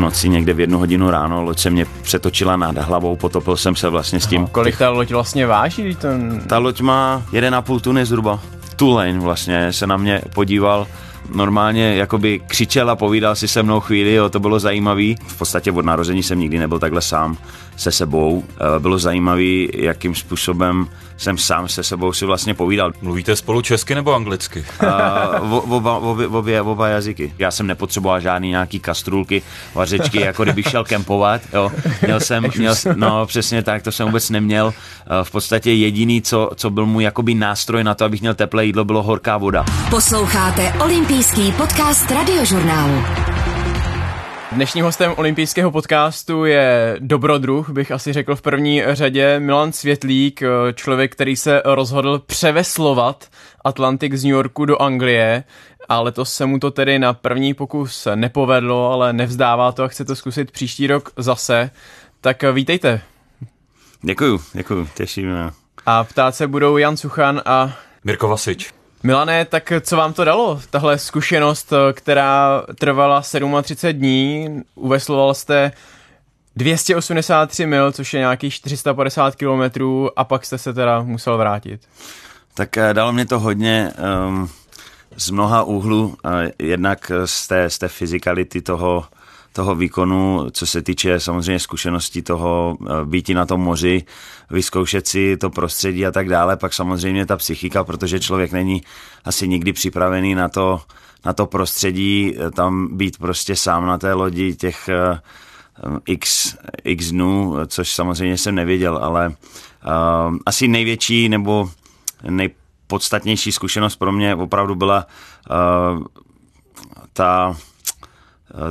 noci 0.00 0.28
někde 0.28 0.52
v 0.52 0.60
jednu 0.60 0.78
hodinu 0.78 1.10
ráno, 1.10 1.42
loď 1.42 1.58
se 1.58 1.70
mě 1.70 1.86
přetočila 2.02 2.56
nad 2.56 2.78
hlavou, 2.78 3.16
potopil 3.16 3.56
jsem 3.56 3.76
se 3.76 3.88
vlastně 3.88 4.20
s 4.20 4.26
tím. 4.26 4.46
Kolik 4.46 4.78
ta 4.78 4.90
loď 4.90 5.10
vlastně 5.10 5.46
váží? 5.46 5.94
Ten... 5.94 6.40
Ta 6.46 6.58
loď 6.58 6.80
má 6.80 7.22
1,5 7.32 7.80
tuny 7.80 8.06
zhruba. 8.06 8.40
Tulane 8.76 9.20
vlastně 9.20 9.72
se 9.72 9.86
na 9.86 9.96
mě 9.96 10.22
podíval 10.34 10.86
normálně 11.34 11.94
jakoby 11.94 12.40
křičel 12.46 12.90
a 12.90 12.96
povídal 12.96 13.36
si 13.36 13.48
se 13.48 13.62
mnou 13.62 13.80
chvíli, 13.80 14.14
jo, 14.14 14.28
to 14.28 14.40
bylo 14.40 14.60
zajímavý. 14.60 15.16
V 15.26 15.38
podstatě 15.38 15.72
od 15.72 15.84
narození 15.84 16.22
jsem 16.22 16.38
nikdy 16.38 16.58
nebyl 16.58 16.78
takhle 16.78 17.00
sám 17.00 17.36
se 17.76 17.92
sebou. 17.92 18.44
Eh, 18.46 18.80
bylo 18.80 18.98
zajímavý, 18.98 19.68
jakým 19.74 20.14
způsobem 20.14 20.86
jsem 21.20 21.38
sám 21.38 21.68
se 21.68 21.82
sebou 21.82 22.12
si 22.12 22.26
vlastně 22.26 22.54
povídal. 22.54 22.92
Mluvíte 23.02 23.36
spolu 23.36 23.62
česky 23.62 23.94
nebo 23.94 24.14
anglicky? 24.14 24.64
Uh, 24.82 25.74
oba, 25.74 25.96
oba, 25.96 26.28
oba, 26.28 26.62
oba 26.62 26.88
jazyky. 26.88 27.34
Já 27.38 27.50
jsem 27.50 27.66
nepotřeboval 27.66 28.20
žádný 28.20 28.48
nějaký 28.48 28.80
kastrulky, 28.80 29.42
vařečky, 29.74 30.20
jako 30.20 30.42
kdybych 30.42 30.68
šel 30.68 30.84
kempovat. 30.84 31.42
Jo. 31.52 31.72
Měl 32.02 32.20
jsem, 32.20 32.44
měl, 32.56 32.74
no 32.94 33.26
přesně 33.26 33.62
tak, 33.62 33.82
to 33.82 33.92
jsem 33.92 34.06
vůbec 34.06 34.30
neměl. 34.30 34.66
Uh, 34.66 34.72
v 35.22 35.30
podstatě 35.30 35.72
jediný, 35.72 36.22
co, 36.22 36.50
co 36.54 36.70
byl 36.70 36.86
můj 36.86 37.04
jakoby 37.04 37.34
nástroj 37.34 37.84
na 37.84 37.94
to, 37.94 38.04
abych 38.04 38.20
měl 38.20 38.34
teplé 38.34 38.66
jídlo, 38.66 38.84
bylo 38.84 39.02
horká 39.02 39.36
voda. 39.36 39.64
Posloucháte 39.90 40.72
olympijský 41.20 41.52
podcast 41.52 42.10
radiožurnálu. 42.10 43.02
Dnešním 44.52 44.84
hostem 44.84 45.14
olympijského 45.16 45.70
podcastu 45.70 46.44
je 46.44 46.96
dobrodruh, 47.00 47.70
bych 47.70 47.92
asi 47.92 48.12
řekl 48.12 48.36
v 48.36 48.42
první 48.42 48.82
řadě, 48.86 49.40
Milan 49.40 49.72
Světlík, 49.72 50.42
člověk, 50.74 51.12
který 51.12 51.36
se 51.36 51.62
rozhodl 51.64 52.18
převeslovat 52.18 53.28
Atlantik 53.64 54.14
z 54.14 54.24
New 54.24 54.32
Yorku 54.32 54.64
do 54.64 54.82
Anglie 54.82 55.44
a 55.88 56.00
letos 56.00 56.34
se 56.34 56.46
mu 56.46 56.58
to 56.58 56.70
tedy 56.70 56.98
na 56.98 57.12
první 57.12 57.54
pokus 57.54 58.08
nepovedlo, 58.14 58.92
ale 58.92 59.12
nevzdává 59.12 59.72
to 59.72 59.82
a 59.82 59.88
chce 59.88 60.04
to 60.04 60.16
zkusit 60.16 60.50
příští 60.50 60.86
rok 60.86 61.10
zase. 61.16 61.70
Tak 62.20 62.44
vítejte. 62.52 63.00
Děkuju, 64.02 64.40
děkuju, 64.52 64.88
těším. 64.94 65.52
A 65.86 66.04
ptát 66.04 66.34
se 66.34 66.46
budou 66.46 66.76
Jan 66.76 66.96
Suchan 66.96 67.42
a 67.44 67.72
Mirko 68.04 68.28
Vasič. 68.28 68.79
Milané, 69.02 69.44
tak 69.44 69.72
co 69.80 69.96
vám 69.96 70.12
to 70.12 70.24
dalo, 70.24 70.60
tahle 70.70 70.98
zkušenost, 70.98 71.72
která 71.92 72.62
trvala 72.78 73.22
37 73.62 73.98
dní, 73.98 74.62
uvesloval 74.74 75.34
jste 75.34 75.72
283 76.56 77.66
mil, 77.66 77.92
což 77.92 78.14
je 78.14 78.20
nějakých 78.20 78.54
450 78.54 79.34
kilometrů 79.36 80.18
a 80.18 80.24
pak 80.24 80.44
jste 80.44 80.58
se 80.58 80.72
teda 80.72 81.02
musel 81.02 81.36
vrátit. 81.38 81.80
Tak 82.54 82.76
eh, 82.76 82.94
dalo 82.94 83.12
mě 83.12 83.26
to 83.26 83.38
hodně 83.38 83.92
um, 84.28 84.48
z 85.16 85.30
mnoha 85.30 85.62
úhlů, 85.62 86.16
uh, 86.24 86.32
jednak 86.58 87.12
z 87.24 87.48
té, 87.48 87.70
z 87.70 87.78
té 87.78 87.88
fyzikality 87.88 88.62
toho, 88.62 89.04
toho 89.52 89.74
výkonu, 89.74 90.46
co 90.52 90.66
se 90.66 90.82
týče 90.82 91.20
samozřejmě 91.20 91.58
zkušeností 91.58 92.22
toho 92.22 92.78
eh, 92.80 93.04
býti 93.04 93.34
na 93.34 93.46
tom 93.46 93.60
moři, 93.60 94.04
vyzkoušet 94.50 95.08
si 95.08 95.36
to 95.36 95.50
prostředí 95.50 96.06
a 96.06 96.12
tak 96.12 96.28
dále, 96.28 96.56
pak 96.56 96.74
samozřejmě 96.74 97.26
ta 97.26 97.36
psychika, 97.36 97.84
protože 97.84 98.20
člověk 98.20 98.52
není 98.52 98.82
asi 99.24 99.48
nikdy 99.48 99.72
připravený 99.72 100.34
na 100.34 100.48
to, 100.48 100.80
na 101.24 101.32
to 101.32 101.46
prostředí, 101.46 102.34
eh, 102.36 102.50
tam 102.50 102.96
být 102.96 103.18
prostě 103.18 103.56
sám 103.56 103.86
na 103.86 103.98
té 103.98 104.12
lodi 104.12 104.54
těch 104.54 104.88
eh, 104.88 105.20
x, 106.06 106.56
x 106.84 107.10
dnů, 107.10 107.56
což 107.66 107.92
samozřejmě 107.92 108.38
jsem 108.38 108.54
nevěděl, 108.54 108.98
ale 109.02 109.28
uh, 109.28 110.36
asi 110.46 110.68
největší 110.68 111.28
nebo 111.28 111.70
nejpodstatnější 112.30 113.52
zkušenost 113.52 113.96
pro 113.96 114.12
mě 114.12 114.34
opravdu 114.34 114.74
byla 114.74 115.06
uh, 115.50 116.04
ta 117.12 117.56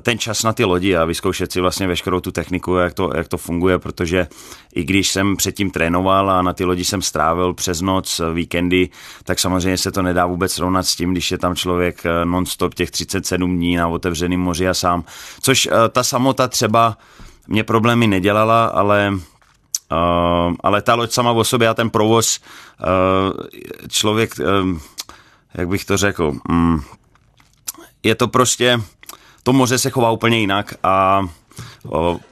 ten 0.02 0.17
čas 0.17 0.44
na 0.44 0.53
ty 0.53 0.66
lodi 0.66 0.95
a 0.95 1.05
vyzkoušet 1.05 1.52
si 1.52 1.61
vlastně 1.61 1.88
veškerou 1.88 2.19
tu 2.19 2.31
techniku, 2.31 2.75
jak 2.75 2.94
to, 2.94 3.11
jak 3.16 3.27
to 3.27 3.38
funguje, 3.38 3.80
protože 3.80 4.27
i 4.75 4.83
když 4.83 5.11
jsem 5.11 5.38
předtím 5.38 5.71
trénoval 5.71 6.31
a 6.31 6.41
na 6.41 6.54
ty 6.54 6.65
lodi 6.65 6.86
jsem 6.86 7.02
strávil 7.02 7.54
přes 7.54 7.81
noc, 7.81 8.20
eh, 8.20 8.33
víkendy, 8.33 8.89
tak 9.23 9.39
samozřejmě 9.39 9.77
se 9.77 9.92
to 9.92 10.02
nedá 10.02 10.26
vůbec 10.26 10.54
srovnat 10.54 10.83
s 10.83 10.95
tím, 10.95 11.11
když 11.11 11.31
je 11.31 11.37
tam 11.37 11.55
člověk 11.55 12.05
eh, 12.05 12.26
non-stop 12.26 12.73
těch 12.73 12.92
37 12.92 13.55
dní 13.55 13.76
na 13.76 13.87
otevřeném 13.87 14.39
moři 14.39 14.67
a 14.67 14.73
sám. 14.73 15.04
Což 15.42 15.70
ta 15.92 16.04
samota 16.04 16.48
třeba 16.48 16.98
mě 17.48 17.64
problémy 17.64 18.08
nedělala, 18.08 18.65
ale 18.65 19.14
Uh, 19.92 20.54
ale 20.64 20.81
ta 20.81 20.95
loď 20.95 21.11
sama 21.11 21.31
o 21.31 21.43
sobě 21.43 21.67
a 21.67 21.73
ten 21.73 21.89
provoz, 21.89 22.39
uh, 22.39 23.48
člověk, 23.87 24.33
uh, 24.39 24.80
jak 25.54 25.67
bych 25.67 25.86
to 25.86 25.98
řekl, 25.98 26.33
um, 26.49 26.83
je 28.04 28.15
to 28.15 28.27
prostě, 28.27 28.81
to 29.44 29.54
moře 29.54 29.77
se 29.77 29.89
chová 29.89 30.11
úplně 30.11 30.39
jinak 30.39 30.73
a 30.83 31.22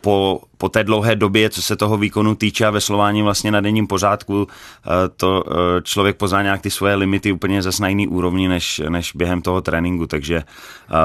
po, 0.02 0.42
po 0.58 0.70
té 0.70 0.84
dlouhé 0.84 1.16
době, 1.16 1.50
co 1.50 1.62
se 1.62 1.76
toho 1.76 1.98
výkonu 1.98 2.36
týče 2.36 2.66
a 2.66 2.70
veslování 2.70 3.22
vlastně 3.22 3.52
na 3.52 3.62
denním 3.62 3.88
pořádku, 3.88 4.48
to 5.18 5.44
člověk 5.84 6.18
pozná 6.18 6.42
nějak 6.44 6.62
ty 6.62 6.72
svoje 6.72 6.96
limity 6.96 7.32
úplně 7.32 7.62
zase 7.62 7.82
na 7.82 7.88
jiný 7.90 8.08
úrovni 8.08 8.48
než, 8.48 8.82
než 8.90 9.12
během 9.16 9.42
toho 9.42 9.62
tréninku, 9.62 10.08
takže 10.08 10.44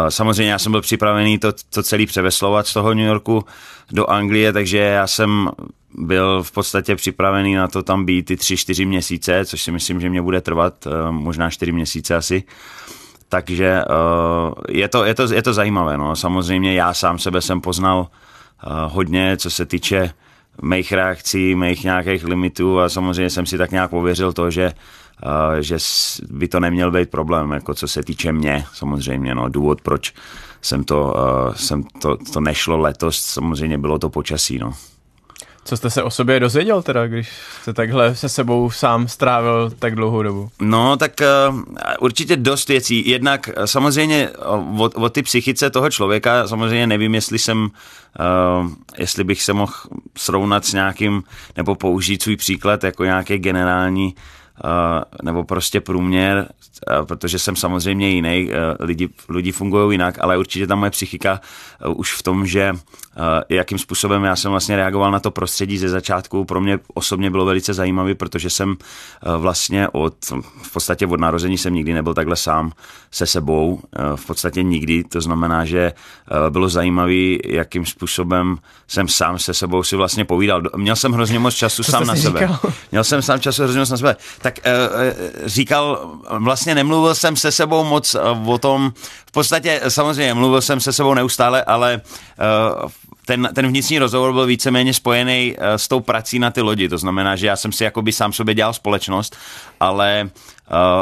samozřejmě 0.09 0.53
já 0.53 0.59
jsem 0.59 0.73
byl 0.73 0.81
připravený 0.81 1.39
to, 1.39 1.53
to 1.71 1.83
celý 1.83 2.07
převeslovat 2.07 2.67
z 2.67 2.73
toho 2.73 2.95
New 2.95 3.07
Yorku 3.07 3.45
do 3.91 4.11
Anglie, 4.11 4.53
takže 4.53 4.79
já 4.79 5.07
jsem 5.07 5.51
byl 5.95 6.43
v 6.43 6.53
podstatě 6.53 6.97
připravený 6.97 7.55
na 7.55 7.69
to 7.69 7.83
tam 7.83 8.05
být 8.05 8.23
ty 8.23 8.37
tři, 8.37 8.57
čtyři 8.57 8.85
měsíce, 8.85 9.45
což 9.45 9.63
si 9.63 9.73
myslím, 9.73 10.01
že 10.01 10.11
mě 10.11 10.23
bude 10.23 10.41
trvat 10.41 10.87
možná 11.11 11.51
čtyři 11.51 11.73
měsíce 11.73 12.17
asi. 12.17 12.43
Takže 13.33 13.85
uh, 13.89 14.53
je, 14.69 14.89
to, 14.89 15.05
je, 15.05 15.15
to, 15.15 15.35
je 15.35 15.43
to 15.43 15.55
zajímavé. 15.55 15.97
No. 15.97 16.17
Samozřejmě 16.17 16.75
já 16.75 16.95
sám 16.95 17.19
sebe 17.19 17.41
jsem 17.41 17.61
poznal 17.61 17.99
uh, 17.99 18.73
hodně, 18.93 19.37
co 19.37 19.51
se 19.51 19.67
týče 19.67 20.11
mých 20.63 20.93
reakcí, 20.93 21.55
mých 21.55 21.85
nějakých 21.85 22.25
limitů 22.25 22.81
a 22.81 22.89
samozřejmě 22.89 23.31
jsem 23.31 23.47
si 23.47 23.59
tak 23.59 23.71
nějak 23.71 23.91
pověřil 23.91 24.33
to, 24.33 24.51
že, 24.51 24.73
uh, 25.25 25.57
že 25.61 25.77
by 26.29 26.49
to 26.49 26.61
neměl 26.61 26.93
být 26.93 27.11
problém, 27.11 27.51
jako 27.51 27.75
co 27.75 27.89
se 27.89 28.03
týče 28.03 28.33
mě 28.33 28.65
samozřejmě. 28.73 29.35
No. 29.35 29.49
Důvod, 29.49 29.81
proč 29.81 30.13
jsem 30.63 30.85
to, 30.85 31.15
uh, 31.17 31.55
jsem 31.55 31.83
to, 31.83 32.17
to 32.33 32.41
nešlo 32.41 32.79
letos, 32.79 33.17
samozřejmě 33.17 33.79
bylo 33.79 33.99
to 33.99 34.11
počasí. 34.11 34.59
No. 34.59 34.73
Co 35.65 35.77
jste 35.77 35.91
se 35.91 36.03
o 36.03 36.11
sobě 36.11 36.41
dozvěděl 36.41 36.83
teda, 36.83 37.07
když 37.07 37.31
jste 37.63 37.73
takhle 37.73 38.15
se 38.15 38.29
sebou 38.29 38.71
sám 38.71 39.09
strávil 39.09 39.71
tak 39.79 39.95
dlouhou 39.95 40.23
dobu? 40.23 40.51
No, 40.61 40.97
tak 40.97 41.13
uh, 41.51 41.61
určitě 42.01 42.37
dost 42.37 42.69
věcí. 42.69 43.09
Jednak 43.09 43.51
uh, 43.57 43.65
samozřejmě 43.65 44.31
o, 44.31 44.91
o 44.95 45.09
ty 45.09 45.23
psychice 45.23 45.71
toho 45.71 45.91
člověka, 45.91 46.49
samozřejmě 46.49 46.87
nevím, 46.87 47.15
jestli 47.15 47.39
jsem, 47.39 47.63
uh, 47.63 48.71
jestli 48.99 49.25
bych 49.25 49.43
se 49.43 49.53
mohl 49.53 49.73
srovnat 50.19 50.65
s 50.65 50.73
nějakým, 50.73 51.23
nebo 51.57 51.75
použít 51.75 52.23
svůj 52.23 52.37
příklad 52.37 52.85
jako 52.85 53.05
nějaký 53.05 53.39
generální 53.39 54.15
nebo 55.23 55.45
prostě 55.45 55.81
průměr, 55.81 56.49
protože 57.05 57.39
jsem 57.39 57.57
samozřejmě 57.57 58.11
jiný, 58.11 58.51
lidi, 58.81 59.09
lidi 59.29 59.53
fungují 59.53 59.95
jinak, 59.95 60.19
ale 60.21 60.39
určitě 60.39 60.67
ta 60.67 60.75
moje 60.75 60.91
psychika 60.91 61.41
už 61.89 62.13
v 62.13 62.23
tom, 62.23 62.47
že 62.47 62.73
jakým 63.49 63.79
způsobem 63.79 64.25
já 64.25 64.37
jsem 64.37 64.51
vlastně 64.51 64.77
reagoval 64.77 65.11
na 65.11 65.21
to 65.21 65.31
prostředí 65.31 65.79
ze 65.79 65.89
začátku, 65.89 66.45
pro 66.45 66.61
mě 66.61 66.79
osobně 66.95 67.31
bylo 67.31 67.45
velice 67.45 67.75
zajímavé, 67.75 68.15
protože 68.15 68.51
jsem 68.51 68.77
vlastně 69.39 69.89
od, 69.89 70.15
v 70.63 70.73
podstatě 70.73 71.07
od 71.07 71.21
narození 71.21 71.59
jsem 71.59 71.75
nikdy 71.75 71.93
nebyl 71.93 72.15
takhle 72.15 72.37
sám 72.37 72.73
se 73.11 73.27
sebou, 73.27 73.81
v 74.17 74.27
podstatě 74.27 74.63
nikdy, 74.63 75.05
to 75.05 75.21
znamená, 75.21 75.65
že 75.65 75.93
bylo 76.51 76.69
zajímavé, 76.69 77.37
jakým 77.45 77.87
způsobem 77.87 78.59
jsem 78.89 79.09
sám 79.09 79.39
se 79.39 79.55
sebou 79.55 79.83
si 79.83 79.97
vlastně 79.97 80.25
povídal. 80.25 80.63
Měl 80.77 80.97
jsem 80.97 81.13
hrozně 81.13 81.39
moc 81.39 81.55
času 81.55 81.83
Co 81.85 81.91
sám 81.91 82.07
na 82.07 82.17
sebe. 82.17 82.41
Říkal? 82.41 82.59
Měl 82.93 83.05
jsem 83.05 83.23
sám 83.23 83.41
času 83.41 83.63
hrozně 83.63 83.81
moc 83.81 83.91
na 83.91 83.97
sebe. 83.97 84.17
Tak 84.43 84.59
říkal, 85.45 86.13
vlastně 86.39 86.75
nemluvil 86.75 87.15
jsem 87.15 87.37
se 87.37 87.53
sebou 87.53 87.85
moc 87.85 88.17
o 88.47 88.59
tom, 88.59 88.93
v 89.33 89.41
podstatě 89.41 89.81
samozřejmě 89.89 90.35
mluvil 90.35 90.61
jsem 90.61 90.81
se 90.81 90.93
sebou 90.93 91.15
neustále, 91.15 91.65
ale 91.65 92.01
uh, 92.85 92.91
ten, 93.27 93.49
ten 93.55 93.67
vnitřní 93.67 93.99
rozhovor 93.99 94.33
byl 94.33 94.47
víceméně 94.47 94.95
spojený 94.95 95.57
uh, 95.59 95.65
s 95.65 95.89
tou 95.89 96.01
prací 96.01 96.39
na 96.39 96.51
ty 96.51 96.61
lodi. 96.61 96.89
To 96.89 96.99
znamená, 96.99 97.37
že 97.37 97.47
já 97.47 97.57
jsem 97.57 97.73
si 97.73 97.85
jakoby 97.85 98.13
sám 98.13 98.33
sobě 98.33 98.55
dělal 98.55 98.73
společnost, 98.73 99.37
ale 99.83 100.31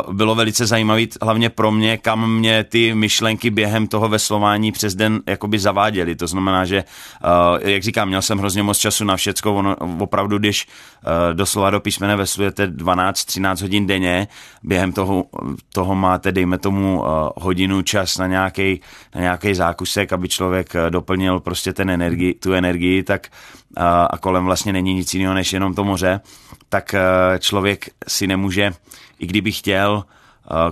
Uh, 0.07 0.15
bylo 0.15 0.35
velice 0.35 0.67
zajímavé, 0.67 1.03
hlavně 1.23 1.51
pro 1.51 1.71
mě, 1.71 1.97
kam 1.97 2.39
mě 2.39 2.65
ty 2.65 2.95
myšlenky 2.95 3.51
během 3.51 3.87
toho 3.87 4.09
veslování 4.09 4.73
přes 4.73 4.95
den 4.95 5.21
jakoby 5.27 5.59
zaváděly. 5.59 6.17
To 6.17 6.27
znamená, 6.27 6.65
že, 6.65 6.85
uh, 7.25 7.69
jak 7.69 7.83
říkám, 7.83 8.09
měl 8.09 8.23
jsem 8.23 8.39
hrozně 8.39 8.63
moc 8.63 8.79
času 8.79 9.05
na 9.05 9.17
všecko. 9.17 9.55
Ono, 9.55 9.77
opravdu, 9.99 10.39
když 10.39 10.67
uh, 10.67 11.35
doslova 11.35 11.71
do 11.71 11.81
písmene 11.81 12.17
veslujete 12.17 12.67
12-13 12.67 13.63
hodin 13.63 13.87
denně, 13.87 14.29
během 14.63 14.93
toho, 14.93 15.25
toho 15.73 15.95
máte, 15.95 16.33
dejme 16.33 16.59
tomu, 16.59 17.05
hodinu 17.37 17.83
čas 17.83 18.19
na 18.19 18.27
nějaký 18.27 18.81
na 19.15 19.21
nějaký 19.21 19.55
zákusek, 19.55 20.13
aby 20.13 20.29
člověk 20.29 20.73
doplnil 20.91 21.41
prostě 21.41 21.73
ten 21.73 21.91
energii, 21.91 22.35
tu 22.35 22.53
energii, 22.53 23.03
tak 23.03 23.29
a 24.11 24.19
kolem 24.21 24.45
vlastně 24.45 24.73
není 24.73 24.95
nic 24.95 25.15
jiného 25.15 25.35
než 25.35 25.53
jenom 25.53 25.75
to 25.75 25.85
moře, 25.85 26.21
tak 26.71 26.95
člověk 27.39 27.89
si 28.09 28.27
nemůže 28.27 28.73
i 29.19 29.27
kdyby 29.27 29.53
chtěl 29.53 30.05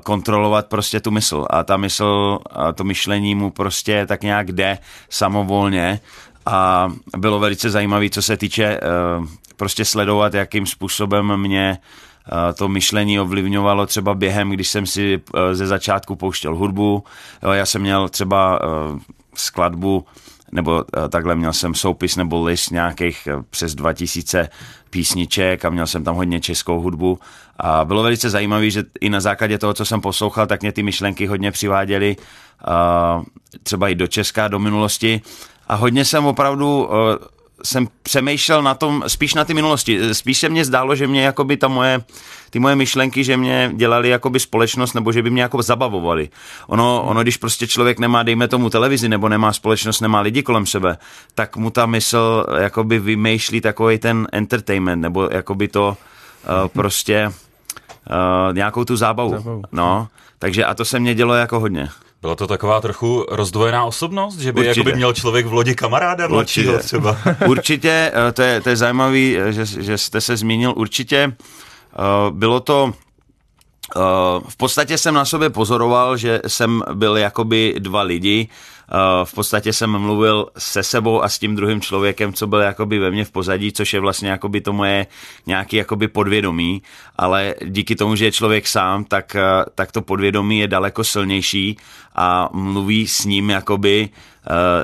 kontrolovat 0.02 0.66
prostě 0.66 1.00
tu 1.00 1.10
mysl 1.10 1.46
a 1.50 1.64
ta 1.64 1.76
mysl, 1.76 2.38
to 2.74 2.84
myšlení 2.84 3.34
mu 3.34 3.50
prostě 3.50 4.06
tak 4.06 4.22
nějak 4.22 4.52
jde 4.52 4.78
samovolně 5.10 6.00
a 6.46 6.88
bylo 7.16 7.38
velice 7.38 7.70
zajímavé, 7.70 8.10
co 8.10 8.22
se 8.22 8.36
týče 8.36 8.80
prostě 9.56 9.84
sledovat, 9.84 10.34
jakým 10.34 10.66
způsobem 10.66 11.36
mě 11.36 11.78
to 12.54 12.68
myšlení 12.68 13.20
ovlivňovalo 13.20 13.86
třeba 13.86 14.14
během, 14.14 14.50
když 14.50 14.68
jsem 14.68 14.86
si 14.86 15.22
ze 15.52 15.66
začátku 15.66 16.16
pouštěl 16.16 16.54
hudbu. 16.54 17.04
Já 17.52 17.66
jsem 17.66 17.82
měl 17.82 18.08
třeba 18.08 18.58
skladbu 19.34 20.06
nebo 20.52 20.84
eh, 20.96 21.08
takhle 21.08 21.34
měl 21.34 21.52
jsem 21.52 21.74
soupis 21.74 22.16
nebo 22.16 22.44
list 22.44 22.70
nějakých 22.70 23.26
eh, 23.26 23.42
přes 23.50 23.74
2000 23.74 24.48
písniček 24.90 25.64
a 25.64 25.70
měl 25.70 25.86
jsem 25.86 26.04
tam 26.04 26.16
hodně 26.16 26.40
českou 26.40 26.80
hudbu. 26.80 27.18
A 27.58 27.84
bylo 27.84 28.02
velice 28.02 28.30
zajímavé, 28.30 28.70
že 28.70 28.84
i 29.00 29.10
na 29.10 29.20
základě 29.20 29.58
toho, 29.58 29.74
co 29.74 29.84
jsem 29.84 30.00
poslouchal, 30.00 30.46
tak 30.46 30.62
mě 30.62 30.72
ty 30.72 30.82
myšlenky 30.82 31.26
hodně 31.26 31.50
přiváděly 31.50 32.16
uh, 32.16 33.24
třeba 33.62 33.88
i 33.88 33.94
do 33.94 34.06
Česka, 34.06 34.48
do 34.48 34.58
minulosti. 34.58 35.20
A 35.68 35.74
hodně 35.74 36.04
jsem 36.04 36.26
opravdu 36.26 36.88
jsem 37.62 37.88
přemýšlel 38.02 38.62
na 38.62 38.74
tom, 38.74 39.04
spíš 39.06 39.34
na 39.34 39.44
ty 39.44 39.54
minulosti. 39.54 40.14
Spíš 40.14 40.38
se 40.38 40.48
mně 40.48 40.64
zdálo, 40.64 40.94
že 40.94 41.06
mě 41.06 41.22
jakoby 41.22 41.56
ta 41.56 41.68
moje, 41.68 42.00
ty 42.50 42.58
moje 42.58 42.76
myšlenky, 42.76 43.24
že 43.24 43.36
mě 43.36 43.70
dělali 43.74 44.08
jakoby 44.08 44.40
společnost, 44.40 44.94
nebo 44.94 45.12
že 45.12 45.22
by 45.22 45.30
mě 45.30 45.42
jako 45.42 45.62
zabavovali. 45.62 46.28
Ono, 46.66 47.02
ono, 47.02 47.22
když 47.22 47.36
prostě 47.36 47.66
člověk 47.66 47.98
nemá, 47.98 48.22
dejme 48.22 48.48
tomu 48.48 48.70
televizi, 48.70 49.08
nebo 49.08 49.28
nemá 49.28 49.52
společnost, 49.52 50.00
nemá 50.00 50.20
lidi 50.20 50.42
kolem 50.42 50.66
sebe, 50.66 50.98
tak 51.34 51.56
mu 51.56 51.70
ta 51.70 51.86
mysl 51.86 52.46
jakoby 52.58 52.98
vymýšlí 52.98 53.60
takový 53.60 53.98
ten 53.98 54.26
entertainment, 54.32 55.02
nebo 55.02 55.28
jakoby 55.32 55.68
to 55.68 55.88
uh, 56.62 56.68
prostě 56.72 57.26
uh, 57.28 58.54
nějakou 58.54 58.84
tu 58.84 58.96
zábavu. 58.96 59.30
zábavu. 59.30 59.62
No, 59.72 60.08
takže 60.38 60.64
a 60.64 60.74
to 60.74 60.84
se 60.84 61.00
mě 61.00 61.14
dělo 61.14 61.34
jako 61.34 61.60
hodně. 61.60 61.88
Byla 62.22 62.34
to 62.34 62.46
taková 62.46 62.80
trochu 62.80 63.26
rozdvojená 63.30 63.84
osobnost, 63.84 64.38
že 64.38 64.52
by 64.52 64.66
jakoby 64.66 64.92
měl 64.92 65.12
člověk 65.12 65.46
v 65.46 65.52
lodi 65.52 65.74
kamaráda 65.74 66.28
mladšího 66.28 66.72
určitě. 66.72 66.86
třeba? 66.86 67.18
Určitě, 67.46 68.12
eh, 68.14 68.32
to 68.32 68.42
je, 68.42 68.60
to 68.60 68.68
je 68.68 68.76
zajímavý, 68.76 69.38
eh, 69.38 69.52
že, 69.52 69.64
že 69.64 69.98
jste 69.98 70.20
se 70.20 70.36
zmínil, 70.36 70.74
určitě 70.76 71.32
uh, 71.98 72.36
bylo 72.36 72.60
to 72.60 72.92
v 74.48 74.56
podstatě 74.56 74.98
jsem 74.98 75.14
na 75.14 75.24
sobě 75.24 75.50
pozoroval, 75.50 76.16
že 76.16 76.40
jsem 76.46 76.82
byl 76.94 77.16
jakoby 77.16 77.74
dva 77.78 78.02
lidi. 78.02 78.48
Uh, 78.92 79.24
v 79.24 79.34
podstatě 79.34 79.72
jsem 79.72 79.98
mluvil 79.98 80.48
se 80.58 80.82
sebou 80.82 81.22
a 81.22 81.28
s 81.28 81.38
tím 81.38 81.56
druhým 81.56 81.80
člověkem, 81.80 82.32
co 82.32 82.46
byl 82.46 82.58
jakoby 82.60 82.98
ve 82.98 83.10
mně 83.10 83.24
v 83.24 83.30
pozadí, 83.30 83.72
což 83.72 83.92
je 83.92 84.00
vlastně 84.00 84.28
jakoby 84.28 84.60
to 84.60 84.72
moje 84.72 85.06
nějaký 85.46 85.76
jakoby 85.76 86.08
podvědomí, 86.08 86.82
ale 87.16 87.54
díky 87.64 87.96
tomu, 87.96 88.16
že 88.16 88.24
je 88.24 88.32
člověk 88.32 88.66
sám, 88.66 89.04
tak, 89.04 89.36
uh, 89.36 89.64
tak 89.74 89.92
to 89.92 90.02
podvědomí 90.02 90.58
je 90.58 90.68
daleko 90.68 91.04
silnější 91.04 91.76
a 92.14 92.48
mluví 92.52 93.06
s 93.06 93.24
ním 93.24 93.50
jakoby 93.50 94.08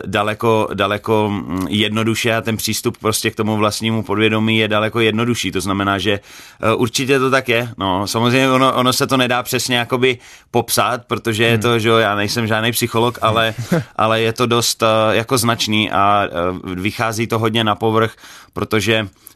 daleko, 0.06 0.68
daleko 0.74 1.28
mm, 1.30 1.66
jednoduše 1.68 2.34
a 2.34 2.40
ten 2.40 2.56
přístup 2.56 2.98
prostě 2.98 3.30
k 3.30 3.34
tomu 3.34 3.56
vlastnímu 3.56 4.02
podvědomí 4.02 4.58
je 4.58 4.68
daleko 4.68 5.00
jednodušší. 5.00 5.52
To 5.52 5.60
znamená, 5.60 5.98
že 5.98 6.20
uh, 6.74 6.80
určitě 6.80 7.18
to 7.18 7.30
tak 7.30 7.48
je. 7.48 7.68
No, 7.78 8.06
samozřejmě 8.06 8.50
ono, 8.50 8.74
ono 8.74 8.92
se 8.92 9.06
to 9.06 9.16
nedá 9.16 9.42
přesně 9.42 9.76
jakoby 9.76 10.18
popsat, 10.50 11.04
protože 11.06 11.44
je 11.44 11.58
to, 11.58 11.68
hmm. 11.68 11.80
že 11.80 11.88
jo, 11.88 11.96
já 11.96 12.14
nejsem 12.14 12.46
žádný 12.46 12.72
psycholog, 12.72 13.18
ale, 13.22 13.54
ale 13.96 14.20
je 14.20 14.32
to 14.32 14.46
dost 14.46 14.82
uh, 14.82 14.88
jako 15.14 15.38
značný 15.38 15.90
a 15.90 16.28
vychází 16.74 17.26
to 17.26 17.38
hodně 17.38 17.64
na 17.64 17.74
povrch, 17.74 18.16
protože 18.52 19.08
Eh, 19.08 19.33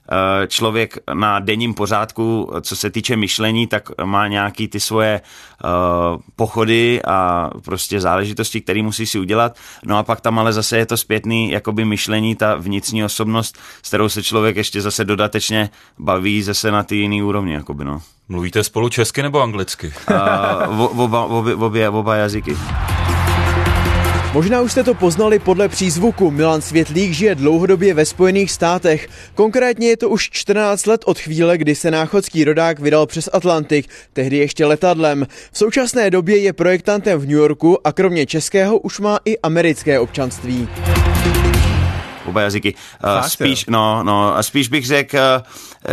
člověk 0.49 0.99
na 1.15 1.39
denním 1.39 1.75
pořádku, 1.75 2.51
co 2.61 2.77
se 2.77 2.91
týče 2.91 3.17
myšlení, 3.17 3.67
tak 3.67 3.91
má 4.05 4.29
nějaký 4.29 4.69
ty 4.69 4.81
svoje 4.81 5.21
uh, 5.65 5.71
pochody 6.37 7.03
a 7.03 7.51
prostě 7.65 8.01
záležitosti, 8.01 8.61
které 8.61 8.83
musí 8.83 9.07
si 9.07 9.19
udělat. 9.19 9.57
No 9.85 9.99
a 9.99 10.03
pak 10.03 10.21
tam 10.21 10.39
ale 10.39 10.53
zase 10.53 10.79
je 10.79 10.87
to 10.87 10.97
zpětný 10.97 11.51
jakoby 11.51 11.85
myšlení, 11.85 12.35
ta 12.35 12.55
vnitřní 12.55 13.05
osobnost, 13.05 13.59
s 13.83 13.89
kterou 13.89 14.09
se 14.09 14.23
člověk 14.23 14.57
ještě 14.57 14.81
zase 14.81 15.05
dodatečně 15.05 15.71
baví 15.99 16.43
zase 16.43 16.71
na 16.71 16.83
ty 16.83 16.97
jiný 16.97 17.23
úrovni. 17.23 17.53
Jakoby, 17.55 17.85
no. 17.85 18.03
Mluvíte 18.29 18.65
spolu 18.65 18.89
česky 18.89 19.23
nebo 19.23 19.43
anglicky? 19.43 19.93
Uh, 20.71 21.01
oba, 21.01 21.25
obě, 21.25 21.55
obě, 21.55 21.89
oba 21.89 22.15
jazyky. 22.15 22.57
Možná 24.33 24.61
už 24.61 24.73
jste 24.73 24.85
to 24.85 24.95
poznali 24.95 25.39
podle 25.39 25.69
přízvuku. 25.69 26.31
Milan 26.31 26.61
Světlík 26.61 27.13
žije 27.13 27.35
dlouhodobě 27.35 27.95
ve 27.95 28.05
Spojených 28.05 28.51
státech. 28.51 29.09
Konkrétně 29.35 29.89
je 29.89 29.97
to 29.97 30.09
už 30.09 30.31
14 30.31 30.87
let 30.87 31.01
od 31.05 31.19
chvíle, 31.19 31.59
kdy 31.59 31.75
se 31.75 31.91
náchodský 31.91 32.45
rodák 32.45 32.79
vydal 32.79 33.07
přes 33.07 33.29
Atlantik, 33.33 33.89
tehdy 34.13 34.37
ještě 34.37 34.67
letadlem. 34.67 35.27
V 35.53 35.59
současné 35.59 36.11
době 36.11 36.39
je 36.39 36.53
projektantem 36.53 37.19
v 37.19 37.23
New 37.23 37.39
Yorku 37.39 37.87
a 37.87 37.93
kromě 37.93 38.27
českého 38.27 38.79
už 38.79 39.01
má 39.01 39.19
i 39.25 39.39
americké 39.39 40.01
občanství 40.01 40.69
oba 42.29 42.41
jazyky. 42.41 42.75
Uh, 43.05 43.27
spíš, 43.27 43.67
no, 43.67 44.03
no, 44.03 44.37
a 44.37 44.43
spíš 44.43 44.69
bych 44.69 44.87
řekl, 44.87 45.17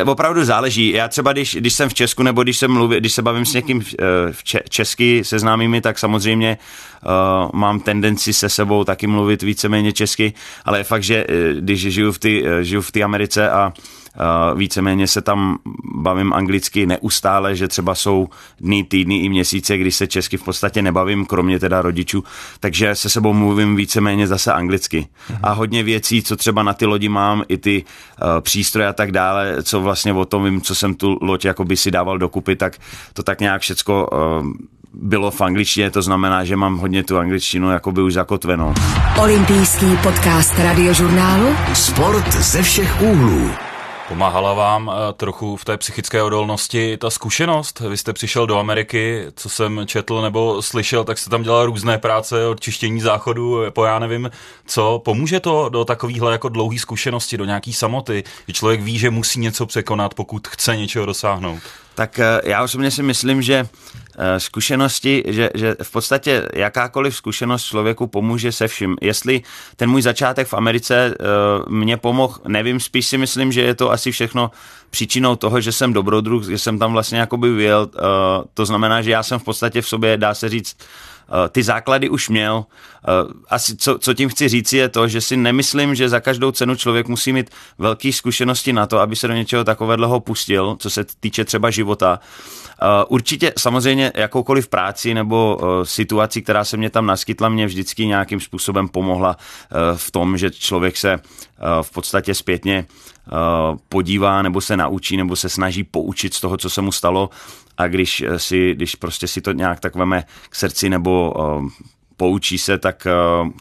uh, 0.03 0.09
opravdu 0.09 0.45
záleží. 0.45 0.91
Já 0.91 1.07
třeba, 1.07 1.33
když, 1.33 1.55
když 1.55 1.73
jsem 1.73 1.89
v 1.89 1.93
Česku, 1.93 2.23
nebo 2.23 2.43
když 2.43 2.57
se, 2.57 2.67
mluví, 2.67 2.97
když 2.97 3.13
se 3.13 3.21
bavím 3.21 3.45
s 3.45 3.53
někým 3.53 3.77
uh, 3.77 3.83
v 4.31 4.43
če- 4.43 4.63
česky 4.69 5.23
se 5.23 5.39
známými, 5.39 5.81
tak 5.81 5.99
samozřejmě 5.99 6.57
uh, 7.05 7.49
mám 7.59 7.79
tendenci 7.79 8.33
se 8.33 8.49
sebou 8.49 8.83
taky 8.83 9.07
mluvit 9.07 9.41
víceméně 9.41 9.93
česky, 9.93 10.33
ale 10.65 10.77
je 10.77 10.83
fakt, 10.83 11.03
že 11.03 11.25
když 11.59 11.81
žiju 11.81 12.11
v 12.11 12.19
té 12.19 12.29
žiju 12.63 12.81
v 12.81 13.03
Americe 13.03 13.49
a 13.49 13.73
víceméně 14.55 15.07
se 15.07 15.21
tam 15.21 15.57
bavím 15.95 16.33
anglicky 16.33 16.85
neustále, 16.85 17.55
že 17.55 17.67
třeba 17.67 17.95
jsou 17.95 18.27
dny, 18.61 18.83
týdny 18.83 19.17
i 19.17 19.29
měsíce, 19.29 19.77
kdy 19.77 19.91
se 19.91 20.07
česky 20.07 20.37
v 20.37 20.43
podstatě 20.43 20.81
nebavím, 20.81 21.25
kromě 21.25 21.59
teda 21.59 21.81
rodičů, 21.81 22.23
takže 22.59 22.95
se 22.95 23.09
sebou 23.09 23.33
mluvím 23.33 23.75
víceméně 23.75 24.27
zase 24.27 24.53
anglicky. 24.53 25.07
A 25.43 25.51
hodně 25.51 25.83
věcí, 25.83 26.21
co 26.21 26.35
třeba 26.35 26.63
na 26.63 26.73
ty 26.73 26.85
lodi 26.85 27.09
mám, 27.09 27.43
i 27.47 27.57
ty 27.57 27.83
uh, 27.83 28.41
přístroje 28.41 28.87
a 28.87 28.93
tak 28.93 29.11
dále, 29.11 29.63
co 29.63 29.81
vlastně 29.81 30.13
o 30.13 30.25
tom 30.25 30.43
vím, 30.43 30.61
co 30.61 30.75
jsem 30.75 30.93
tu 30.95 31.17
loď 31.21 31.45
jakoby 31.45 31.77
si 31.77 31.91
dával 31.91 32.17
dokupy, 32.17 32.55
tak 32.55 32.77
to 33.13 33.23
tak 33.23 33.41
nějak 33.41 33.61
všecko 33.61 34.09
uh, 34.41 34.47
bylo 34.93 35.31
v 35.31 35.41
angličtině, 35.41 35.91
to 35.91 36.01
znamená, 36.01 36.45
že 36.45 36.55
mám 36.55 36.77
hodně 36.77 37.03
tu 37.03 37.17
angličtinu 37.17 37.71
jakoby 37.71 38.01
už 38.01 38.13
zakotvenou. 38.13 38.73
Olympijský 39.17 39.97
podcast 40.03 40.59
radiožurnálu 40.59 41.55
Sport 41.73 42.33
ze 42.33 42.63
všech 42.63 43.01
úhlů. 43.01 43.64
Pomáhala 44.07 44.53
vám 44.53 44.91
eh, 44.91 45.13
trochu 45.13 45.55
v 45.55 45.65
té 45.65 45.77
psychické 45.77 46.23
odolnosti 46.23 46.97
ta 46.97 47.09
zkušenost? 47.09 47.79
Vy 47.79 47.97
jste 47.97 48.13
přišel 48.13 48.47
do 48.47 48.57
Ameriky, 48.57 49.25
co 49.35 49.49
jsem 49.49 49.81
četl 49.85 50.21
nebo 50.21 50.61
slyšel, 50.61 51.03
tak 51.03 51.17
jste 51.17 51.29
tam 51.29 51.43
dělal 51.43 51.65
různé 51.65 51.97
práce 51.97 52.47
od 52.47 52.59
čištění 52.59 53.01
záchodu, 53.01 53.61
po 53.69 53.85
já 53.85 53.99
nevím 53.99 54.31
co. 54.65 55.01
Pomůže 55.05 55.39
to 55.39 55.69
do 55.69 55.85
takovýchhle 55.85 56.31
jako 56.31 56.49
dlouhý 56.49 56.79
zkušenosti, 56.79 57.37
do 57.37 57.45
nějaký 57.45 57.73
samoty, 57.73 58.23
že 58.47 58.53
člověk 58.53 58.81
ví, 58.81 58.99
že 58.99 59.09
musí 59.09 59.39
něco 59.39 59.65
překonat, 59.65 60.13
pokud 60.13 60.47
chce 60.47 60.77
něčeho 60.77 61.05
dosáhnout? 61.05 61.59
Tak 61.95 62.19
eh, 62.19 62.41
já 62.43 62.63
osobně 62.63 62.91
si 62.91 63.03
myslím, 63.03 63.41
že 63.41 63.55
eh, 63.55 63.67
zkušenosti, 64.37 65.23
že, 65.27 65.49
že 65.53 65.75
v 65.83 65.91
podstatě 65.91 66.49
jakákoliv 66.53 67.15
zkušenost 67.15 67.63
člověku 67.63 68.07
pomůže 68.07 68.51
se 68.51 68.67
vším. 68.67 68.95
Jestli 69.01 69.41
ten 69.75 69.89
můj 69.89 70.01
začátek 70.01 70.47
v 70.47 70.53
Americe 70.53 71.13
uh, 71.19 71.73
mě 71.73 71.97
pomohl, 71.97 72.39
nevím, 72.47 72.79
spíš 72.79 73.07
si 73.07 73.17
myslím, 73.17 73.51
že 73.51 73.61
je 73.61 73.75
to 73.75 73.91
asi 73.91 74.11
všechno 74.11 74.51
příčinou 74.89 75.35
toho, 75.35 75.61
že 75.61 75.71
jsem 75.71 75.93
dobrodruh, 75.93 76.45
že 76.45 76.57
jsem 76.57 76.79
tam 76.79 76.93
vlastně 76.93 77.19
jakoby 77.19 77.53
vyjel. 77.53 77.89
Uh, 77.93 77.99
to 78.53 78.65
znamená, 78.65 79.01
že 79.01 79.11
já 79.11 79.23
jsem 79.23 79.39
v 79.39 79.43
podstatě 79.43 79.81
v 79.81 79.87
sobě, 79.87 80.17
dá 80.17 80.33
se 80.33 80.49
říct, 80.49 80.77
Eh, 81.29 81.49
ty 81.49 81.63
základy 81.63 82.09
už 82.09 82.29
měl. 82.29 82.65
Eh, 83.07 83.33
asi 83.49 83.77
co, 83.77 83.99
co 83.99 84.13
tím 84.13 84.29
chci 84.29 84.47
říct 84.47 84.73
je 84.73 84.89
to, 84.89 85.07
že 85.07 85.21
si 85.21 85.37
nemyslím, 85.37 85.95
že 85.95 86.09
za 86.09 86.19
každou 86.19 86.51
cenu 86.51 86.75
člověk 86.75 87.07
musí 87.07 87.33
mít 87.33 87.49
velké 87.77 88.13
zkušenosti 88.13 88.73
na 88.73 88.87
to, 88.87 88.99
aby 88.99 89.15
se 89.15 89.27
do 89.27 89.33
něčeho 89.33 89.63
takového 89.63 90.19
pustil, 90.19 90.75
co 90.79 90.89
se 90.89 91.05
týče 91.19 91.45
třeba 91.45 91.69
života. 91.69 92.19
Eh, 92.81 93.05
určitě 93.07 93.53
samozřejmě 93.57 94.11
jakoukoliv 94.15 94.67
práci 94.67 95.13
nebo 95.13 95.59
situaci, 95.83 96.41
která 96.41 96.63
se 96.63 96.77
mě 96.77 96.89
tam 96.89 97.05
naskytla, 97.05 97.49
mě 97.49 97.65
vždycky 97.65 98.05
nějakým 98.05 98.39
způsobem 98.39 98.87
pomohla 98.87 99.37
v 99.95 100.11
tom, 100.11 100.37
že 100.37 100.51
člověk 100.51 100.97
se 100.97 101.19
v 101.81 101.91
podstatě 101.91 102.33
zpětně 102.33 102.85
podívá 103.89 104.41
nebo 104.41 104.61
se 104.61 104.77
naučí 104.77 105.17
nebo 105.17 105.35
se 105.35 105.49
snaží 105.49 105.83
poučit 105.83 106.33
z 106.33 106.41
toho, 106.41 106.57
co 106.57 106.69
se 106.69 106.81
mu 106.81 106.91
stalo 106.91 107.29
a 107.77 107.87
když 107.87 108.23
si, 108.37 108.75
když 108.75 108.95
prostě 108.95 109.27
si 109.27 109.41
to 109.41 109.51
nějak 109.51 109.79
tak 109.79 109.95
veme 109.95 110.23
k 110.49 110.55
srdci 110.55 110.89
nebo 110.89 111.33
poučí 112.17 112.57
se, 112.57 112.77
tak, 112.77 113.07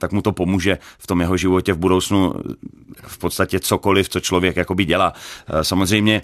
tak 0.00 0.12
mu 0.12 0.22
to 0.22 0.32
pomůže 0.32 0.78
v 0.98 1.06
tom 1.06 1.20
jeho 1.20 1.36
životě 1.36 1.72
v 1.72 1.78
budoucnu 1.78 2.34
v 3.02 3.18
podstatě 3.18 3.60
cokoliv, 3.60 4.08
co 4.08 4.20
člověk 4.20 4.56
jakoby 4.56 4.84
dělá. 4.84 5.12
Samozřejmě 5.62 6.22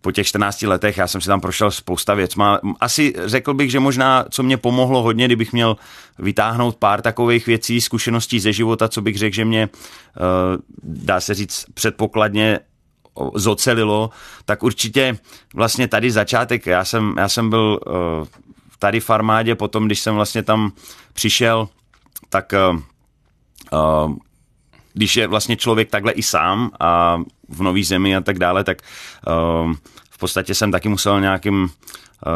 po 0.00 0.12
těch 0.12 0.26
14 0.26 0.62
letech, 0.62 0.96
já 0.96 1.06
jsem 1.06 1.20
si 1.20 1.26
tam 1.28 1.40
prošel 1.40 1.70
spousta 1.70 2.14
věcma. 2.14 2.60
Asi 2.80 3.12
řekl 3.24 3.54
bych, 3.54 3.70
že 3.70 3.80
možná, 3.80 4.24
co 4.30 4.42
mě 4.42 4.56
pomohlo 4.56 5.02
hodně, 5.02 5.26
kdybych 5.26 5.52
měl 5.52 5.76
vytáhnout 6.18 6.76
pár 6.76 7.02
takových 7.02 7.46
věcí, 7.46 7.80
zkušeností 7.80 8.40
ze 8.40 8.52
života, 8.52 8.88
co 8.88 9.02
bych 9.02 9.18
řekl, 9.18 9.34
že 9.34 9.44
mě, 9.44 9.68
dá 10.82 11.20
se 11.20 11.34
říct, 11.34 11.64
předpokladně 11.74 12.60
zocelilo, 13.34 14.10
tak 14.44 14.62
určitě 14.62 15.18
vlastně 15.54 15.88
tady 15.88 16.10
začátek, 16.10 16.66
já 16.66 16.84
jsem, 16.84 17.14
já 17.18 17.28
jsem 17.28 17.50
byl 17.50 17.80
uh, 17.86 18.26
tady 18.78 19.00
v 19.00 19.10
armádě, 19.10 19.54
potom 19.54 19.86
když 19.86 20.00
jsem 20.00 20.14
vlastně 20.14 20.42
tam 20.42 20.72
přišel, 21.12 21.68
tak 22.28 22.54
uh, 23.72 24.12
když 24.92 25.16
je 25.16 25.26
vlastně 25.26 25.56
člověk 25.56 25.90
takhle 25.90 26.12
i 26.12 26.22
sám 26.22 26.70
a 26.80 27.20
v 27.48 27.62
nový 27.62 27.84
zemi 27.84 28.16
a 28.16 28.20
tak 28.20 28.38
dále, 28.38 28.64
tak 28.64 28.78
uh, 29.26 29.72
v 30.10 30.18
podstatě 30.18 30.54
jsem 30.54 30.72
taky 30.72 30.88
musel 30.88 31.20
nějakým 31.20 31.62
uh, 31.62 31.68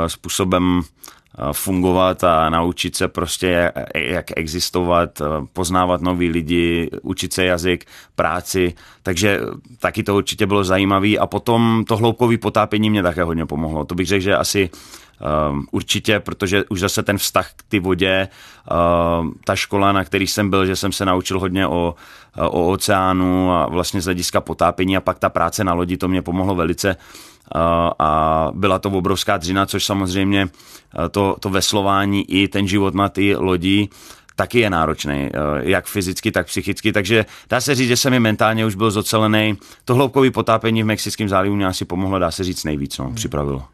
způsobem 0.06 0.82
fungovat 1.52 2.24
a 2.24 2.50
naučit 2.50 2.96
se 2.96 3.08
prostě, 3.08 3.72
jak 3.94 4.26
existovat, 4.36 5.22
poznávat 5.52 6.00
nový 6.00 6.28
lidi, 6.28 6.90
učit 7.02 7.32
se 7.32 7.44
jazyk, 7.44 7.84
práci, 8.14 8.74
takže 9.02 9.40
taky 9.78 10.02
to 10.02 10.16
určitě 10.16 10.46
bylo 10.46 10.64
zajímavé 10.64 11.16
a 11.16 11.26
potom 11.26 11.84
to 11.88 11.96
hloubkové 11.96 12.38
potápění 12.38 12.90
mě 12.90 13.02
také 13.02 13.22
hodně 13.22 13.46
pomohlo. 13.46 13.84
To 13.84 13.94
bych 13.94 14.06
řekl, 14.06 14.22
že 14.22 14.36
asi 14.36 14.70
Um, 15.50 15.66
určitě, 15.70 16.20
protože 16.20 16.64
už 16.68 16.80
zase 16.80 17.02
ten 17.02 17.18
vztah 17.18 17.52
k 17.56 17.62
ty 17.68 17.78
vodě, 17.78 18.28
uh, 18.70 19.30
ta 19.44 19.56
škola, 19.56 19.92
na 19.92 20.04
který 20.04 20.26
jsem 20.26 20.50
byl, 20.50 20.66
že 20.66 20.76
jsem 20.76 20.92
se 20.92 21.04
naučil 21.04 21.40
hodně 21.40 21.66
o, 21.66 21.94
o 22.36 22.70
oceánu 22.70 23.52
a 23.52 23.66
vlastně 23.66 24.00
z 24.00 24.04
hlediska 24.04 24.40
potápění 24.40 24.96
a 24.96 25.00
pak 25.00 25.18
ta 25.18 25.28
práce 25.28 25.64
na 25.64 25.74
lodi, 25.74 25.96
to 25.96 26.08
mě 26.08 26.22
pomohlo 26.22 26.54
velice 26.54 26.96
a 27.98 28.50
byla 28.54 28.78
to 28.78 28.90
obrovská 28.90 29.36
dřina, 29.36 29.66
což 29.66 29.84
samozřejmě 29.84 30.48
to, 31.10 31.36
to 31.40 31.50
veslování 31.50 32.30
i 32.30 32.48
ten 32.48 32.68
život 32.68 32.94
na 32.94 33.08
ty 33.08 33.36
lodi 33.36 33.88
taky 34.36 34.60
je 34.60 34.70
náročný, 34.70 35.30
jak 35.60 35.86
fyzicky, 35.86 36.32
tak 36.32 36.46
psychicky, 36.46 36.92
takže 36.92 37.26
dá 37.50 37.60
se 37.60 37.74
říct, 37.74 37.88
že 37.88 37.96
jsem 37.96 38.10
mi 38.10 38.20
mentálně 38.20 38.66
už 38.66 38.74
byl 38.74 38.90
zocelený. 38.90 39.58
To 39.84 39.94
hloubkové 39.94 40.30
potápění 40.30 40.82
v 40.82 40.86
Mexickém 40.86 41.28
zálivu 41.28 41.56
mě 41.56 41.66
asi 41.66 41.84
pomohlo, 41.84 42.18
dá 42.18 42.30
se 42.30 42.44
říct 42.44 42.64
nejvíc, 42.64 42.98
no, 42.98 43.12
připravilo. 43.14 43.64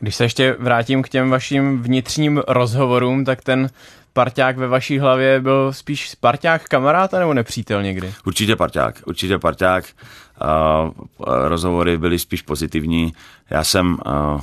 Když 0.00 0.14
se 0.14 0.24
ještě 0.24 0.56
vrátím 0.58 1.02
k 1.02 1.08
těm 1.08 1.30
vašim 1.30 1.82
vnitřním 1.82 2.42
rozhovorům, 2.48 3.24
tak 3.24 3.42
ten 3.42 3.70
parťák 4.12 4.56
ve 4.56 4.68
vaší 4.68 4.98
hlavě 4.98 5.40
byl 5.40 5.72
spíš 5.72 6.14
parťák 6.20 6.64
kamaráda 6.64 7.18
nebo 7.18 7.34
nepřítel 7.34 7.82
někdy? 7.82 8.14
Určitě 8.26 8.56
parťák, 8.56 9.02
určitě 9.06 9.38
parťák. 9.38 9.84
Uh, 10.40 10.92
rozhovory 11.26 11.98
byly 11.98 12.18
spíš 12.18 12.42
pozitivní. 12.42 13.12
Já 13.50 13.64
jsem 13.64 13.98
uh, 14.06 14.40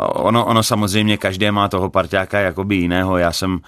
Ono, 0.00 0.46
ono 0.46 0.62
samozřejmě, 0.62 1.16
každý 1.16 1.50
má 1.50 1.68
toho 1.68 1.90
parťáka 1.90 2.40
jakoby 2.40 2.76
jiného. 2.76 3.18
Já 3.18 3.32
jsem 3.32 3.60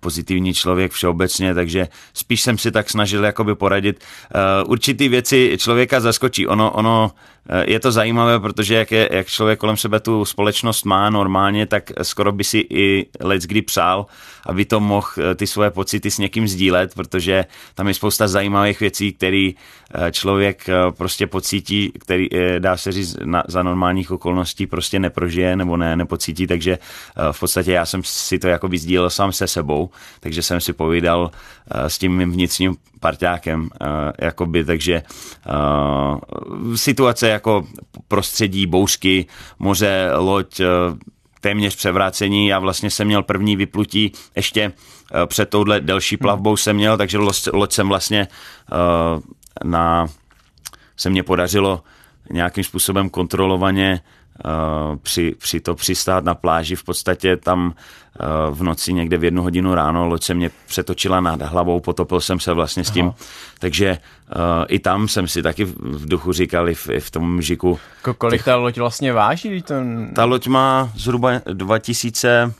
pozitivní 0.00 0.54
člověk 0.54 0.92
všeobecně, 0.92 1.54
takže 1.54 1.88
spíš 2.14 2.42
jsem 2.42 2.58
si 2.58 2.70
tak 2.70 2.90
snažil 2.90 3.24
jakoby 3.24 3.54
poradit. 3.54 4.04
Určitý 4.66 5.08
věci 5.08 5.56
člověka 5.58 6.00
zaskočí. 6.00 6.46
Ono, 6.46 6.70
ono 6.70 7.10
Eh, 7.10 7.35
je 7.66 7.80
to 7.80 7.92
zajímavé, 7.92 8.40
protože 8.40 8.74
jak, 8.74 8.92
je, 8.92 9.08
jak 9.12 9.26
člověk 9.26 9.58
kolem 9.58 9.76
sebe 9.76 10.00
tu 10.00 10.24
společnost 10.24 10.84
má 10.84 11.10
normálně, 11.10 11.66
tak 11.66 11.92
skoro 12.02 12.32
by 12.32 12.44
si 12.44 12.66
i 12.70 13.06
let 13.20 13.42
kdy 13.42 13.62
přál, 13.62 14.06
aby 14.46 14.64
to 14.64 14.80
mohl 14.80 15.08
eh, 15.18 15.34
ty 15.34 15.46
svoje 15.46 15.70
pocity 15.70 16.10
s 16.10 16.18
někým 16.18 16.48
sdílet, 16.48 16.94
protože 16.94 17.44
tam 17.74 17.88
je 17.88 17.94
spousta 17.94 18.28
zajímavých 18.28 18.80
věcí, 18.80 19.12
které 19.12 19.50
eh, 19.50 20.12
člověk 20.12 20.66
prostě 20.90 21.26
pocítí, 21.26 21.92
který 21.98 22.28
dá 22.58 22.76
se 22.76 22.92
říct 22.92 23.16
na, 23.24 23.42
za 23.48 23.62
normálních 23.62 24.10
okolností 24.10 24.66
prostě 24.66 24.98
neprožije 24.98 25.56
nebo 25.56 25.76
ne, 25.76 25.96
nepocítí, 25.96 26.46
takže 26.46 26.78
v 27.32 27.40
podstatě 27.40 27.72
já 27.72 27.86
jsem 27.86 28.00
si 28.04 28.38
to 28.38 28.48
jako 28.48 28.68
sdílel 28.76 29.10
sám 29.10 29.32
se 29.32 29.46
sebou, 29.46 29.90
takže 30.20 30.42
jsem 30.42 30.60
si 30.60 30.72
povídal 30.72 31.30
s 31.86 31.98
tím 31.98 32.16
mým 32.16 32.32
vnitřním 32.32 32.76
parťákem, 33.00 33.70
jakoby, 34.18 34.64
takže 34.64 35.02
situace 36.74 37.28
jako 37.28 37.66
prostředí, 38.08 38.66
bouřky, 38.66 39.26
moře, 39.58 40.10
loď, 40.16 40.60
eh, 40.60 40.66
téměř 41.40 41.76
převrácení. 41.76 42.46
Já 42.46 42.58
vlastně 42.58 42.90
jsem 42.90 43.06
měl 43.06 43.22
první 43.22 43.56
vyplutí 43.56 44.12
ještě 44.36 44.62
eh, 44.62 45.26
před 45.26 45.50
touhle 45.50 45.80
delší 45.80 46.16
plavbou 46.16 46.56
jsem 46.56 46.76
měl, 46.76 46.96
takže 46.96 47.18
loď 47.52 47.72
jsem 47.72 47.88
vlastně 47.88 48.28
eh, 48.28 49.20
na, 49.64 50.06
se 50.96 51.10
mě 51.10 51.22
podařilo 51.22 51.82
nějakým 52.30 52.64
způsobem 52.64 53.10
kontrolovaně 53.10 54.00
Eh, 54.00 54.25
při, 55.02 55.34
při 55.38 55.60
to 55.60 55.74
přistát 55.74 56.24
na 56.24 56.34
pláži 56.34 56.76
v 56.76 56.84
podstatě 56.84 57.36
tam 57.36 57.74
eh, 58.20 58.24
v 58.50 58.62
noci 58.62 58.92
někde 58.92 59.18
v 59.18 59.24
jednu 59.24 59.42
hodinu 59.42 59.74
ráno 59.74 60.06
loď 60.06 60.22
se 60.22 60.34
mě 60.34 60.50
přetočila 60.66 61.20
nad 61.20 61.42
hlavou, 61.42 61.80
potopil 61.80 62.20
jsem 62.20 62.40
se 62.40 62.52
vlastně 62.52 62.84
s 62.84 62.90
tím, 62.90 63.06
Aha. 63.06 63.14
takže 63.58 63.98
uh, 64.36 64.64
i 64.68 64.78
tam 64.78 65.08
jsem 65.08 65.28
si 65.28 65.42
taky 65.42 65.64
v 65.64 66.08
duchu 66.08 66.32
říkal, 66.32 66.68
i 66.68 66.74
v, 66.74 66.88
i 66.88 67.00
v 67.00 67.10
tom 67.10 67.42
žiku. 67.42 67.78
Kolik 68.18 68.44
ta 68.44 68.56
loď 68.56 68.78
vlastně 68.78 69.12
váží? 69.12 69.62
Ten... 69.62 70.10
Ta 70.14 70.24
loď 70.24 70.46
má 70.46 70.90
zhruba 70.94 71.30
2000 71.52 72.52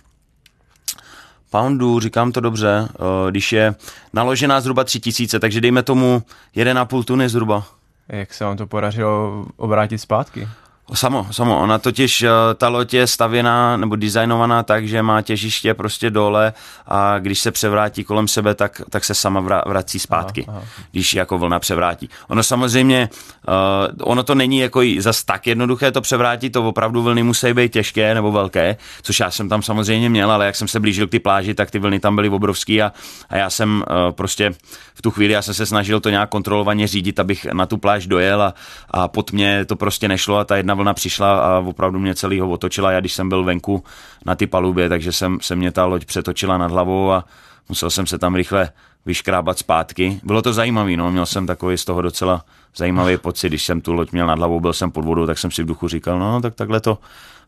poundů, 1.51 2.01
říkám 2.01 2.33
to 2.33 2.41
dobře, 2.41 2.89
uh, 2.99 3.31
když 3.31 3.53
je 3.53 3.75
naložená 4.13 4.61
zhruba 4.61 4.85
3000, 4.85 5.41
takže 5.41 5.61
dejme 5.61 5.83
tomu 5.83 6.23
1,5 6.57 7.05
tuny 7.05 7.29
zhruba. 7.29 7.65
Jak 8.09 8.35
se 8.35 8.45
vám 8.45 8.57
to 8.57 8.67
podařilo 8.67 9.47
obrátit 9.57 9.99
zpátky? 9.99 10.49
Samo, 10.95 11.27
samo. 11.31 11.61
Ona 11.61 11.79
totiž, 11.79 12.23
eh, 12.23 12.31
ta 12.55 12.69
loď 12.69 12.95
je 12.95 13.07
stavěná 13.07 13.77
nebo 13.77 13.97
designovaná 13.97 14.63
tak, 14.63 14.89
že 14.89 15.03
má 15.03 15.23
těžiště 15.23 15.75
prostě 15.75 16.11
dole 16.11 16.53
a 16.87 17.19
když 17.19 17.39
se 17.39 17.51
převrátí 17.51 18.05
kolem 18.05 18.29
sebe, 18.29 18.55
tak, 18.55 18.83
tak 18.91 19.05
se 19.05 19.15
sama 19.15 19.41
vrací 19.67 19.99
zpátky, 19.99 20.45
aha, 20.49 20.59
aha. 20.59 20.67
když 20.93 21.15
jako 21.15 21.39
vlna 21.39 21.59
převrátí. 21.59 22.09
Ono 22.29 22.43
samozřejmě, 22.43 23.09
uh, 23.49 24.11
ono 24.11 24.23
to 24.23 24.35
není 24.35 24.59
jako 24.59 24.81
zas 24.99 25.25
tak 25.25 25.47
jednoduché 25.47 25.93
to 25.93 26.01
převrátit, 26.01 26.53
to 26.53 26.69
opravdu 26.69 27.03
vlny 27.03 27.23
musí 27.23 27.53
být 27.53 27.73
těžké 27.73 28.15
nebo 28.15 28.33
velké, 28.33 28.77
což 29.03 29.21
já 29.21 29.31
jsem 29.31 29.49
tam 29.49 29.63
samozřejmě 29.63 30.09
měl, 30.09 30.31
ale 30.31 30.47
jak 30.47 30.57
jsem 30.57 30.69
se 30.69 30.81
blížil 30.81 31.07
k 31.07 31.11
ty 31.11 31.19
pláži, 31.19 31.55
tak 31.55 31.71
ty 31.71 31.79
vlny 31.79 32.01
tam 32.01 32.15
byly 32.15 32.29
obrovský 32.29 32.83
a, 32.83 32.93
a 33.29 33.37
já 33.37 33.51
jsem 33.51 33.85
uh, 33.91 34.13
prostě 34.13 34.55
v 34.95 35.03
tu 35.03 35.11
chvíli, 35.11 35.33
já 35.33 35.43
jsem 35.43 35.55
se 35.55 35.67
snažil 35.67 36.01
to 36.01 36.11
nějak 36.11 36.31
kontrolovaně 36.31 36.87
řídit, 36.87 37.21
abych 37.21 37.45
na 37.45 37.67
tu 37.67 37.77
pláž 37.77 38.07
dojel 38.07 38.43
a, 38.43 38.55
a 38.91 39.09
pod 39.09 39.33
mě 39.33 39.65
to 39.65 39.77
prostě 39.77 40.09
nešlo 40.09 40.39
a 40.39 40.45
ta 40.45 40.57
jedna 40.57 40.76
vlna 40.77 40.95
přišla 40.95 41.39
a 41.39 41.59
opravdu 41.59 41.99
mě 41.99 42.15
celýho 42.15 42.51
otočila. 42.51 42.93
Já 42.93 43.01
když 43.01 43.13
jsem 43.13 43.29
byl 43.29 43.45
venku 43.45 43.85
na 44.25 44.35
ty 44.35 44.47
palubě, 44.47 44.89
takže 44.89 45.13
jsem, 45.13 45.39
se 45.41 45.57
mě 45.57 45.73
ta 45.73 45.85
loď 45.85 46.05
přetočila 46.05 46.59
nad 46.59 46.71
hlavou 46.71 47.13
a 47.13 47.25
musel 47.69 47.91
jsem 47.91 48.07
se 48.07 48.19
tam 48.19 48.35
rychle 48.35 48.71
vyškrábat 49.07 49.59
zpátky. 49.59 50.21
Bylo 50.23 50.43
to 50.43 50.53
zajímavé, 50.53 50.97
no, 50.97 51.11
měl 51.11 51.27
jsem 51.27 51.47
takový 51.47 51.79
z 51.79 51.85
toho 51.85 52.03
docela 52.03 52.45
zajímavý 52.77 53.17
pocit, 53.17 53.49
když 53.49 53.65
jsem 53.65 53.81
tu 53.81 53.93
loď 53.93 54.13
měl 54.13 54.27
nad 54.27 54.39
hlavou, 54.39 54.61
byl 54.61 54.73
jsem 54.73 54.91
pod 54.91 55.05
vodou, 55.05 55.27
tak 55.27 55.39
jsem 55.39 55.51
si 55.51 55.63
v 55.63 55.67
duchu 55.67 55.89
říkal, 55.89 56.19
no 56.19 56.41
tak 56.41 56.55
takhle 56.55 56.81
to 56.81 56.99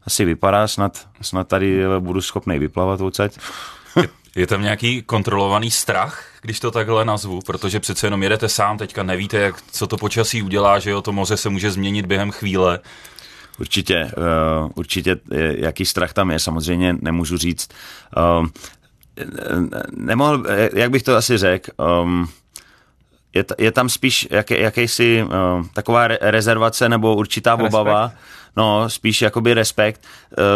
asi 0.07 0.25
vypadá, 0.25 0.69
snad, 0.69 1.07
snad 1.21 1.49
tady 1.49 1.83
budu 1.99 2.21
schopný 2.21 2.59
vyplavat 2.59 3.01
odsaď. 3.01 3.39
Je 4.37 4.47
tam 4.47 4.63
nějaký 4.63 5.03
kontrolovaný 5.03 5.71
strach, 5.71 6.25
když 6.43 6.61
to 6.61 6.71
takhle 6.71 7.05
nazvu, 7.05 7.41
protože 7.47 7.81
přece 7.81 8.07
jenom 8.07 8.23
jedete 8.23 8.49
sám, 8.49 8.79
teďka 8.79 9.03
nevíte, 9.03 9.37
jak, 9.37 9.63
co 9.73 9.87
to 9.87 9.97
počasí 9.97 10.43
udělá, 10.43 10.79
že 10.79 10.91
jo, 10.91 11.03
to 11.03 11.13
moře 11.13 11.37
se 11.37 11.49
může 11.49 11.71
změnit 11.71 12.07
během 12.07 12.31
chvíle. 12.31 12.81
Určitě, 13.61 14.11
uh, 14.17 14.71
určitě, 14.75 15.17
jaký 15.57 15.85
strach 15.85 16.13
tam 16.13 16.31
je, 16.31 16.39
samozřejmě 16.39 16.97
nemůžu 17.01 17.39
říct. 17.39 17.69
Uh, 18.17 18.47
nemohl, 19.91 20.45
jak 20.75 20.91
bych 20.91 21.03
to 21.03 21.17
asi 21.17 21.39
řekl, 21.39 21.71
um, 22.03 22.29
je, 23.59 23.73
tam 23.73 23.89
spíš 23.89 24.29
jak, 24.31 24.51
jakýsi 24.51 25.23
uh, 25.23 25.67
taková 25.73 26.09
re, 26.09 26.19
rezervace 26.21 26.89
nebo 26.89 27.17
určitá 27.17 27.51
Respekt. 27.51 27.69
obava 27.69 28.13
no, 28.57 28.91
spíš 28.91 29.23
jakoby 29.23 29.55
respekt. 29.55 30.01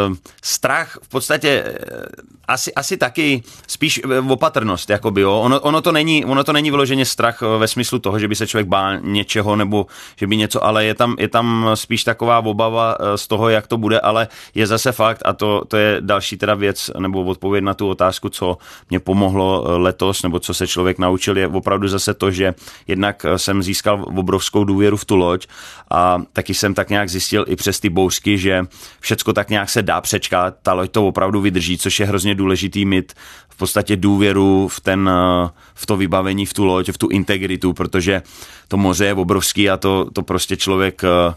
Uh, 0.08 0.16
strach 0.42 0.98
v 1.02 1.08
podstatě 1.08 1.64
uh, 1.64 2.32
asi, 2.48 2.74
asi 2.74 2.96
taky 2.96 3.42
spíš 3.66 4.00
eh, 4.04 4.18
opatrnost, 4.18 4.90
jakoby, 4.90 5.20
jo. 5.20 5.40
Ono, 5.40 5.60
ono, 5.60 5.80
to 5.80 5.92
není, 5.92 6.24
ono 6.24 6.44
to 6.44 6.52
není 6.52 6.70
vyloženě 6.70 7.04
strach 7.04 7.40
ve 7.58 7.68
smyslu 7.68 7.98
toho, 7.98 8.18
že 8.18 8.28
by 8.28 8.34
se 8.34 8.46
člověk 8.46 8.66
bál 8.66 8.98
něčeho 9.00 9.56
nebo 9.56 9.86
že 10.16 10.26
by 10.26 10.36
něco, 10.36 10.64
ale 10.64 10.84
je 10.84 10.94
tam, 10.94 11.16
je 11.18 11.28
tam 11.28 11.70
spíš 11.74 12.04
taková 12.04 12.38
obava 12.38 12.96
z 13.16 13.28
toho, 13.28 13.48
jak 13.48 13.66
to 13.66 13.78
bude, 13.78 14.00
ale 14.00 14.28
je 14.54 14.66
zase 14.66 14.92
fakt 14.92 15.22
a 15.24 15.32
to, 15.32 15.64
to 15.68 15.76
je 15.76 15.96
další 16.00 16.36
teda 16.36 16.54
věc 16.54 16.90
nebo 16.98 17.24
odpověď 17.24 17.64
na 17.64 17.74
tu 17.74 17.88
otázku, 17.88 18.28
co 18.28 18.58
mě 18.90 19.00
pomohlo 19.00 19.64
letos 19.78 20.22
nebo 20.22 20.38
co 20.38 20.54
se 20.54 20.66
člověk 20.66 20.98
naučil, 20.98 21.38
je 21.38 21.48
opravdu 21.48 21.88
zase 21.88 22.14
to, 22.14 22.30
že 22.30 22.54
jednak 22.86 23.26
jsem 23.36 23.62
získal 23.62 24.04
obrovskou 24.16 24.64
důvěru 24.64 24.96
v 24.96 25.04
tu 25.04 25.16
loď 25.16 25.46
a 25.90 26.22
taky 26.32 26.54
jsem 26.54 26.74
tak 26.74 26.90
nějak 26.90 27.08
zjistil 27.08 27.44
i 27.48 27.56
přes 27.56 27.80
ty 27.82 27.88
bouřky, 27.88 28.38
že 28.38 28.64
všecko 29.00 29.32
tak 29.32 29.50
nějak 29.50 29.68
se 29.68 29.82
dá 29.82 30.00
přečkat, 30.00 30.54
ta 30.62 30.72
loď 30.72 30.90
to 30.90 31.08
opravdu 31.08 31.40
vydrží, 31.40 31.78
což 31.78 32.00
je 32.00 32.06
hrozně 32.06 32.34
důležitý 32.34 32.84
mít 32.84 33.12
v 33.48 33.56
podstatě 33.56 33.96
důvěru 33.96 34.68
v, 34.68 34.80
ten, 34.80 35.10
eh, 35.12 35.48
v 35.74 35.86
to 35.86 35.96
vybavení, 35.96 36.46
v 36.46 36.54
tu 36.54 36.64
loď, 36.64 36.88
v 36.88 36.98
tu 36.98 37.08
integritu, 37.08 37.72
protože 37.72 38.22
to 38.68 38.76
moře 38.76 39.06
je 39.06 39.14
obrovský 39.14 39.70
a 39.70 39.76
to, 39.76 40.10
to 40.12 40.22
prostě 40.22 40.56
člověk 40.56 41.02
eh, 41.04 41.34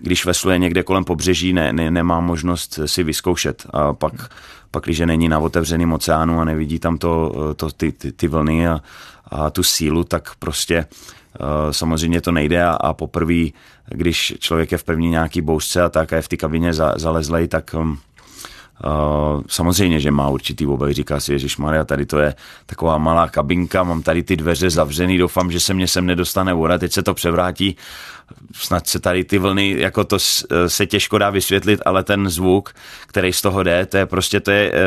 když 0.00 0.26
vesluje 0.26 0.58
někde 0.58 0.82
kolem 0.82 1.04
pobřeží, 1.04 1.52
ne, 1.52 1.72
ne, 1.72 1.90
nemá 1.90 2.20
možnost 2.20 2.80
si 2.86 3.02
vyzkoušet. 3.02 3.66
A 3.72 3.92
pak, 3.92 4.12
pak 4.70 4.84
když 4.84 4.98
není 4.98 5.28
na 5.28 5.38
otevřeném 5.38 5.92
oceánu 5.92 6.40
a 6.40 6.44
nevidí 6.44 6.78
tam 6.78 6.98
to, 6.98 7.32
eh, 7.50 7.54
to, 7.54 7.70
ty, 7.70 7.92
ty, 7.92 8.12
ty 8.12 8.28
vlny 8.28 8.68
a, 8.68 8.80
a 9.30 9.50
tu 9.50 9.62
sílu, 9.62 10.04
tak 10.04 10.34
prostě 10.38 10.86
samozřejmě 11.70 12.20
to 12.20 12.32
nejde 12.32 12.64
a, 12.64 12.70
a 12.70 12.92
poprvé, 12.92 13.44
když 13.88 14.34
člověk 14.38 14.72
je 14.72 14.78
v 14.78 14.84
první 14.84 15.10
nějaký 15.10 15.40
bouřce 15.40 15.82
a 15.82 15.88
tak 15.88 16.12
a 16.12 16.16
je 16.16 16.22
v 16.22 16.28
té 16.28 16.36
kabině 16.36 16.72
za, 16.72 16.94
zalezlej, 16.96 17.48
tak 17.48 17.74
um, 17.74 17.98
Uh, 18.84 19.42
samozřejmě, 19.48 20.00
že 20.00 20.10
má 20.10 20.28
určitý 20.28 20.66
obavy, 20.66 20.92
říká 20.92 21.20
si, 21.20 21.32
Ježíš 21.32 21.56
Maria, 21.56 21.84
tady 21.84 22.06
to 22.06 22.18
je 22.18 22.34
taková 22.66 22.98
malá 22.98 23.28
kabinka, 23.28 23.82
mám 23.82 24.02
tady 24.02 24.22
ty 24.22 24.36
dveře 24.36 24.70
zavřený, 24.70 25.18
doufám, 25.18 25.52
že 25.52 25.60
se 25.60 25.74
mě 25.74 25.88
sem 25.88 26.06
nedostane 26.06 26.54
voda, 26.54 26.78
teď 26.78 26.92
se 26.92 27.02
to 27.02 27.14
převrátí, 27.14 27.76
snad 28.54 28.86
se 28.86 28.98
tady 29.00 29.24
ty 29.24 29.38
vlny, 29.38 29.74
jako 29.78 30.04
to 30.04 30.18
se 30.66 30.86
těžko 30.86 31.18
dá 31.18 31.30
vysvětlit, 31.30 31.80
ale 31.86 32.04
ten 32.04 32.28
zvuk, 32.28 32.74
který 33.06 33.32
z 33.32 33.42
toho 33.42 33.62
jde, 33.62 33.86
to 33.86 33.96
je 33.96 34.06
prostě, 34.06 34.40
to 34.40 34.50
je 34.50 34.72
uh, 34.72 34.78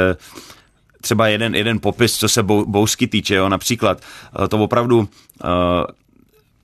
třeba 1.02 1.28
jeden, 1.28 1.56
jeden 1.56 1.80
popis, 1.80 2.18
co 2.18 2.30
se 2.30 2.44
bousky 2.44 3.08
týče, 3.08 3.36
jo, 3.36 3.50
například 3.50 4.02
uh, 4.40 4.48
to 4.48 4.58
opravdu 4.58 5.08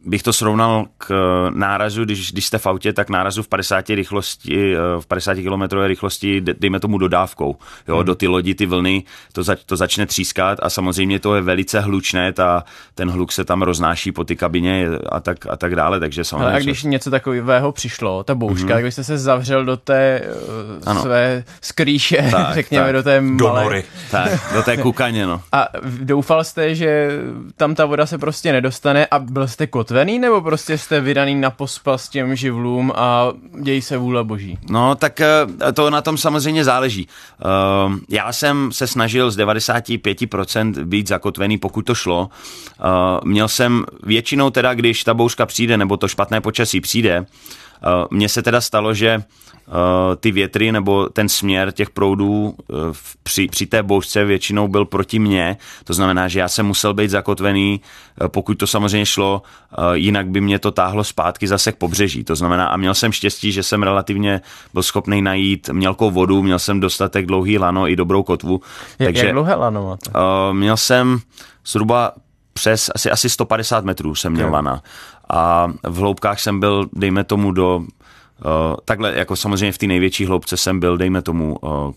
bych 0.05 0.23
to 0.23 0.33
srovnal 0.33 0.85
k 0.97 1.11
eh, 1.11 1.51
nárazu, 1.55 2.05
když, 2.05 2.31
když 2.31 2.45
jste 2.45 2.57
v 2.57 2.67
autě, 2.67 2.93
tak 2.93 3.09
nárazu 3.09 3.43
v 3.43 3.47
50 3.47 3.89
rychlosti, 3.89 4.75
eh, 4.75 4.79
v 4.99 5.05
50 5.05 5.35
km 5.35 5.77
rychlosti, 5.77 6.41
dejme 6.41 6.79
tomu 6.79 6.97
dodávkou, 6.97 7.55
jo, 7.87 7.95
hmm. 7.95 8.05
do 8.05 8.15
ty 8.15 8.27
lodi, 8.27 8.55
ty 8.55 8.65
vlny, 8.65 9.03
to, 9.33 9.43
zač, 9.43 9.59
to 9.65 9.75
začne 9.75 10.05
třískat 10.05 10.59
a 10.61 10.69
samozřejmě 10.69 11.19
to 11.19 11.35
je 11.35 11.41
velice 11.41 11.79
hlučné, 11.79 12.33
ta, 12.33 12.63
ten 12.95 13.11
hluk 13.11 13.31
se 13.31 13.45
tam 13.45 13.61
roznáší 13.61 14.11
po 14.11 14.23
ty 14.23 14.35
kabině 14.35 14.87
a 15.09 15.19
tak, 15.19 15.37
a 15.49 15.55
tak 15.55 15.75
dále, 15.75 15.99
takže 15.99 16.23
samozřejmě. 16.23 16.45
Ale 16.45 16.55
a 16.55 16.59
když 16.59 16.83
něco 16.83 17.11
takového 17.11 17.71
přišlo, 17.71 18.23
ta 18.23 18.35
bouška, 18.35 18.73
hmm. 18.73 18.81
když 18.81 18.93
jste 18.93 19.03
se 19.03 19.17
zavřel 19.17 19.65
do 19.65 19.77
té 19.77 20.21
uh, 20.21 20.89
ano. 20.89 21.01
své 21.01 21.43
skrýše, 21.61 22.27
tak, 22.31 22.53
řekněme, 22.53 22.85
tak. 22.85 22.93
do 22.93 23.03
té 23.03 23.21
malé... 23.21 23.37
Do 23.37 23.63
nory. 23.63 23.83
Tak, 24.11 24.31
do 24.53 24.63
té 24.63 24.77
kukaně, 24.77 25.27
no. 25.27 25.41
A 25.51 25.67
doufal 26.01 26.43
jste, 26.43 26.75
že 26.75 27.09
tam 27.57 27.75
ta 27.75 27.85
voda 27.85 28.05
se 28.05 28.17
prostě 28.17 28.51
nedostane 28.51 29.05
a 29.05 29.19
byl 29.19 29.47
jste 29.47 29.67
kotve 29.67 29.94
mrtvený, 29.95 30.19
nebo 30.19 30.41
prostě 30.41 30.77
jste 30.77 31.01
vydaný 31.01 31.35
na 31.35 31.49
pospas 31.49 32.09
těm 32.09 32.35
živlům 32.35 32.93
a 32.95 33.33
dějí 33.61 33.81
se 33.81 33.97
vůle 33.97 34.23
boží? 34.23 34.57
No, 34.69 34.95
tak 34.95 35.21
eh, 35.21 35.47
to 35.73 35.89
na 35.89 36.01
tom 36.01 36.17
samozřejmě 36.17 36.63
záleží. 36.63 37.07
Eh, 37.07 37.45
já 38.09 38.33
jsem 38.33 38.71
se 38.71 38.87
snažil 38.87 39.31
z 39.31 39.37
95% 39.37 40.83
být 40.85 41.07
zakotvený, 41.07 41.57
pokud 41.57 41.81
to 41.81 41.95
šlo. 41.95 42.29
Eh, 42.29 42.83
měl 43.23 43.47
jsem 43.47 43.85
většinou 44.03 44.49
teda, 44.49 44.73
když 44.73 45.03
ta 45.03 45.13
bouřka 45.13 45.45
přijde, 45.45 45.77
nebo 45.77 45.97
to 45.97 46.07
špatné 46.07 46.41
počasí 46.41 46.81
přijde, 46.81 47.25
mně 48.11 48.29
se 48.29 48.41
teda 48.41 48.61
stalo, 48.61 48.93
že 48.93 49.23
Eh, 49.67 50.15
ty 50.15 50.31
větry 50.31 50.71
nebo 50.71 51.09
ten 51.09 51.29
směr 51.29 51.71
těch 51.71 51.89
proudů 51.89 52.55
eh, 52.69 52.73
při, 53.23 53.47
při 53.47 53.65
té 53.65 53.83
bouřce 53.83 54.25
většinou 54.25 54.67
byl 54.67 54.85
proti 54.85 55.19
mně, 55.19 55.57
to 55.83 55.93
znamená, 55.93 56.27
že 56.27 56.39
já 56.39 56.47
jsem 56.47 56.65
musel 56.65 56.93
být 56.93 57.09
zakotvený, 57.09 57.81
eh, 58.21 58.29
pokud 58.29 58.53
to 58.55 58.67
samozřejmě 58.67 59.05
šlo, 59.05 59.41
jinak 59.93 60.27
by 60.27 60.41
mě 60.41 60.59
to 60.59 60.71
táhlo 60.71 61.03
zpátky 61.03 61.47
zase 61.47 61.71
k 61.71 61.75
pobřeží. 61.75 62.23
To 62.23 62.35
znamená, 62.35 62.67
a 62.67 62.77
měl 62.77 62.93
jsem 62.93 63.11
štěstí, 63.11 63.51
že 63.51 63.63
jsem 63.63 63.83
relativně 63.83 64.41
byl 64.73 64.83
schopný 64.83 65.21
najít 65.21 65.69
mělkou 65.69 66.11
vodu, 66.11 66.43
měl 66.43 66.59
jsem 66.59 66.79
dostatek 66.79 67.25
dlouhý 67.25 67.57
lano 67.57 67.87
i 67.87 67.95
dobrou 67.95 68.23
kotvu. 68.23 68.61
Jak, 68.99 69.07
takže, 69.07 69.25
jak 69.25 69.33
dlouhé 69.33 69.55
lano 69.55 69.85
máte? 69.85 70.11
Měl 70.53 70.77
jsem 70.77 71.19
zhruba 71.65 72.11
přes 72.53 72.91
asi, 72.95 73.11
asi 73.11 73.29
150 73.29 73.85
metrů 73.85 74.15
jsem 74.15 74.33
měl 74.33 74.45
okay. 74.45 74.53
lana. 74.53 74.81
A 75.29 75.67
v 75.83 75.95
hloubkách 75.95 76.39
jsem 76.39 76.59
byl, 76.59 76.89
dejme 76.93 77.23
tomu, 77.23 77.51
do 77.51 77.85
Uh, 78.45 78.75
takhle, 78.85 79.15
jako 79.15 79.35
samozřejmě 79.35 79.71
v 79.71 79.77
té 79.77 79.87
největší 79.87 80.25
hloubce 80.25 80.57
jsem 80.57 80.79
byl, 80.79 80.97
dejme 80.97 81.21
tomu, 81.21 81.57
uh, 81.61 81.91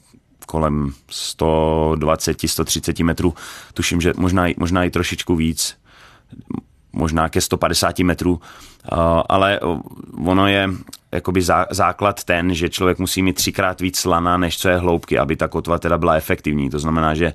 kolem 0.47 0.93
120, 1.11 2.37
130 2.47 2.99
metrů, 2.99 3.35
tuším, 3.75 4.01
že 4.01 4.13
možná, 4.17 4.47
možná 4.57 4.85
i 4.85 4.91
trošičku 4.91 5.37
víc, 5.37 5.77
možná 6.99 7.29
ke 7.29 7.41
150 7.41 7.99
metrů, 7.99 8.41
ale 9.29 9.61
ono 10.25 10.47
je 10.47 10.69
jakoby 11.13 11.43
základ 11.71 12.25
ten, 12.25 12.55
že 12.55 12.69
člověk 12.69 12.99
musí 12.99 13.23
mít 13.23 13.33
třikrát 13.33 13.81
víc 13.81 14.05
lana, 14.05 14.37
než 14.37 14.59
co 14.59 14.69
je 14.69 14.77
hloubky, 14.77 15.19
aby 15.19 15.37
ta 15.37 15.49
kotva 15.49 15.79
teda 15.79 15.99
byla 15.99 16.15
efektivní. 16.15 16.71
To 16.71 16.79
znamená, 16.79 17.15
že 17.15 17.33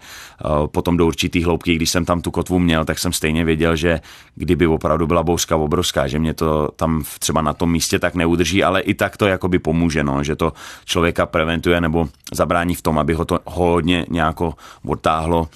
potom 0.66 0.98
do 0.98 1.06
určitý 1.06 1.44
hloubky, 1.44 1.76
když 1.76 1.90
jsem 1.90 2.06
tam 2.06 2.22
tu 2.22 2.32
kotvu 2.32 2.60
měl, 2.60 2.86
tak 2.86 3.00
jsem 3.00 3.14
stejně 3.14 3.46
věděl, 3.46 3.76
že 3.76 4.02
kdyby 4.36 4.68
opravdu 4.68 5.08
byla 5.08 5.24
bouřka 5.24 5.56
obrovská, 5.56 6.08
že 6.08 6.20
mě 6.20 6.34
to 6.34 6.70
tam 6.76 7.04
třeba 7.20 7.42
na 7.42 7.54
tom 7.54 7.72
místě 7.72 8.00
tak 8.00 8.16
neudrží, 8.16 8.64
ale 8.64 8.82
i 8.82 8.94
tak 8.94 9.18
to 9.18 9.28
jakoby 9.28 9.60
pomůže, 9.60 10.04
no, 10.04 10.24
že 10.24 10.36
to 10.36 10.54
člověka 10.86 11.26
preventuje 11.26 11.82
nebo 11.82 12.10
zabrání 12.34 12.76
v 12.76 12.82
tom, 12.82 13.00
aby 13.00 13.14
ho 13.14 13.26
to 13.26 13.40
hodně 13.46 14.06
nějako 14.10 14.54
odtáhlo 14.86 15.48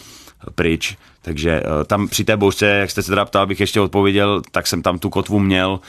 pryč. 0.55 0.97
Takže 1.27 1.51
eh, 1.51 1.85
tam 1.85 2.07
při 2.07 2.23
té 2.23 2.37
bouřce, 2.37 2.65
jak 2.65 2.91
jste 2.91 3.01
se 3.03 3.11
teda 3.11 3.25
ptal, 3.25 3.47
bych 3.47 3.59
ještě 3.59 3.81
odpověděl, 3.81 4.41
tak 4.51 4.67
jsem 4.67 4.81
tam 4.81 4.99
tu 4.99 5.09
kotvu 5.09 5.39
měl 5.39 5.79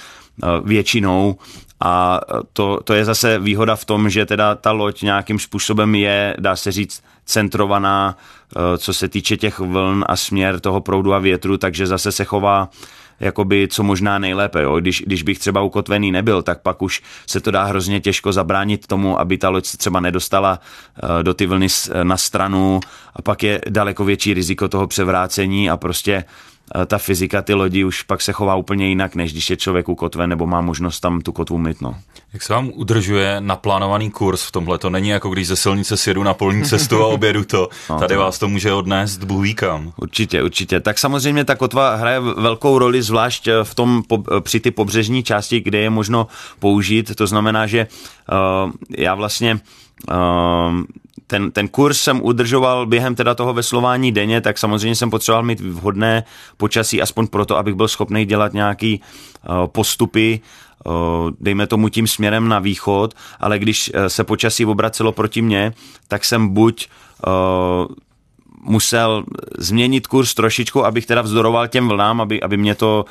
eh, 0.42 0.46
většinou. 0.64 1.38
A 1.80 2.20
eh, 2.28 2.40
to, 2.52 2.80
to 2.84 2.94
je 2.94 3.04
zase 3.04 3.38
výhoda 3.38 3.76
v 3.76 3.84
tom, 3.84 4.10
že 4.10 4.26
teda 4.26 4.54
ta 4.54 4.72
loď 4.72 5.02
nějakým 5.02 5.38
způsobem 5.38 5.94
je, 5.94 6.36
dá 6.38 6.56
se 6.56 6.72
říct, 6.72 7.02
centrovaná, 7.24 8.16
co 8.78 8.94
se 8.94 9.08
týče 9.08 9.36
těch 9.36 9.58
vln 9.58 10.04
a 10.08 10.16
směr 10.16 10.60
toho 10.60 10.80
proudu 10.80 11.14
a 11.14 11.18
větru, 11.18 11.58
takže 11.58 11.86
zase 11.86 12.12
se 12.12 12.24
chová 12.24 12.68
jakoby 13.20 13.68
co 13.70 13.82
možná 13.82 14.18
nejlépe. 14.18 14.62
Jo? 14.62 14.80
Když, 14.80 15.02
když 15.06 15.22
bych 15.22 15.38
třeba 15.38 15.62
ukotvený 15.62 16.12
nebyl, 16.12 16.42
tak 16.42 16.62
pak 16.62 16.82
už 16.82 17.02
se 17.26 17.40
to 17.40 17.50
dá 17.50 17.64
hrozně 17.64 18.00
těžko 18.00 18.32
zabránit 18.32 18.86
tomu, 18.86 19.20
aby 19.20 19.38
ta 19.38 19.48
loď 19.48 19.66
se 19.66 19.76
třeba 19.76 20.00
nedostala 20.00 20.60
uh, 21.02 21.22
do 21.22 21.34
ty 21.34 21.46
vlny 21.46 21.66
na 22.02 22.16
stranu 22.16 22.80
a 23.16 23.22
pak 23.22 23.42
je 23.42 23.60
daleko 23.68 24.04
větší 24.04 24.34
riziko 24.34 24.68
toho 24.68 24.86
převrácení 24.86 25.70
a 25.70 25.76
prostě 25.76 26.24
ta 26.86 26.98
fyzika 26.98 27.42
ty 27.42 27.54
lodi 27.54 27.84
už 27.84 28.02
pak 28.02 28.22
se 28.22 28.32
chová 28.32 28.54
úplně 28.54 28.88
jinak, 28.88 29.14
než 29.14 29.32
když 29.32 29.50
je 29.50 29.56
člověk 29.56 29.88
ukotven 29.88 30.30
nebo 30.30 30.46
má 30.46 30.60
možnost 30.60 31.00
tam 31.00 31.20
tu 31.20 31.32
kotvu 31.32 31.58
myt. 31.58 31.80
No. 31.80 31.94
Jak 32.32 32.42
se 32.42 32.52
vám 32.52 32.70
udržuje 32.74 33.36
naplánovaný 33.40 34.10
kurz 34.10 34.42
v 34.42 34.52
tomhle? 34.52 34.78
To 34.78 34.90
není 34.90 35.08
jako 35.08 35.30
když 35.30 35.48
ze 35.48 35.56
silnice 35.56 35.96
sjedu 35.96 36.22
na 36.22 36.34
polní 36.34 36.64
cestu 36.64 37.02
a 37.02 37.06
objedu 37.06 37.44
to. 37.44 37.68
No, 37.90 37.98
Tady 37.98 38.14
to... 38.14 38.20
vás 38.20 38.38
to 38.38 38.48
může 38.48 38.72
odnést 38.72 39.24
Bůh 39.24 39.54
kam. 39.54 39.92
Určitě, 39.96 40.42
určitě. 40.42 40.80
Tak 40.80 40.98
samozřejmě 40.98 41.44
ta 41.44 41.54
kotva 41.54 41.96
hraje 41.96 42.20
velkou 42.20 42.78
roli, 42.78 43.02
zvlášť 43.02 43.48
v 43.62 43.74
tom 43.74 44.02
při 44.40 44.60
ty 44.60 44.70
pobřežní 44.70 45.22
části, 45.22 45.60
kde 45.60 45.78
je 45.78 45.90
možno 45.90 46.26
použít. 46.58 47.14
To 47.14 47.26
znamená, 47.26 47.66
že 47.66 47.86
uh, 48.66 48.72
já 48.98 49.14
vlastně 49.14 49.60
uh, 50.10 50.16
ten, 51.28 51.50
ten 51.50 51.68
kurz 51.68 52.00
jsem 52.00 52.20
udržoval 52.22 52.86
během 52.86 53.14
teda 53.14 53.34
toho 53.34 53.54
veslování 53.54 54.12
denně, 54.12 54.40
tak 54.40 54.58
samozřejmě 54.58 54.96
jsem 54.96 55.10
potřeboval 55.10 55.42
mít 55.42 55.60
vhodné 55.60 56.24
počasí, 56.56 57.02
aspoň 57.02 57.26
proto, 57.26 57.56
abych 57.56 57.74
byl 57.74 57.88
schopný 57.88 58.24
dělat 58.24 58.52
nějaký 58.52 59.00
uh, 59.48 59.66
postupy, 59.66 60.40
uh, 60.84 60.92
dejme 61.40 61.66
tomu 61.66 61.88
tím 61.88 62.06
směrem 62.06 62.48
na 62.48 62.58
východ, 62.58 63.14
ale 63.40 63.58
když 63.58 63.90
uh, 63.94 64.06
se 64.06 64.24
počasí 64.24 64.66
obracelo 64.66 65.12
proti 65.12 65.42
mně, 65.42 65.72
tak 66.08 66.24
jsem 66.24 66.48
buď 66.48 66.88
musel 68.62 69.24
změnit 69.58 70.06
kurz 70.06 70.34
trošičku, 70.34 70.84
abych 70.84 71.06
teda 71.06 71.22
vzdoroval 71.22 71.68
těm 71.68 71.88
vlnám, 71.88 72.20
aby, 72.20 72.42
aby 72.42 72.56
mě 72.56 72.74
to 72.74 73.04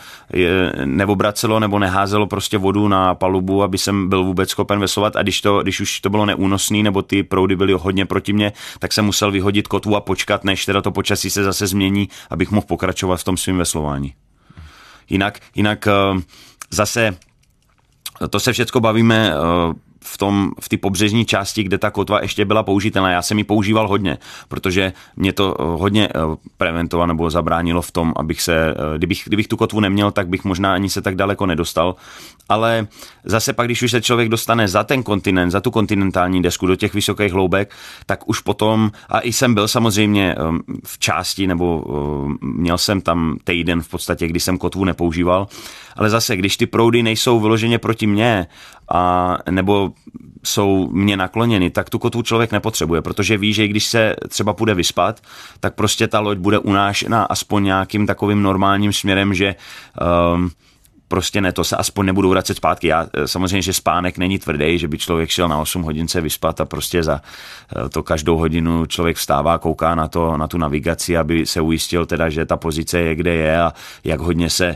neobracelo 0.85 1.59
nebo 1.59 1.79
neházelo 1.79 2.27
prostě 2.27 2.57
vodu 2.57 2.87
na 2.87 3.15
palubu, 3.15 3.63
aby 3.63 3.77
jsem 3.77 4.09
byl 4.09 4.23
vůbec 4.23 4.49
schopen 4.49 4.79
veslovat 4.79 5.15
a 5.15 5.21
když, 5.21 5.41
to, 5.41 5.63
když 5.63 5.81
už 5.81 5.99
to 5.99 6.09
bylo 6.09 6.25
neúnosný 6.25 6.83
nebo 6.83 7.01
ty 7.01 7.23
proudy 7.23 7.55
byly 7.55 7.73
hodně 7.73 8.05
proti 8.05 8.33
mně, 8.33 8.53
tak 8.79 8.93
jsem 8.93 9.05
musel 9.05 9.31
vyhodit 9.31 9.67
kotvu 9.67 9.95
a 9.95 10.01
počkat, 10.01 10.43
než 10.43 10.65
teda 10.65 10.81
to 10.81 10.91
počasí 10.91 11.29
se 11.29 11.43
zase 11.43 11.67
změní, 11.67 12.09
abych 12.29 12.51
mohl 12.51 12.67
pokračovat 12.67 13.17
v 13.17 13.23
tom 13.23 13.37
svém 13.37 13.57
veslování. 13.57 14.13
Jinak, 15.09 15.39
jinak 15.55 15.87
eh, 15.87 16.21
zase 16.71 17.17
to 18.29 18.39
se 18.39 18.53
všechno 18.53 18.81
bavíme 18.81 19.31
eh, 19.31 19.73
v 20.13 20.17
tom, 20.17 20.51
v 20.61 20.69
té 20.69 20.77
pobřežní 20.77 21.25
části, 21.25 21.63
kde 21.63 21.77
ta 21.77 21.91
kotva 21.91 22.21
ještě 22.21 22.45
byla 22.45 22.63
použitelná. 22.63 23.11
Já 23.11 23.21
jsem 23.21 23.37
ji 23.37 23.43
používal 23.43 23.87
hodně, 23.87 24.17
protože 24.47 24.93
mě 25.15 25.33
to 25.33 25.55
eh, 25.59 25.63
hodně 25.63 26.09
eh, 26.09 26.19
preventovalo 26.57 27.07
nebo 27.07 27.29
zabránilo 27.29 27.81
v 27.81 27.91
tom, 27.91 28.13
abych 28.15 28.41
se, 28.41 28.55
eh, 28.55 28.97
kdybych, 28.97 29.23
kdybych 29.25 29.47
tu 29.47 29.57
kotvu 29.57 29.79
neměl, 29.79 30.11
tak 30.11 30.27
bych 30.27 30.43
možná 30.43 30.73
ani 30.73 30.89
se 30.89 31.01
tak 31.01 31.15
daleko 31.15 31.45
nedostal. 31.45 31.95
Ale 32.49 32.87
zase 33.23 33.53
pak, 33.53 33.67
když 33.67 33.81
už 33.83 33.91
se 33.91 34.01
člověk 34.01 34.29
dostane 34.29 34.67
za 34.67 34.83
ten 34.83 35.03
kontinent, 35.03 35.51
za 35.51 35.61
tu 35.61 35.71
kontinentální 35.71 36.41
desku, 36.41 36.67
do 36.67 36.75
těch 36.75 36.93
vysokých 36.93 37.33
hloubek, 37.33 37.75
tak 38.05 38.29
už 38.29 38.39
potom, 38.39 38.91
a 39.09 39.19
i 39.19 39.33
jsem 39.33 39.53
byl 39.53 39.67
samozřejmě 39.67 40.35
v 40.85 40.99
části, 40.99 41.47
nebo 41.47 41.83
měl 42.41 42.77
jsem 42.77 43.01
tam 43.01 43.37
týden 43.43 43.81
v 43.81 43.89
podstatě, 43.89 44.27
kdy 44.27 44.39
jsem 44.39 44.57
kotvu 44.57 44.85
nepoužíval, 44.85 45.47
ale 45.95 46.09
zase, 46.09 46.35
když 46.35 46.57
ty 46.57 46.65
proudy 46.65 47.03
nejsou 47.03 47.39
vyloženě 47.39 47.79
proti 47.79 48.07
mně, 48.07 48.47
a, 48.93 49.37
nebo 49.49 49.91
jsou 50.43 50.89
mě 50.91 51.17
nakloněny, 51.17 51.69
tak 51.69 51.89
tu 51.89 51.99
kotvu 51.99 52.21
člověk 52.21 52.51
nepotřebuje, 52.51 53.01
protože 53.01 53.37
ví, 53.37 53.53
že 53.53 53.67
když 53.67 53.85
se 53.85 54.15
třeba 54.29 54.53
půjde 54.53 54.73
vyspat, 54.73 55.21
tak 55.59 55.75
prostě 55.75 56.07
ta 56.07 56.19
loď 56.19 56.37
bude 56.37 56.59
unášena 56.59 57.23
aspoň 57.23 57.63
nějakým 57.63 58.07
takovým 58.07 58.41
normálním 58.41 58.93
směrem, 58.93 59.33
že 59.33 59.55
um, 60.35 60.51
prostě 61.07 61.41
ne, 61.41 61.51
to 61.51 61.63
se 61.63 61.75
aspoň 61.75 62.05
nebudu 62.05 62.29
vracet 62.29 62.57
zpátky. 62.57 62.87
Já, 62.87 63.07
eh, 63.13 63.27
samozřejmě, 63.27 63.61
že 63.61 63.73
spánek 63.73 64.17
není 64.17 64.39
tvrdý, 64.39 64.79
že 64.79 64.87
by 64.87 64.97
člověk 64.97 65.29
šel 65.29 65.47
na 65.47 65.57
8 65.57 65.81
hodin 65.81 66.07
se 66.07 66.21
vyspat 66.21 66.61
a 66.61 66.65
prostě 66.65 67.03
za 67.03 67.21
eh, 67.21 67.89
to 67.89 68.03
každou 68.03 68.37
hodinu 68.37 68.85
člověk 68.85 69.17
vstává, 69.17 69.57
kouká 69.57 69.95
na, 69.95 70.07
to, 70.07 70.37
na 70.37 70.47
tu 70.47 70.57
navigaci, 70.57 71.17
aby 71.17 71.45
se 71.45 71.61
ujistil 71.61 72.05
teda, 72.05 72.29
že 72.29 72.45
ta 72.45 72.57
pozice 72.57 72.99
je, 72.99 73.15
kde 73.15 73.33
je 73.33 73.61
a 73.61 73.73
jak 74.03 74.19
hodně 74.19 74.49
se 74.49 74.75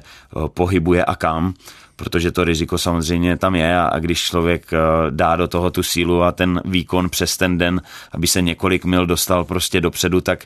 pohybuje 0.54 1.06
a 1.06 1.16
kam 1.16 1.54
protože 2.02 2.32
to 2.32 2.44
riziko 2.44 2.78
samozřejmě 2.78 3.38
tam 3.38 3.56
je 3.56 3.78
a, 3.78 3.84
a 3.84 4.00
když 4.00 4.22
člověk 4.22 4.72
dá 5.10 5.36
do 5.36 5.48
toho 5.48 5.72
tu 5.72 5.84
sílu 5.84 6.24
a 6.24 6.32
ten 6.32 6.62
výkon 6.66 7.10
přes 7.10 7.38
ten 7.38 7.58
den, 7.58 7.82
aby 8.12 8.28
se 8.28 8.42
několik 8.42 8.86
mil 8.86 9.06
dostal 9.06 9.44
prostě 9.44 9.82
dopředu, 9.82 10.22
tak 10.22 10.46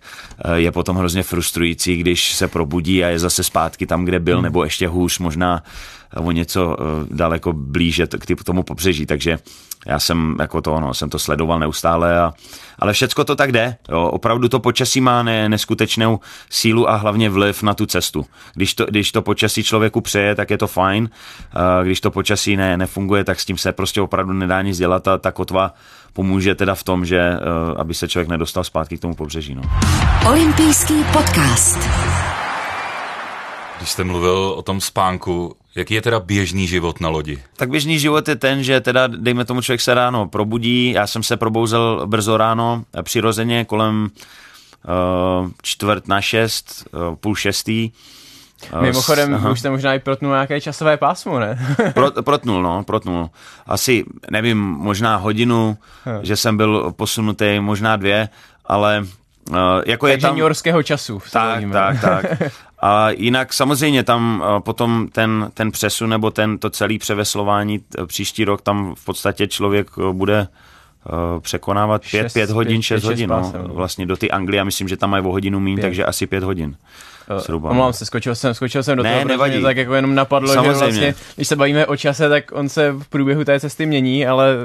je 0.56 0.72
potom 0.72 0.98
hrozně 0.98 1.24
frustrující, 1.24 1.98
když 1.98 2.36
se 2.36 2.48
probudí 2.48 3.04
a 3.04 3.08
je 3.08 3.20
zase 3.20 3.44
zpátky 3.44 3.86
tam, 3.86 4.06
kde 4.06 4.20
byl, 4.20 4.36
hmm. 4.36 4.44
nebo 4.44 4.64
ještě 4.64 4.88
hůř 4.88 5.20
možná 5.20 5.64
o 6.16 6.32
něco 6.32 6.78
daleko 7.12 7.54
blíže 7.54 8.08
k 8.08 8.44
tomu 8.44 8.64
pobřeží, 8.64 9.06
takže 9.06 9.38
já 9.86 10.00
jsem 10.00 10.36
jako 10.40 10.62
to, 10.62 10.80
no, 10.80 10.94
jsem 10.94 11.10
to 11.10 11.20
sledoval 11.20 11.60
neustále, 11.60 12.20
a, 12.20 12.34
ale 12.80 12.94
všecko 12.94 13.24
to 13.24 13.36
tak 13.36 13.52
jde. 13.52 13.78
Jo. 13.90 14.02
Opravdu 14.02 14.50
to 14.50 14.60
počasí 14.60 15.02
má 15.02 15.24
ne, 15.24 15.50
neskutečnou 15.50 16.20
sílu 16.50 16.90
a 16.90 16.96
hlavně 16.96 17.30
vliv 17.30 17.64
na 17.64 17.74
tu 17.74 17.86
cestu. 17.86 18.26
Když 18.54 18.74
to, 18.74 18.86
když 18.86 19.12
to 19.12 19.22
počasí 19.22 19.64
člověku 19.64 20.02
přeje, 20.02 20.36
tak 20.36 20.50
je 20.50 20.58
to 20.58 20.68
fajn. 20.68 21.10
Když 21.84 22.02
to 22.02 22.12
počasí 22.12 22.58
ne, 22.58 22.78
nefunguje, 22.78 23.24
tak 23.24 23.40
s 23.40 23.46
tím 23.46 23.58
se 23.58 23.72
prostě 23.72 24.02
opravdu 24.02 24.34
nedá 24.34 24.62
nic 24.62 24.78
dělat 24.78 25.08
a 25.08 25.18
ta 25.18 25.32
kotva 25.32 25.74
pomůže 26.14 26.56
teda 26.56 26.76
v 26.76 26.84
tom, 26.84 27.06
že 27.06 27.38
aby 27.78 27.94
se 27.94 28.08
člověk 28.08 28.30
nedostal 28.30 28.64
zpátky 28.64 28.98
k 28.98 29.02
tomu 29.02 29.16
pobřeží. 29.16 29.56
No. 29.56 29.62
Olympijský 30.28 31.04
podcast. 31.14 31.80
Když 33.78 33.90
jste 33.90 34.04
mluvil 34.04 34.54
o 34.58 34.62
tom 34.62 34.82
spánku, 34.82 35.56
jaký 35.76 35.94
je 35.94 36.02
teda 36.02 36.20
běžný 36.20 36.68
život 36.68 37.02
na 37.02 37.10
lodi? 37.10 37.44
Tak 37.56 37.70
běžný 37.70 38.00
život 38.00 38.28
je 38.28 38.36
ten, 38.36 38.64
že 38.64 38.82
teda, 38.82 39.08
dejme 39.08 39.46
tomu, 39.46 39.62
člověk 39.62 39.82
se 39.82 39.94
ráno 39.94 40.28
probudí, 40.28 40.92
já 40.92 41.08
jsem 41.08 41.24
se 41.24 41.38
probouzel 41.38 42.08
brzo 42.08 42.38
ráno, 42.38 42.84
přirozeně 43.04 43.66
kolem 43.66 44.10
uh, 44.12 45.50
čtvrt 45.62 46.08
na 46.08 46.22
šest, 46.22 46.88
uh, 47.10 47.16
půl 47.16 47.36
šestý, 47.36 47.92
Mimochodem, 48.82 49.34
Aha. 49.34 49.52
už 49.52 49.60
jste 49.60 49.70
možná 49.70 49.94
i 49.94 50.00
protnul 50.00 50.32
nějaké 50.32 50.62
časové 50.62 50.98
pásmo, 50.98 51.40
ne? 51.40 51.76
Pro, 51.94 52.12
protnul, 52.12 52.62
no, 52.62 52.84
protnul. 52.84 53.30
Asi, 53.66 54.06
nevím, 54.32 54.58
možná 54.58 55.16
hodinu, 55.16 55.78
Aha. 56.06 56.20
že 56.24 56.36
jsem 56.36 56.58
byl 56.58 56.94
posunutý, 56.96 57.60
možná 57.60 57.96
dvě, 57.96 58.30
ale 58.66 59.06
jako 59.86 60.06
Takže 60.06 60.18
je 60.18 60.22
tam... 60.22 60.30
juniorského 60.30 60.84
času. 60.84 61.22
Tak, 61.32 61.64
tak, 61.72 62.02
tak. 62.02 62.26
A 62.82 63.10
jinak 63.10 63.54
samozřejmě 63.54 64.04
tam 64.04 64.44
uh, 64.46 64.60
potom 64.60 65.08
ten, 65.12 65.52
ten 65.54 65.72
přesun 65.72 66.10
nebo 66.10 66.32
ten, 66.32 66.58
to 66.58 66.70
celé 66.70 66.98
převeslování 66.98 67.80
příští 68.06 68.46
rok 68.46 68.62
tam 68.62 68.96
v 68.96 69.06
podstatě 69.06 69.48
člověk 69.48 69.98
uh, 69.98 70.14
bude 70.14 70.48
překonávat 71.40 72.02
5, 72.12 72.34
5 72.34 72.50
hodin, 72.50 72.82
6 72.82 73.04
hodin. 73.04 73.30
No, 73.30 73.54
no, 73.68 73.74
vlastně 73.74 74.06
do 74.06 74.18
ty 74.18 74.32
Anglie, 74.32 74.64
myslím, 74.64 74.88
že 74.88 74.98
tam 74.98 75.10
mají 75.10 75.24
o 75.24 75.32
hodinu 75.32 75.60
méně, 75.60 75.82
takže 75.82 76.06
asi 76.06 76.28
5 76.28 76.44
hodin. 76.44 76.76
Zhruba. 77.38 77.70
Omlouvám 77.70 77.94
se, 77.94 78.06
skočil 78.06 78.36
jsem, 78.36 78.54
skočil 78.54 78.84
jsem 78.84 78.98
do 78.98 79.04
ne, 79.04 79.14
toho, 79.14 79.26
nevadí. 79.26 79.62
tak 79.62 79.78
jako 79.78 79.96
jenom 79.96 80.16
napadlo, 80.16 80.54
Samozřejmě. 80.54 80.74
že 80.74 80.80
vlastně, 80.80 81.16
když 81.36 81.48
se 81.48 81.56
bavíme 81.56 81.86
o 81.86 81.98
čase, 81.98 82.30
tak 82.30 82.52
on 82.52 82.70
se 82.70 82.92
v 82.92 83.08
průběhu 83.08 83.44
té 83.44 83.60
cesty 83.60 83.86
mění, 83.86 84.28
ale 84.28 84.56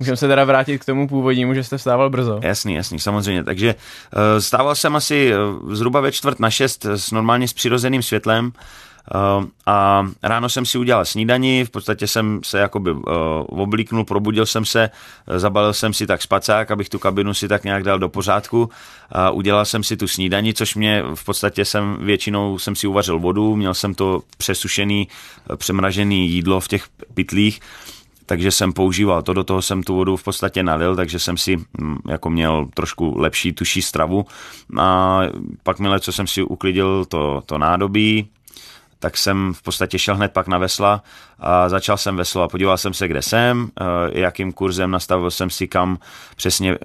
Můžeme 0.00 0.16
se 0.16 0.28
teda 0.28 0.44
vrátit 0.44 0.78
k 0.78 0.84
tomu 0.84 1.08
původnímu, 1.08 1.54
že 1.54 1.64
jste 1.64 1.78
vstával 1.78 2.10
brzo. 2.10 2.40
Jasný, 2.42 2.74
jasný, 2.74 3.00
samozřejmě. 3.00 3.44
Takže 3.44 3.74
uh, 3.74 4.20
stával 4.38 4.74
jsem 4.74 4.96
asi 4.96 5.32
uh, 5.34 5.74
zhruba 5.74 6.00
ve 6.00 6.12
čtvrt 6.12 6.40
na 6.40 6.50
šest 6.50 6.84
s 6.84 7.10
normálně 7.10 7.48
s 7.48 7.52
přirozeným 7.52 8.02
světlem. 8.02 8.52
Uh, 9.14 9.44
a 9.66 10.06
ráno 10.22 10.48
jsem 10.48 10.66
si 10.66 10.78
udělal 10.78 11.04
snídani, 11.04 11.64
v 11.64 11.70
podstatě 11.70 12.06
jsem 12.06 12.40
se 12.44 12.58
jakoby 12.58 12.90
oblíknul, 13.48 14.04
probudil 14.04 14.46
jsem 14.46 14.64
se, 14.64 14.90
zabalil 15.36 15.72
jsem 15.72 15.92
si 15.92 16.06
tak 16.06 16.22
spacák, 16.22 16.70
abych 16.70 16.88
tu 16.88 16.98
kabinu 16.98 17.34
si 17.34 17.48
tak 17.48 17.64
nějak 17.64 17.82
dal 17.82 17.98
do 17.98 18.08
pořádku 18.08 18.70
a 19.12 19.30
udělal 19.30 19.64
jsem 19.64 19.82
si 19.82 19.96
tu 19.96 20.08
snídani, 20.08 20.54
což 20.54 20.74
mě 20.74 21.04
v 21.14 21.24
podstatě 21.24 21.64
jsem 21.64 21.96
většinou 22.00 22.58
jsem 22.58 22.76
si 22.76 22.86
uvařil 22.86 23.18
vodu, 23.18 23.56
měl 23.56 23.74
jsem 23.74 23.94
to 23.94 24.22
přesušený, 24.36 25.08
přemražený 25.56 26.30
jídlo 26.30 26.60
v 26.60 26.68
těch 26.68 26.84
pytlích 27.14 27.60
takže 28.28 28.50
jsem 28.50 28.72
používal 28.72 29.22
to, 29.22 29.32
do 29.32 29.44
toho 29.44 29.62
jsem 29.62 29.82
tu 29.82 29.94
vodu 29.94 30.16
v 30.16 30.24
podstatě 30.24 30.62
nalil, 30.62 30.96
takže 30.96 31.18
jsem 31.18 31.36
si 31.36 31.56
mm, 31.56 31.98
jako 32.08 32.30
měl 32.30 32.68
trošku 32.74 33.14
lepší, 33.18 33.52
tuší 33.52 33.82
stravu. 33.82 34.26
A 34.78 35.20
pak 35.62 35.78
mile, 35.78 36.00
co 36.00 36.12
jsem 36.12 36.26
si 36.26 36.42
uklidil 36.42 37.04
to, 37.04 37.42
to 37.46 37.58
nádobí, 37.58 38.28
tak 38.98 39.16
jsem 39.16 39.52
v 39.54 39.62
podstatě 39.62 39.98
šel 39.98 40.16
hned 40.16 40.32
pak 40.32 40.48
na 40.48 40.58
vesla 40.58 41.02
a 41.40 41.68
začal 41.68 41.96
jsem 41.96 42.16
veslo 42.16 42.42
a 42.42 42.48
podíval 42.48 42.78
jsem 42.78 42.94
se, 42.94 43.08
kde 43.08 43.22
jsem, 43.22 43.68
eh, 43.80 43.84
jakým 44.20 44.52
kurzem, 44.52 44.90
nastavil 44.90 45.30
jsem 45.30 45.50
si 45.50 45.68
kam 45.68 45.98
přesně 46.36 46.72
eh, 46.72 46.78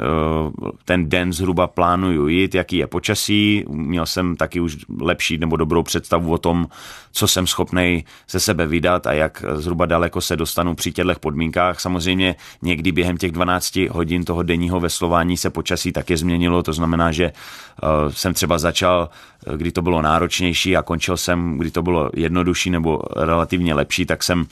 ten 0.86 1.10
den 1.10 1.34
zhruba 1.34 1.68
plánuju 1.68 2.28
jít, 2.28 2.56
jaký 2.56 2.78
je 2.78 2.88
počasí, 2.88 3.66
měl 3.70 4.06
jsem 4.06 4.36
taky 4.36 4.60
už 4.60 4.78
lepší 5.00 5.38
nebo 5.38 5.58
dobrou 5.58 5.84
představu 5.84 6.32
o 6.32 6.38
tom, 6.38 6.68
co 7.12 7.28
jsem 7.28 7.48
schopný 7.48 8.06
ze 8.30 8.40
sebe 8.40 8.68
vydat 8.68 9.08
a 9.08 9.14
jak 9.14 9.46
zhruba 9.54 9.86
daleko 9.86 10.22
se 10.22 10.36
dostanu 10.36 10.76
při 10.76 10.92
těchto 10.92 11.14
podmínkách. 11.20 11.80
Samozřejmě 11.80 12.36
někdy 12.62 12.92
během 12.92 13.18
těch 13.18 13.32
12 13.32 13.76
hodin 13.76 14.24
toho 14.24 14.44
denního 14.44 14.80
veslování 14.80 15.38
se 15.38 15.50
počasí 15.50 15.92
také 15.92 16.18
změnilo, 16.18 16.64
to 16.64 16.74
znamená, 16.74 17.12
že 17.12 17.26
eh, 17.26 17.88
jsem 18.10 18.34
třeba 18.34 18.58
začal, 18.58 19.10
kdy 19.56 19.72
to 19.72 19.82
bylo 19.82 20.02
náročnější 20.02 20.78
a 20.78 20.82
končil 20.82 21.18
jsem, 21.18 21.58
kdy 21.58 21.72
to 21.72 21.82
bylo 21.82 22.03
jednodušší 22.14 22.70
nebo 22.70 23.00
relativně 23.16 23.74
lepší, 23.74 24.06
tak 24.06 24.24
jsem 24.24 24.46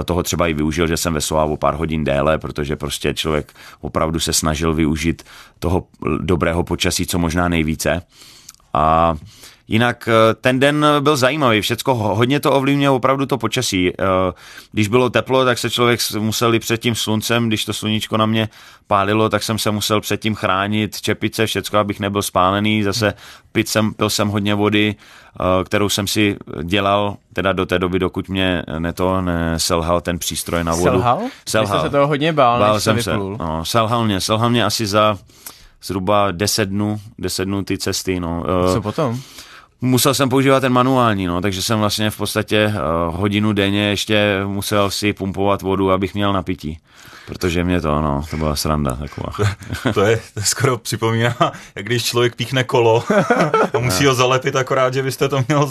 Eh, 0.00 0.04
toho 0.04 0.22
třeba 0.22 0.46
i 0.46 0.54
využil, 0.54 0.86
že 0.86 0.96
jsem 0.96 1.14
vesoval 1.14 1.52
o 1.52 1.56
pár 1.56 1.74
hodin 1.74 2.04
déle, 2.04 2.38
protože 2.38 2.76
prostě 2.76 3.14
člověk 3.14 3.52
opravdu 3.80 4.20
se 4.20 4.32
snažil 4.32 4.74
využít 4.74 5.22
toho 5.58 5.86
dobrého 6.20 6.64
počasí, 6.64 7.06
co 7.06 7.18
možná 7.18 7.48
nejvíce. 7.48 8.02
A 8.74 9.16
Jinak 9.68 10.08
eh, 10.08 10.34
ten 10.34 10.60
den 10.60 10.86
byl 11.00 11.16
zajímavý, 11.16 11.60
všecko 11.60 11.94
hodně 11.94 12.40
to 12.40 12.52
ovlivnilo 12.52 12.96
opravdu 12.96 13.26
to 13.26 13.38
počasí. 13.38 13.92
Eh, 13.92 14.04
když 14.72 14.88
bylo 14.88 15.10
teplo, 15.10 15.44
tak 15.44 15.58
se 15.58 15.70
člověk 15.70 16.00
musel 16.18 16.54
i 16.54 16.58
před 16.58 16.76
tím 16.76 16.94
sluncem, 16.94 17.48
když 17.48 17.64
to 17.64 17.72
sluníčko 17.72 18.16
na 18.16 18.26
mě 18.26 18.48
pálilo, 18.86 19.28
tak 19.28 19.42
jsem 19.42 19.58
se 19.58 19.70
musel 19.70 20.00
předtím 20.00 20.34
chránit, 20.34 21.00
čepice, 21.00 21.46
všecko, 21.46 21.78
abych 21.78 22.00
nebyl 22.00 22.22
spálený. 22.22 22.82
Zase 22.82 23.14
pit 23.52 23.68
jsem, 23.68 23.94
pil 23.94 24.10
jsem 24.10 24.28
hodně 24.28 24.54
vody, 24.54 24.94
eh, 25.40 25.64
kterou 25.64 25.88
jsem 25.88 26.06
si 26.06 26.36
dělal, 26.62 27.16
teda 27.32 27.52
do 27.52 27.66
té 27.66 27.78
doby, 27.78 27.98
dokud 27.98 28.28
mě 28.28 28.62
neto 28.78 29.20
neselhal 29.20 30.00
ten 30.00 30.18
přístroj 30.18 30.64
na 30.64 30.74
vodu. 30.74 30.90
Selhal? 30.90 31.20
Selhal. 31.48 31.78
Jste 31.78 31.86
se 31.86 31.90
toho 31.90 32.06
hodně 32.06 32.32
bál, 32.32 32.58
bál 32.58 32.74
než 32.74 32.82
jsem 32.82 33.02
se, 33.02 33.16
no, 33.16 33.64
selhal 33.64 34.04
mě, 34.04 34.20
selhal 34.20 34.50
mě 34.50 34.64
asi 34.64 34.86
za 34.86 35.18
zhruba 35.82 36.30
10 36.30 36.68
dnů, 36.68 37.00
10 37.18 37.44
dnů 37.44 37.64
ty 37.64 37.78
cesty. 37.78 38.20
No. 38.20 38.44
Co 38.72 38.80
potom? 38.80 39.20
Musel 39.80 40.14
jsem 40.14 40.28
používat 40.28 40.60
ten 40.60 40.72
manuální, 40.72 41.26
no, 41.26 41.40
takže 41.40 41.62
jsem 41.62 41.78
vlastně 41.78 42.10
v 42.10 42.16
podstatě 42.16 42.66
uh, 42.66 43.16
hodinu 43.16 43.52
denně 43.52 43.82
ještě 43.88 44.40
musel 44.46 44.90
si 44.90 45.12
pumpovat 45.12 45.62
vodu, 45.62 45.90
abych 45.90 46.14
měl 46.14 46.32
napití. 46.32 46.78
Protože 47.26 47.64
mě 47.64 47.80
to, 47.80 48.02
no, 48.02 48.24
to 48.30 48.36
byla 48.36 48.56
sranda 48.56 48.96
taková. 48.96 49.32
to, 49.94 50.00
je, 50.00 50.16
to 50.34 50.40
je 50.40 50.46
skoro 50.46 50.78
připomíná, 50.78 51.36
jak 51.74 51.86
když 51.86 52.04
člověk 52.04 52.36
píchne 52.36 52.64
kolo 52.64 53.04
a 53.74 53.78
musí 53.78 54.06
ho 54.06 54.14
zalepit, 54.14 54.56
akorát, 54.56 54.94
že 54.94 55.02
byste 55.02 55.28
to 55.28 55.44
měl 55.48 55.66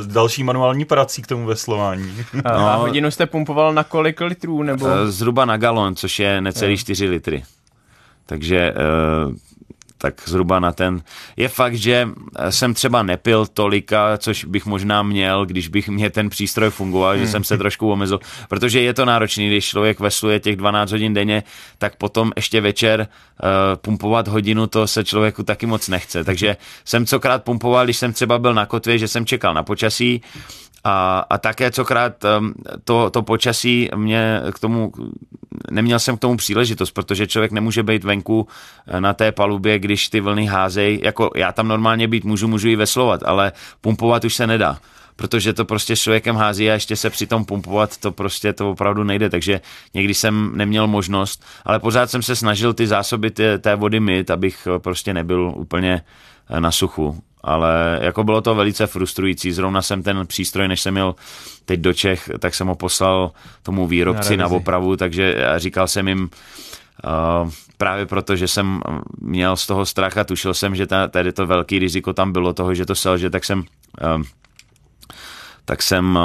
z 0.00 0.06
další 0.06 0.44
manuální 0.44 0.84
prací 0.84 1.22
k 1.22 1.26
tomu 1.26 1.46
veslování. 1.46 2.24
A, 2.44 2.58
no, 2.58 2.68
a 2.68 2.76
hodinu 2.76 3.10
jste 3.10 3.26
pumpoval 3.26 3.74
na 3.74 3.84
kolik 3.84 4.20
litrů? 4.20 4.62
Nebo? 4.62 4.88
Eh, 4.88 5.10
zhruba 5.10 5.44
na 5.44 5.56
galon, 5.56 5.96
což 5.96 6.18
je 6.18 6.40
necelý 6.40 6.76
4 6.76 7.08
litry. 7.08 7.42
Takže 8.26 8.74
uh, 9.26 9.34
tak 10.02 10.14
zhruba 10.28 10.60
na 10.60 10.72
ten. 10.72 11.02
Je 11.36 11.48
fakt, 11.48 11.74
že 11.74 12.08
jsem 12.50 12.74
třeba 12.74 13.02
nepil 13.02 13.46
tolika, 13.46 14.18
což 14.18 14.44
bych 14.44 14.66
možná 14.66 15.02
měl, 15.02 15.46
když 15.46 15.68
bych 15.68 15.88
mě 15.88 16.10
ten 16.10 16.30
přístroj 16.30 16.70
fungoval, 16.70 17.16
že 17.16 17.22
hmm. 17.22 17.32
jsem 17.32 17.44
se 17.44 17.58
trošku 17.58 17.92
omezil, 17.92 18.20
protože 18.48 18.80
je 18.80 18.94
to 18.94 19.04
náročný, 19.04 19.46
když 19.46 19.68
člověk 19.68 20.00
vesluje 20.00 20.40
těch 20.40 20.56
12 20.56 20.90
hodin 20.90 21.14
denně, 21.14 21.42
tak 21.78 21.96
potom 21.96 22.32
ještě 22.36 22.60
večer 22.60 23.00
uh, 23.00 23.48
pumpovat 23.76 24.28
hodinu, 24.28 24.66
to 24.66 24.86
se 24.86 25.04
člověku 25.04 25.42
taky 25.42 25.66
moc 25.66 25.88
nechce. 25.88 26.24
Takže 26.24 26.56
jsem 26.84 27.06
cokrát 27.06 27.44
pumpoval, 27.44 27.84
když 27.84 27.96
jsem 27.96 28.12
třeba 28.12 28.38
byl 28.38 28.54
na 28.54 28.66
kotvě, 28.66 28.98
že 28.98 29.08
jsem 29.08 29.26
čekal 29.26 29.54
na 29.54 29.62
počasí, 29.62 30.22
a, 30.84 31.18
a 31.30 31.38
také 31.38 31.70
cokrát 31.70 32.24
to, 32.84 33.10
to 33.10 33.22
počasí 33.22 33.90
mě 33.96 34.40
k 34.54 34.58
tomu, 34.58 34.92
neměl 35.70 35.98
jsem 35.98 36.16
k 36.16 36.20
tomu 36.20 36.36
příležitost, 36.36 36.90
protože 36.90 37.26
člověk 37.26 37.52
nemůže 37.52 37.82
být 37.82 38.04
venku 38.04 38.48
eh, 38.86 39.00
na 39.00 39.14
té 39.14 39.32
palubě, 39.32 39.78
když 39.78 40.08
ty 40.08 40.20
vlny 40.20 40.46
házej, 40.46 41.00
jako 41.02 41.30
já 41.36 41.52
tam 41.52 41.68
normálně 41.68 42.08
být 42.08 42.24
můžu, 42.24 42.48
můžu 42.48 42.68
i 42.68 42.76
veslovat, 42.76 43.20
ale 43.24 43.52
pumpovat 43.80 44.24
už 44.24 44.34
se 44.34 44.46
nedá 44.46 44.78
protože 45.16 45.52
to 45.52 45.64
prostě 45.64 45.96
s 45.96 46.00
člověkem 46.00 46.36
hází 46.36 46.70
a 46.70 46.72
ještě 46.72 46.96
se 46.96 47.10
přitom 47.10 47.44
pumpovat, 47.44 47.96
to 47.96 48.12
prostě 48.12 48.52
to 48.52 48.70
opravdu 48.70 49.04
nejde, 49.04 49.30
takže 49.30 49.60
někdy 49.94 50.14
jsem 50.14 50.56
neměl 50.56 50.86
možnost, 50.86 51.44
ale 51.64 51.78
pořád 51.78 52.10
jsem 52.10 52.22
se 52.22 52.36
snažil 52.36 52.74
ty 52.74 52.86
zásoby 52.86 53.30
té, 53.30 53.58
té 53.58 53.76
vody 53.76 54.00
mít, 54.00 54.30
abych 54.30 54.68
prostě 54.78 55.14
nebyl 55.14 55.52
úplně 55.56 56.02
eh, 56.50 56.60
na 56.60 56.70
suchu 56.70 57.22
ale 57.42 57.98
jako 58.02 58.24
bylo 58.24 58.40
to 58.40 58.54
velice 58.54 58.86
frustrující. 58.86 59.52
Zrovna 59.52 59.82
jsem 59.82 60.02
ten 60.02 60.26
přístroj, 60.26 60.68
než 60.68 60.80
jsem 60.80 60.94
měl 60.94 61.14
teď 61.64 61.80
do 61.80 61.92
Čech, 61.92 62.30
tak 62.38 62.54
jsem 62.54 62.66
ho 62.66 62.74
poslal 62.74 63.32
tomu 63.62 63.86
výrobci 63.86 64.36
na, 64.36 64.48
na 64.48 64.56
opravu, 64.56 64.96
takže 64.96 65.36
říkal 65.56 65.88
jsem 65.88 66.08
jim, 66.08 66.30
uh, 67.42 67.50
právě 67.76 68.06
proto, 68.06 68.36
že 68.36 68.48
jsem 68.48 68.80
měl 69.20 69.56
z 69.56 69.66
toho 69.66 69.86
strach 69.86 70.16
a 70.16 70.24
tušil 70.24 70.54
jsem, 70.54 70.74
že 70.74 70.86
ta, 70.86 71.08
tady 71.08 71.32
to 71.32 71.46
velký 71.46 71.78
riziko 71.78 72.12
tam 72.12 72.32
bylo 72.32 72.52
toho, 72.52 72.74
že 72.74 72.86
to 72.86 72.94
selže, 72.94 73.30
tak 73.30 73.44
jsem 73.44 73.58
uh, 73.58 74.22
tak 75.64 75.82
jsem 75.82 76.18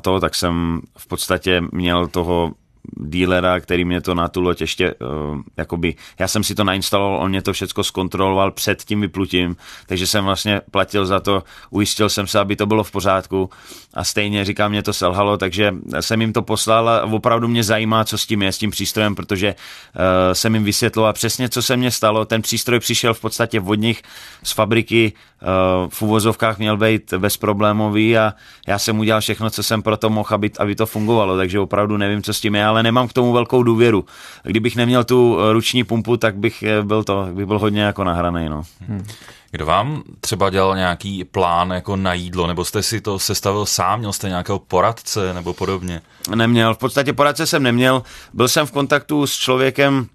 to, 0.00 0.20
tak 0.20 0.34
jsem 0.34 0.80
v 0.98 1.06
podstatě 1.06 1.62
měl 1.72 2.06
toho 2.06 2.52
dílera, 2.96 3.60
který 3.60 3.84
mě 3.84 4.00
to 4.00 4.14
na 4.14 4.28
tu 4.28 4.40
loď 4.40 4.60
ještě, 4.60 4.94
uh, 4.94 5.40
jakoby, 5.56 5.94
já 6.18 6.28
jsem 6.28 6.44
si 6.44 6.54
to 6.54 6.64
nainstaloval, 6.64 7.20
on 7.22 7.30
mě 7.30 7.42
to 7.42 7.52
všechno 7.52 7.84
zkontroloval 7.84 8.50
před 8.50 8.84
tím 8.84 9.00
vyplutím, 9.00 9.56
takže 9.86 10.06
jsem 10.06 10.24
vlastně 10.24 10.60
platil 10.70 11.06
za 11.06 11.20
to, 11.20 11.42
ujistil 11.70 12.08
jsem 12.08 12.26
se, 12.26 12.38
aby 12.38 12.56
to 12.56 12.66
bylo 12.66 12.84
v 12.84 12.90
pořádku 12.90 13.50
a 13.94 14.04
stejně 14.04 14.44
říkám, 14.44 14.70
mě 14.70 14.82
to 14.82 14.92
selhalo, 14.92 15.36
takže 15.36 15.74
jsem 16.00 16.20
jim 16.20 16.32
to 16.32 16.42
poslal 16.42 16.88
a 16.88 17.02
opravdu 17.02 17.48
mě 17.48 17.64
zajímá, 17.64 18.04
co 18.04 18.18
s 18.18 18.26
tím 18.26 18.42
je, 18.42 18.52
s 18.52 18.58
tím 18.58 18.70
přístrojem, 18.70 19.14
protože 19.14 19.54
uh, 19.54 20.32
jsem 20.32 20.54
jim 20.54 20.64
vysvětloval 20.64 21.12
přesně, 21.12 21.48
co 21.48 21.62
se 21.62 21.76
mně 21.76 21.90
stalo. 21.90 22.24
Ten 22.24 22.42
přístroj 22.42 22.80
přišel 22.80 23.14
v 23.14 23.20
podstatě 23.20 23.60
od 23.60 23.74
nich 23.74 24.02
z 24.42 24.52
fabriky, 24.52 25.12
uh, 25.42 25.48
v 25.88 26.02
uvozovkách 26.02 26.58
měl 26.58 26.76
být 26.76 27.14
bezproblémový 27.18 28.18
a 28.18 28.34
já 28.66 28.78
jsem 28.78 28.98
udělal 28.98 29.20
všechno, 29.20 29.50
co 29.50 29.62
jsem 29.62 29.82
pro 29.82 29.96
to 29.96 30.10
mohl, 30.10 30.28
aby, 30.34 30.50
aby 30.58 30.74
to 30.74 30.86
fungovalo, 30.86 31.36
takže 31.36 31.60
opravdu 31.60 31.96
nevím, 31.96 32.22
co 32.22 32.34
s 32.34 32.40
tím 32.40 32.54
je, 32.54 32.64
ale 32.64 32.79
nemám 32.82 33.08
k 33.08 33.12
tomu 33.12 33.32
velkou 33.32 33.62
důvěru. 33.62 34.04
Kdybych 34.42 34.76
neměl 34.76 35.04
tu 35.04 35.38
ruční 35.52 35.84
pumpu, 35.84 36.16
tak 36.16 36.36
bych 36.36 36.64
byl 36.82 37.04
to, 37.04 37.26
bych 37.32 37.46
byl 37.46 37.58
hodně 37.58 37.82
jako 37.82 38.04
nahraný. 38.04 38.48
No. 38.48 38.62
Hmm. 38.80 39.06
Kdo 39.50 39.66
vám 39.66 40.02
třeba 40.20 40.50
dělal 40.50 40.76
nějaký 40.76 41.24
plán 41.24 41.70
jako 41.70 41.96
na 41.96 42.14
jídlo, 42.14 42.46
nebo 42.46 42.64
jste 42.64 42.82
si 42.82 43.00
to 43.00 43.18
sestavil 43.18 43.66
sám, 43.66 43.98
měl 43.98 44.12
jste 44.12 44.28
nějakého 44.28 44.58
poradce 44.58 45.34
nebo 45.34 45.54
podobně? 45.54 46.00
Neměl, 46.34 46.74
v 46.74 46.78
podstatě 46.78 47.12
poradce 47.12 47.46
jsem 47.46 47.62
neměl. 47.62 48.02
Byl 48.32 48.48
jsem 48.48 48.66
v 48.66 48.72
kontaktu 48.72 49.26
s 49.26 49.34
člověkem, 49.34 50.06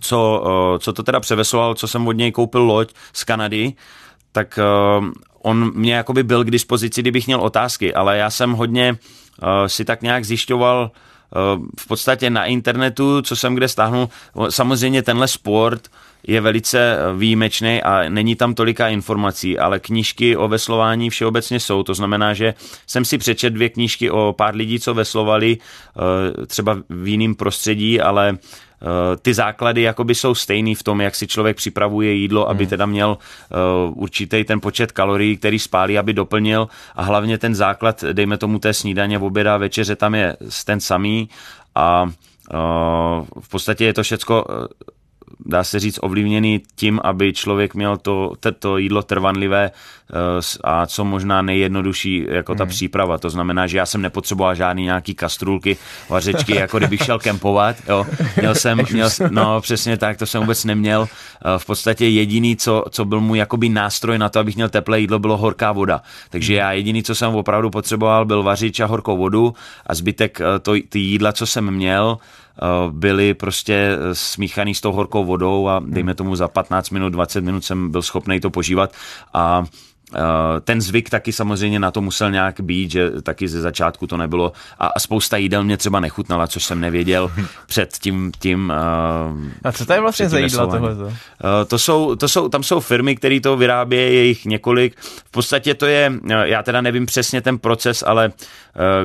co, 0.00 0.44
co 0.78 0.92
to 0.92 1.02
teda 1.02 1.20
převesoval, 1.20 1.74
co 1.74 1.88
jsem 1.88 2.08
od 2.08 2.12
něj 2.12 2.32
koupil 2.32 2.62
loď 2.62 2.92
z 3.12 3.24
Kanady, 3.24 3.72
tak 4.32 4.58
on 5.42 5.72
mě 5.74 5.94
jakoby 5.94 6.22
byl 6.22 6.44
k 6.44 6.50
dispozici, 6.50 7.00
kdybych 7.00 7.26
měl 7.26 7.40
otázky, 7.40 7.94
ale 7.94 8.18
já 8.18 8.30
jsem 8.30 8.52
hodně 8.52 8.98
si 9.66 9.84
tak 9.84 10.02
nějak 10.02 10.24
zjišťoval 10.24 10.90
v 11.80 11.86
podstatě 11.88 12.30
na 12.30 12.44
internetu, 12.44 13.22
co 13.22 13.36
jsem 13.36 13.54
kde 13.54 13.68
stáhnul. 13.68 14.08
Samozřejmě 14.50 15.02
tenhle 15.02 15.28
sport 15.28 15.88
je 16.26 16.40
velice 16.40 16.98
výjimečný 17.16 17.82
a 17.82 18.08
není 18.08 18.36
tam 18.36 18.54
tolika 18.54 18.88
informací, 18.88 19.58
ale 19.58 19.80
knížky 19.80 20.36
o 20.36 20.48
veslování 20.48 21.10
všeobecně 21.10 21.60
jsou. 21.60 21.82
To 21.82 21.94
znamená, 21.94 22.34
že 22.34 22.54
jsem 22.86 23.04
si 23.04 23.18
přečet 23.18 23.50
dvě 23.50 23.68
knížky 23.68 24.10
o 24.10 24.34
pár 24.38 24.54
lidí, 24.54 24.80
co 24.80 24.94
veslovali 24.94 25.58
eh, 25.58 26.46
třeba 26.46 26.78
v 26.88 27.08
jiném 27.08 27.34
prostředí, 27.34 28.00
ale 28.00 28.34
eh, 28.34 28.38
ty 29.22 29.34
základy 29.34 29.82
jakoby 29.82 30.14
jsou 30.14 30.34
stejný 30.34 30.74
v 30.74 30.82
tom, 30.82 31.00
jak 31.00 31.14
si 31.14 31.26
člověk 31.26 31.56
připravuje 31.56 32.12
jídlo, 32.12 32.48
aby 32.48 32.64
hmm. 32.64 32.70
teda 32.70 32.86
měl 32.86 33.18
uh, 33.88 34.02
určitý 34.02 34.44
ten 34.44 34.60
počet 34.60 34.92
kalorií, 34.92 35.36
který 35.36 35.58
spálí, 35.58 35.98
aby 35.98 36.12
doplnil 36.12 36.68
a 36.94 37.02
hlavně 37.02 37.38
ten 37.38 37.54
základ, 37.54 38.04
dejme 38.12 38.38
tomu 38.38 38.58
té 38.58 38.74
snídaně, 38.74 39.18
oběda, 39.18 39.56
večeře, 39.56 39.96
tam 39.96 40.14
je 40.14 40.36
ten 40.64 40.80
samý 40.80 41.28
a 41.74 42.02
uh, 42.02 42.10
v 43.40 43.48
podstatě 43.48 43.84
je 43.84 43.94
to 43.94 44.02
všecko 44.02 44.44
dá 45.40 45.64
se 45.64 45.80
říct, 45.80 45.98
ovlivněný 46.02 46.62
tím, 46.74 47.00
aby 47.04 47.32
člověk 47.32 47.74
měl 47.74 47.96
to, 47.96 48.32
to 48.58 48.78
jídlo 48.78 49.02
trvanlivé 49.02 49.70
eh, 49.70 50.14
a 50.64 50.86
co 50.86 51.04
možná 51.04 51.42
nejjednodušší 51.42 52.26
jako 52.28 52.54
ta 52.54 52.64
hmm. 52.64 52.70
příprava. 52.70 53.18
To 53.18 53.30
znamená, 53.30 53.66
že 53.66 53.78
já 53.78 53.86
jsem 53.86 54.02
nepotřeboval 54.02 54.54
žádný 54.54 54.82
nějaký 54.82 55.14
kastrulky, 55.14 55.76
vařečky, 56.08 56.56
jako 56.56 56.78
kdybych 56.78 57.04
šel 57.04 57.18
kempovat. 57.18 57.76
Jo. 57.88 58.06
Měl 58.36 58.54
jsem, 58.54 58.80
měl, 58.92 59.08
no 59.30 59.60
přesně 59.60 59.96
tak, 59.96 60.16
to 60.18 60.26
jsem 60.26 60.40
vůbec 60.40 60.64
neměl. 60.64 61.08
Eh, 61.08 61.58
v 61.58 61.66
podstatě 61.66 62.08
jediný, 62.08 62.56
co, 62.56 62.84
co 62.90 63.04
byl 63.04 63.20
můj 63.20 63.38
jakoby 63.38 63.68
nástroj 63.68 64.18
na 64.18 64.28
to, 64.28 64.38
abych 64.38 64.56
měl 64.56 64.68
teplé 64.68 65.00
jídlo, 65.00 65.18
bylo 65.18 65.36
horká 65.36 65.72
voda. 65.72 66.02
Takže 66.30 66.54
já 66.54 66.72
jediný, 66.72 67.02
co 67.02 67.14
jsem 67.14 67.34
opravdu 67.34 67.70
potřeboval, 67.70 68.24
byl 68.24 68.42
vařič 68.42 68.80
a 68.80 68.86
horkou 68.86 69.16
vodu 69.16 69.54
a 69.86 69.94
zbytek 69.94 70.40
eh, 70.40 70.58
to, 70.58 70.74
ty 70.88 70.98
jídla, 70.98 71.32
co 71.32 71.46
jsem 71.46 71.70
měl, 71.70 72.18
byly 72.90 73.34
prostě 73.34 73.74
eh, 73.74 74.14
smíchaný 74.14 74.74
s 74.74 74.80
tou 74.80 74.92
horkou 74.92 75.24
vodou 75.24 75.68
a 75.68 75.82
dejme 75.86 76.14
tomu 76.14 76.36
za 76.36 76.48
15 76.48 76.90
minut, 76.90 77.10
20 77.10 77.44
minut 77.44 77.64
jsem 77.64 77.90
byl 77.90 78.02
schopný 78.02 78.40
to 78.40 78.50
požívat 78.50 78.92
a 79.34 79.64
Eh, 79.64 79.95
ten 80.64 80.80
zvyk 80.80 81.10
taky 81.10 81.32
samozřejmě 81.32 81.78
na 81.78 81.90
to 81.90 82.00
musel 82.00 82.30
nějak 82.30 82.60
být, 82.60 82.90
že 82.90 83.10
taky 83.22 83.48
ze 83.48 83.60
začátku 83.60 84.06
to 84.06 84.16
nebylo 84.16 84.52
a 84.78 85.00
spousta 85.00 85.36
jídel 85.36 85.64
mě 85.64 85.76
třeba 85.76 86.00
nechutnala, 86.00 86.46
což 86.46 86.64
jsem 86.64 86.80
nevěděl 86.80 87.32
před 87.66 87.92
tím... 88.00 88.32
tím 88.38 88.72
a 89.64 89.72
co 89.72 89.86
to 89.86 89.92
je 89.92 90.00
vlastně 90.00 90.28
za 90.28 90.38
jídla 90.38 90.66
tohle? 90.66 90.90
Eh, 91.10 91.64
to 91.64 91.78
jsou, 91.78 92.14
to 92.14 92.28
jsou, 92.28 92.48
tam 92.48 92.62
jsou 92.62 92.80
firmy, 92.80 93.16
které 93.16 93.40
to 93.40 93.56
vyrábějí, 93.56 94.14
je 94.14 94.24
jich 94.24 94.44
několik. 94.44 94.96
V 95.00 95.30
podstatě 95.30 95.74
to 95.74 95.86
je, 95.86 96.12
eh, 96.30 96.48
já 96.48 96.62
teda 96.62 96.80
nevím 96.80 97.06
přesně 97.06 97.40
ten 97.40 97.58
proces, 97.58 98.04
ale 98.06 98.32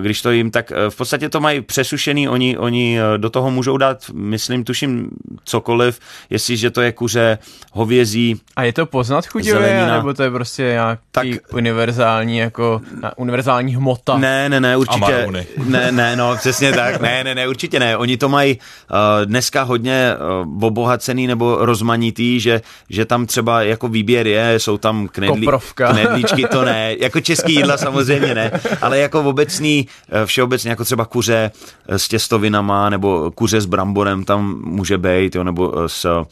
když 0.01 0.21
to 0.21 0.31
jim, 0.31 0.51
tak 0.51 0.71
v 0.89 0.95
podstatě 0.95 1.29
to 1.29 1.39
mají 1.39 1.61
přesušený, 1.61 2.29
oni, 2.29 2.57
oni 2.57 2.99
do 3.17 3.29
toho 3.29 3.51
můžou 3.51 3.77
dát, 3.77 4.09
myslím, 4.13 4.63
tuším 4.63 5.09
cokoliv, 5.43 5.99
jestliže 6.29 6.71
to 6.71 6.81
je 6.81 6.91
kuře, 6.91 7.37
hovězí, 7.71 8.41
A 8.55 8.63
je 8.63 8.73
to 8.73 8.85
poznat 8.85 9.27
chudivě, 9.27 9.85
nebo 9.85 10.13
to 10.13 10.23
je 10.23 10.31
prostě 10.31 10.63
nějak 10.63 10.90
tak, 11.11 11.27
univerzální 11.53 12.37
jako 12.37 12.81
univerzální 13.15 13.75
hmota. 13.75 14.17
Ne, 14.17 14.49
ne, 14.49 14.59
ne, 14.59 14.77
určitě. 14.77 15.27
Ne, 15.65 15.91
ne, 15.91 16.15
no, 16.15 16.35
přesně 16.35 16.71
tak. 16.71 17.01
Ne, 17.01 17.23
ne, 17.23 17.35
ne, 17.35 17.47
určitě 17.47 17.79
ne. 17.79 17.97
Oni 17.97 18.17
to 18.17 18.29
mají 18.29 18.59
uh, 18.91 19.25
dneska 19.25 19.63
hodně 19.63 20.13
uh, 20.51 20.65
obohacený 20.65 21.27
nebo 21.27 21.57
rozmanitý, 21.59 22.39
že, 22.39 22.61
že 22.89 23.05
tam 23.05 23.25
třeba 23.25 23.61
jako 23.63 23.87
výběr 23.87 24.27
je, 24.27 24.59
jsou 24.59 24.77
tam 24.77 25.07
knedlí, 25.07 25.47
knedlíčky, 25.73 26.47
to 26.47 26.65
ne. 26.65 26.95
Jako 26.99 27.21
český 27.21 27.55
jídla 27.55 27.77
samozřejmě 27.77 28.35
ne, 28.35 28.51
ale 28.81 28.99
jako 28.99 29.21
obecný, 29.21 29.87
uh, 30.13 30.25
všeobecně 30.25 30.69
jako 30.69 30.83
třeba 30.83 31.05
kuře 31.05 31.51
s 31.87 32.07
těstovinama 32.07 32.89
nebo 32.89 33.31
kuře 33.31 33.61
s 33.61 33.65
bramborem 33.65 34.23
tam 34.23 34.61
může 34.63 34.97
být, 34.97 35.35
jo, 35.35 35.43
nebo 35.43 35.89
s 35.89 36.05
Eh, 36.05 36.25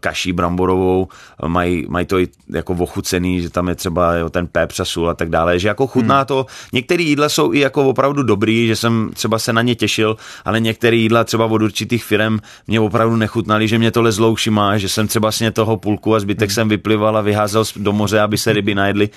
kaší 0.00 0.32
bramborovou, 0.32 1.08
mají, 1.46 1.86
mají 1.88 2.06
to 2.06 2.18
i 2.18 2.28
jako 2.50 2.72
ochucený, 2.72 3.42
že 3.42 3.50
tam 3.50 3.68
je 3.68 3.74
třeba 3.74 4.14
jo, 4.14 4.28
ten 4.28 4.46
pepř 4.46 4.80
a 4.80 4.84
sůl 4.84 5.10
a 5.10 5.14
tak 5.14 5.28
dále, 5.28 5.58
že 5.58 5.68
jako 5.68 5.86
chutná 5.86 6.16
hmm. 6.16 6.26
to, 6.26 6.46
některé 6.72 7.02
jídla 7.02 7.28
jsou 7.28 7.52
i 7.52 7.58
jako 7.58 7.88
opravdu 7.88 8.22
dobrý, 8.22 8.66
že 8.66 8.76
jsem 8.76 9.10
třeba 9.14 9.38
se 9.38 9.52
na 9.52 9.62
ně 9.62 9.74
těšil, 9.74 10.16
ale 10.44 10.60
některé 10.60 10.96
jídla 10.96 11.24
třeba 11.24 11.46
od 11.46 11.62
určitých 11.62 12.04
firm 12.04 12.38
mě 12.66 12.80
opravdu 12.80 13.16
nechutnali, 13.16 13.68
že 13.68 13.78
mě 13.78 13.90
to 13.90 14.02
lezlo 14.02 14.30
ušima, 14.30 14.78
že 14.78 14.88
jsem 14.88 15.08
třeba 15.08 15.32
sně 15.32 15.50
toho 15.50 15.76
půlku 15.76 16.14
a 16.14 16.20
zbytek 16.20 16.48
hmm. 16.48 16.54
jsem 16.54 16.68
vyplival 16.68 17.16
a 17.16 17.20
vyházel 17.20 17.64
do 17.76 17.92
moře, 17.92 18.20
aby 18.20 18.38
se 18.38 18.52
ryby 18.52 18.74
najedly 18.74 19.10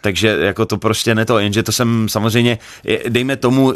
takže 0.00 0.28
jako 0.40 0.66
to 0.66 0.78
prostě 0.78 1.14
ne 1.14 1.24
to, 1.24 1.38
jenže 1.38 1.62
to 1.62 1.72
jsem 1.72 2.08
samozřejmě, 2.08 2.58
dejme 3.08 3.36
tomu, 3.36 3.74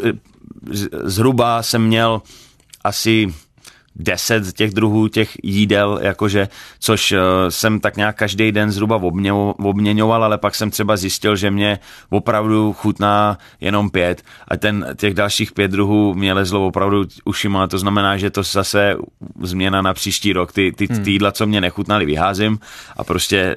zhruba 1.03 1.63
jsem 1.63 1.83
měl 1.83 2.21
asi 2.83 3.33
deset 3.95 4.53
těch 4.53 4.71
druhů 4.71 5.07
těch 5.07 5.37
jídel, 5.43 5.99
jakože, 6.01 6.47
což 6.79 7.11
uh, 7.11 7.19
jsem 7.49 7.79
tak 7.79 7.97
nějak 7.97 8.15
každý 8.15 8.51
den 8.51 8.71
zhruba 8.71 9.01
obměňoval, 9.57 10.23
ale 10.23 10.37
pak 10.37 10.55
jsem 10.55 10.71
třeba 10.71 10.97
zjistil, 10.97 11.35
že 11.35 11.51
mě 11.51 11.79
opravdu 12.09 12.73
chutná 12.73 13.37
jenom 13.61 13.89
pět 13.89 14.21
a 14.47 14.57
ten, 14.57 14.85
těch 14.95 15.13
dalších 15.13 15.51
pět 15.51 15.71
druhů 15.71 16.13
mě 16.13 16.33
lezlo 16.33 16.67
opravdu 16.67 17.03
ušima, 17.25 17.67
to 17.67 17.77
znamená, 17.77 18.17
že 18.17 18.29
to 18.29 18.43
zase 18.43 18.95
změna 19.41 19.81
na 19.81 19.93
příští 19.93 20.33
rok, 20.33 20.51
ty, 20.51 20.71
ty, 20.71 20.87
hmm. 20.91 21.03
ty 21.03 21.11
jídla, 21.11 21.31
co 21.31 21.47
mě 21.47 21.61
nechutnaly, 21.61 22.05
vyházím 22.05 22.59
a 22.97 23.03
prostě 23.03 23.55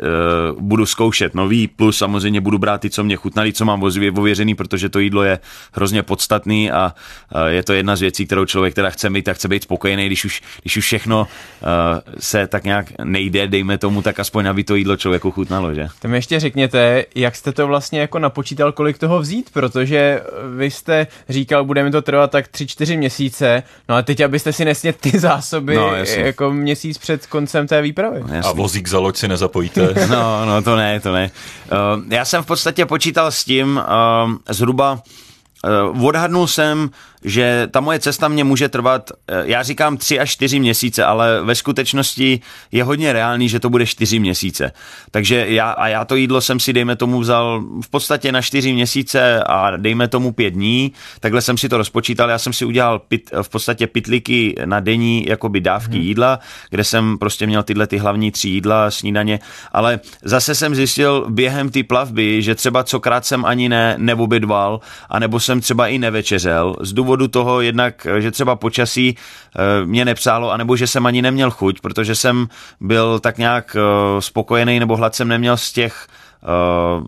uh, 0.54 0.62
budu 0.62 0.86
zkoušet 0.86 1.34
nový, 1.34 1.68
plus 1.68 1.98
samozřejmě 1.98 2.40
budu 2.40 2.58
brát 2.58 2.80
ty, 2.80 2.90
co 2.90 3.04
mě 3.04 3.16
chutnali, 3.16 3.52
co 3.52 3.64
mám 3.64 3.82
ověřený, 4.16 4.54
protože 4.54 4.88
to 4.88 4.98
jídlo 4.98 5.22
je 5.22 5.38
hrozně 5.72 6.02
podstatný 6.02 6.70
a 6.70 6.94
uh, 7.34 7.40
je 7.46 7.62
to 7.62 7.72
jedna 7.72 7.96
z 7.96 8.00
věcí, 8.00 8.26
kterou 8.26 8.44
člověk 8.44 8.74
teda 8.74 8.90
chce 8.90 9.10
mít, 9.10 9.22
tak 9.22 9.36
chce 9.36 9.48
být 9.48 9.62
spokojený, 9.62 10.06
když 10.06 10.23
už, 10.24 10.42
když 10.62 10.76
už 10.76 10.84
všechno 10.84 11.20
uh, 11.20 11.68
se 12.18 12.46
tak 12.46 12.64
nějak 12.64 12.86
nejde, 13.04 13.46
dejme 13.46 13.78
tomu, 13.78 14.02
tak 14.02 14.20
aspoň 14.20 14.46
aby 14.46 14.64
to 14.64 14.74
jídlo 14.74 14.96
člověku 14.96 15.30
chutnalo, 15.30 15.74
že? 15.74 15.88
Tak 15.98 16.10
mi 16.10 16.16
ještě 16.16 16.40
řekněte, 16.40 17.04
jak 17.14 17.36
jste 17.36 17.52
to 17.52 17.66
vlastně 17.66 18.00
jako 18.00 18.18
napočítal, 18.18 18.72
kolik 18.72 18.98
toho 18.98 19.20
vzít, 19.20 19.50
protože 19.52 20.22
vy 20.56 20.70
jste 20.70 21.06
říkal, 21.28 21.64
bude 21.64 21.84
mi 21.84 21.90
to 21.90 22.02
trvat 22.02 22.30
tak 22.30 22.48
3-4 22.48 22.98
měsíce, 22.98 23.62
no 23.88 23.94
a 23.94 24.02
teď 24.02 24.20
abyste 24.20 24.52
si 24.52 24.64
nesně 24.64 24.92
ty 24.92 25.18
zásoby 25.18 25.76
no, 25.76 25.94
jako 26.16 26.52
měsíc 26.52 26.98
před 26.98 27.26
koncem 27.26 27.66
té 27.66 27.82
výpravy. 27.82 28.24
No, 28.26 28.48
a 28.48 28.52
vozík 28.52 28.88
za 28.88 28.98
loď 28.98 29.16
si 29.16 29.28
nezapojíte. 29.28 29.94
no, 30.10 30.46
no 30.46 30.62
to 30.62 30.76
ne, 30.76 31.00
to 31.00 31.12
ne. 31.12 31.30
Uh, 31.72 32.02
já 32.08 32.24
jsem 32.24 32.42
v 32.42 32.46
podstatě 32.46 32.86
počítal 32.86 33.30
s 33.30 33.44
tím 33.44 33.80
uh, 34.26 34.32
zhruba 34.50 35.02
uh, 35.92 36.06
odhadnul 36.06 36.46
jsem, 36.46 36.90
že 37.24 37.68
ta 37.70 37.80
moje 37.80 38.00
cesta 38.00 38.28
mě 38.28 38.44
může 38.44 38.68
trvat, 38.68 39.10
uh, 39.10 39.36
já 39.44 39.62
říkám 39.62 39.96
tři 39.96 40.20
až 40.20 40.30
čtyři 40.30 40.60
měsíce, 40.60 41.04
ale 41.04 41.42
ve 41.42 41.54
skutečnosti 41.54 42.40
je 42.72 42.84
hodně 42.84 43.12
reálný, 43.12 43.48
že 43.48 43.60
to 43.60 43.70
bude 43.70 43.86
čtyři 43.86 44.18
měsíce. 44.18 44.72
Takže 45.10 45.46
já, 45.48 45.70
a 45.70 45.88
já 45.88 46.04
to 46.04 46.16
jídlo 46.16 46.40
jsem 46.40 46.60
si, 46.60 46.72
dejme 46.72 46.96
tomu, 46.96 47.20
vzal 47.20 47.64
v 47.84 47.88
podstatě 47.90 48.32
na 48.32 48.42
čtyři 48.42 48.72
měsíce 48.72 49.42
a 49.46 49.76
dejme 49.76 50.08
tomu 50.08 50.32
pět 50.32 50.50
dní, 50.50 50.92
takhle 51.20 51.42
jsem 51.42 51.58
si 51.58 51.68
to 51.68 51.76
rozpočítal, 51.76 52.30
já 52.30 52.38
jsem 52.38 52.52
si 52.52 52.64
udělal 52.64 52.98
pit, 52.98 53.30
v 53.42 53.48
podstatě 53.48 53.86
pitliky 53.86 54.54
na 54.64 54.80
denní 54.80 55.24
jakoby 55.28 55.60
dávky 55.60 55.96
hmm. 55.96 56.06
jídla, 56.06 56.38
kde 56.70 56.84
jsem 56.84 57.18
prostě 57.18 57.46
měl 57.46 57.62
tyhle 57.62 57.86
ty 57.86 57.98
hlavní 57.98 58.30
tři 58.30 58.48
jídla, 58.48 58.90
snídaně, 58.90 59.40
ale 59.72 60.00
zase 60.22 60.54
jsem 60.54 60.74
zjistil 60.74 61.26
během 61.30 61.70
té 61.70 61.82
plavby, 61.82 62.42
že 62.42 62.54
třeba 62.54 62.84
cokrát 62.84 63.26
jsem 63.26 63.44
ani 63.44 63.68
ne, 63.68 63.94
neobědval, 63.98 64.80
anebo 65.08 65.40
jsem 65.40 65.60
třeba 65.60 65.88
i 65.88 65.98
nevečeřel, 65.98 66.76
z 66.80 66.92
důvodu 66.92 67.13
toho 67.28 67.60
jednak, 67.60 68.06
že 68.18 68.30
třeba 68.30 68.56
počasí 68.56 69.08
e, 69.08 69.86
mě 69.86 70.04
nepřálo, 70.04 70.50
anebo 70.50 70.76
že 70.76 70.86
jsem 70.86 71.06
ani 71.06 71.22
neměl 71.22 71.50
chuť, 71.50 71.80
protože 71.80 72.14
jsem 72.14 72.48
byl 72.80 73.18
tak 73.18 73.38
nějak 73.38 73.76
e, 73.76 73.80
spokojený, 74.22 74.80
nebo 74.80 74.96
hlad 74.96 75.14
jsem 75.14 75.28
neměl 75.28 75.56
z 75.56 75.72
těch 75.72 76.06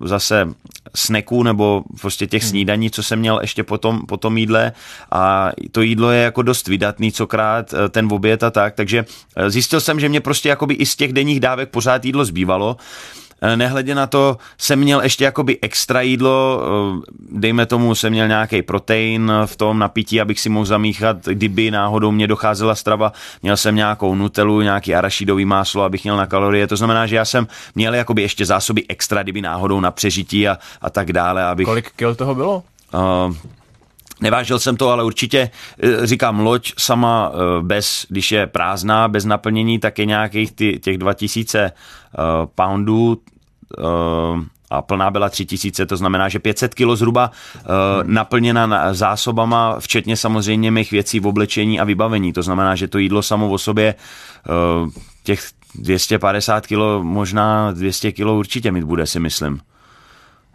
zase 0.05 0.49
sneků 0.95 1.43
nebo 1.43 1.83
prostě 2.01 2.27
těch 2.27 2.43
hmm. 2.43 2.51
snídaní, 2.51 2.91
co 2.91 3.03
jsem 3.03 3.19
měl 3.19 3.39
ještě 3.43 3.65
potom, 3.65 4.07
po 4.07 4.17
tom 4.17 4.39
jídle 4.39 4.73
a 5.13 5.51
to 5.73 5.83
jídlo 5.83 6.11
je 6.11 6.23
jako 6.23 6.43
dost 6.43 6.69
vydatný 6.69 7.13
cokrát, 7.13 7.75
ten 7.89 8.09
oběd 8.13 8.43
a 8.43 8.51
tak, 8.51 8.75
takže 8.75 9.05
zjistil 9.49 9.81
jsem, 9.81 10.01
že 10.01 10.09
mě 10.09 10.21
prostě 10.21 10.49
jakoby 10.49 10.75
i 10.75 10.87
z 10.87 10.97
těch 10.97 11.13
denních 11.13 11.41
dávek 11.41 11.69
pořád 11.69 12.05
jídlo 12.05 12.25
zbývalo 12.25 12.77
Eh, 12.77 13.26
nehledě 13.57 13.95
na 13.95 14.07
to 14.07 14.37
jsem 14.59 14.79
měl 14.79 15.01
ještě 15.01 15.25
jakoby 15.25 15.59
extra 15.63 16.01
jídlo, 16.01 16.63
eh, 16.63 17.13
dejme 17.31 17.67
tomu 17.67 17.95
jsem 17.95 18.13
měl 18.13 18.29
nějaký 18.29 18.63
protein 18.63 19.33
v 19.47 19.57
tom 19.57 19.79
napití, 19.79 20.21
abych 20.21 20.41
si 20.41 20.49
mohl 20.49 20.67
zamíchat, 20.67 21.17
kdyby 21.25 21.71
náhodou 21.71 22.11
mě 22.11 22.27
docházela 22.27 22.75
strava, 22.75 23.13
měl 23.43 23.57
jsem 23.57 23.77
nějakou 23.77 24.15
nutelu, 24.15 24.61
nějaký 24.61 24.95
arašidový 24.95 25.45
máslo, 25.45 25.83
abych 25.83 26.05
měl 26.05 26.17
na 26.17 26.27
kalorie, 26.27 26.67
to 26.67 26.77
znamená, 26.77 27.07
že 27.07 27.17
já 27.17 27.25
jsem 27.25 27.47
měl 27.75 27.95
jakoby 27.95 28.23
ještě 28.23 28.47
zásoby 28.47 28.85
extra, 28.89 29.23
kdyby 29.23 29.43
náhodou 29.43 29.81
na 29.81 29.91
přežití 29.91 30.49
a, 30.49 30.59
a 30.81 30.91
tak 30.91 31.13
dále. 31.13 31.45
Abych, 31.45 31.65
Kolik 31.65 31.91
kil 31.97 32.15
toho 32.15 32.35
bylo? 32.35 32.63
Uh, 32.95 33.35
Nevážil 34.21 34.59
jsem 34.59 34.77
to, 34.77 34.91
ale 34.91 35.05
určitě 35.05 35.51
říkám, 36.03 36.41
loď 36.41 36.73
sama 36.79 37.33
bez, 37.63 38.07
když 38.09 38.33
je 38.33 38.47
prázdná, 38.47 39.09
bez 39.09 39.25
naplnění, 39.25 39.79
tak 39.79 39.99
je 39.99 40.07
nějakých 40.07 40.53
ty, 40.53 40.79
těch 40.83 40.99
2000 40.99 41.73
uh, 41.73 42.25
poundů 42.55 43.23
uh, 43.79 44.41
a 44.71 44.83
plná 44.83 45.11
byla 45.11 45.29
3000, 45.29 45.87
to 45.87 45.97
znamená, 45.97 46.29
že 46.29 46.39
500 46.39 46.75
kg 46.75 46.91
zhruba 46.95 47.31
uh, 47.31 47.71
naplněna 48.03 48.67
na 48.67 48.95
zásobama, 48.95 49.81
včetně 49.81 50.17
samozřejmě 50.17 50.71
mých 50.71 50.91
věcí 50.91 51.21
v 51.21 51.27
oblečení 51.27 51.81
a 51.81 51.85
vybavení. 51.85 52.33
To 52.33 52.43
znamená, 52.43 52.75
že 52.75 52.89
to 52.89 52.99
jídlo 52.99 53.23
samo 53.23 53.51
o 53.51 53.59
sobě 53.59 53.95
uh, 54.85 54.91
těch 55.25 55.41
250 55.75 56.67
kg, 56.67 56.79
možná 57.03 57.73
200 57.73 58.13
kg 58.13 58.27
určitě 58.27 58.73
mít 58.73 58.85
bude, 58.85 59.07
si 59.07 59.21
myslím. 59.21 59.61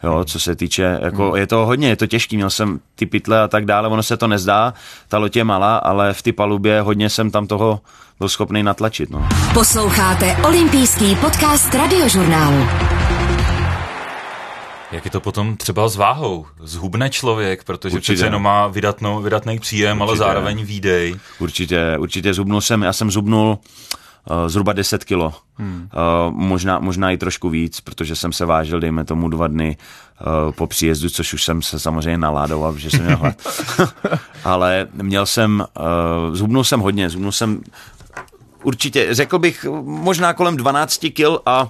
Jo, 0.04 0.26
co 0.26 0.40
se 0.40 0.56
týče, 0.56 1.00
jako 1.02 1.36
je 1.36 1.48
to 1.48 1.66
hodně, 1.66 1.90
je 1.90 1.96
to 1.96 2.08
těžký, 2.08 2.36
měl 2.36 2.50
jsem 2.50 2.80
ty 2.96 3.06
pytle 3.06 3.42
a 3.42 3.48
tak 3.48 3.66
dále, 3.66 3.88
ono 3.88 4.04
se 4.04 4.18
to 4.18 4.28
nezdá, 4.28 4.74
ta 5.08 5.18
loď 5.18 5.36
je 5.36 5.44
malá, 5.44 5.78
ale 5.78 6.14
v 6.14 6.22
ty 6.22 6.32
palubě 6.32 6.82
hodně 6.82 7.10
jsem 7.10 7.32
tam 7.32 7.48
toho 7.48 7.80
byl 8.20 8.30
schopný 8.30 8.64
natlačit. 8.64 9.10
No. 9.10 9.28
Posloucháte 9.54 10.38
olympijský 10.48 11.16
podcast 11.16 11.76
radiožurnálu. 11.76 12.68
Jak 14.92 15.06
je 15.06 15.12
to 15.12 15.20
potom 15.20 15.58
třeba 15.58 15.90
s 15.90 15.96
váhou? 15.96 16.46
Zhubne 16.60 17.10
člověk, 17.10 17.64
protože 17.64 17.96
určitě. 17.96 18.14
přece 18.14 18.26
jenom 18.26 18.44
má 18.44 18.68
vydatnou, 18.68 19.22
vydatný 19.22 19.60
příjem, 19.60 20.02
určitě. 20.02 20.10
ale 20.10 20.18
zároveň 20.18 20.66
výdej. 20.66 21.16
Určitě, 21.40 21.98
určitě 21.98 22.34
zhubnul 22.34 22.62
jsem, 22.62 22.82
já 22.82 22.94
jsem 22.94 23.12
zhubnul 23.12 23.48
uh, 23.48 24.01
zhruba 24.48 24.74
10 24.74 25.04
kilo. 25.04 25.34
Hmm. 25.56 25.90
Uh, 25.94 26.34
možná, 26.36 26.80
možná 26.80 27.12
i 27.12 27.18
trošku 27.18 27.50
víc, 27.50 27.82
protože 27.82 28.16
jsem 28.16 28.34
se 28.34 28.46
vážil, 28.46 28.80
dejme 28.80 29.06
tomu 29.06 29.30
dva 29.30 29.48
dny 29.48 29.78
uh, 30.22 30.52
po 30.52 30.68
příjezdu, 30.68 31.10
což 31.10 31.34
už 31.34 31.44
jsem 31.44 31.62
se 31.62 31.80
samozřejmě 31.80 32.18
naládoval, 32.18 32.78
že 32.78 32.90
jsem 32.90 33.06
měl 33.06 33.18
hlad. 33.18 33.36
Ale 34.44 34.88
měl 34.94 35.26
jsem, 35.26 35.66
uh, 36.30 36.36
zhubnul 36.36 36.64
jsem 36.64 36.80
hodně, 36.80 37.10
zhubnul 37.10 37.32
jsem 37.32 37.62
určitě, 38.64 39.08
řekl 39.14 39.40
bych, 39.40 39.66
možná 39.84 40.34
kolem 40.34 40.58
12 40.58 41.06
kil 41.14 41.40
a 41.46 41.70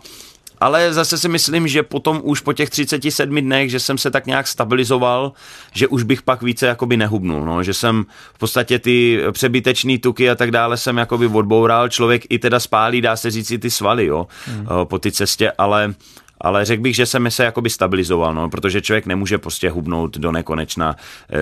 ale 0.62 0.94
zase 0.94 1.18
si 1.18 1.30
myslím, 1.30 1.68
že 1.68 1.84
potom 1.84 2.22
už 2.24 2.40
po 2.40 2.54
těch 2.54 2.70
37 2.70 3.36
dnech, 3.36 3.70
že 3.70 3.80
jsem 3.80 3.98
se 3.98 4.12
tak 4.12 4.26
nějak 4.26 4.48
stabilizoval, 4.48 5.34
že 5.74 5.88
už 5.88 6.04
bych 6.04 6.22
pak 6.22 6.42
více 6.42 6.68
jakoby 6.68 6.98
nehubnul, 6.98 7.46
no, 7.46 7.64
že 7.64 7.74
jsem 7.74 8.06
v 8.34 8.40
podstatě 8.40 8.80
ty 8.80 9.20
přebytečné 9.32 9.98
tuky 9.98 10.30
a 10.30 10.36
tak 10.36 10.52
dále 10.52 10.78
jsem 10.78 10.98
jakoby 10.98 11.28
odboural, 11.28 11.90
člověk 11.90 12.22
i 12.30 12.40
teda 12.40 12.60
spálí, 12.60 13.02
dá 13.02 13.16
se 13.16 13.32
říct 13.32 13.52
i 13.52 13.60
ty 13.60 13.72
svaly, 13.72 14.06
jo, 14.06 14.28
hmm. 14.46 14.68
po 14.84 15.00
té 15.00 15.12
cestě, 15.12 15.52
ale 15.58 15.94
ale 16.44 16.66
řekl 16.66 16.82
bych, 16.82 16.96
že 16.96 17.06
jsem 17.06 17.32
se 17.32 17.44
jakoby 17.44 17.70
stabilizoval, 17.70 18.34
no, 18.34 18.50
protože 18.50 18.82
člověk 18.82 19.06
nemůže 19.06 19.38
prostě 19.38 19.70
hubnout 19.70 20.18
do 20.18 20.32
nekonečna. 20.32 20.96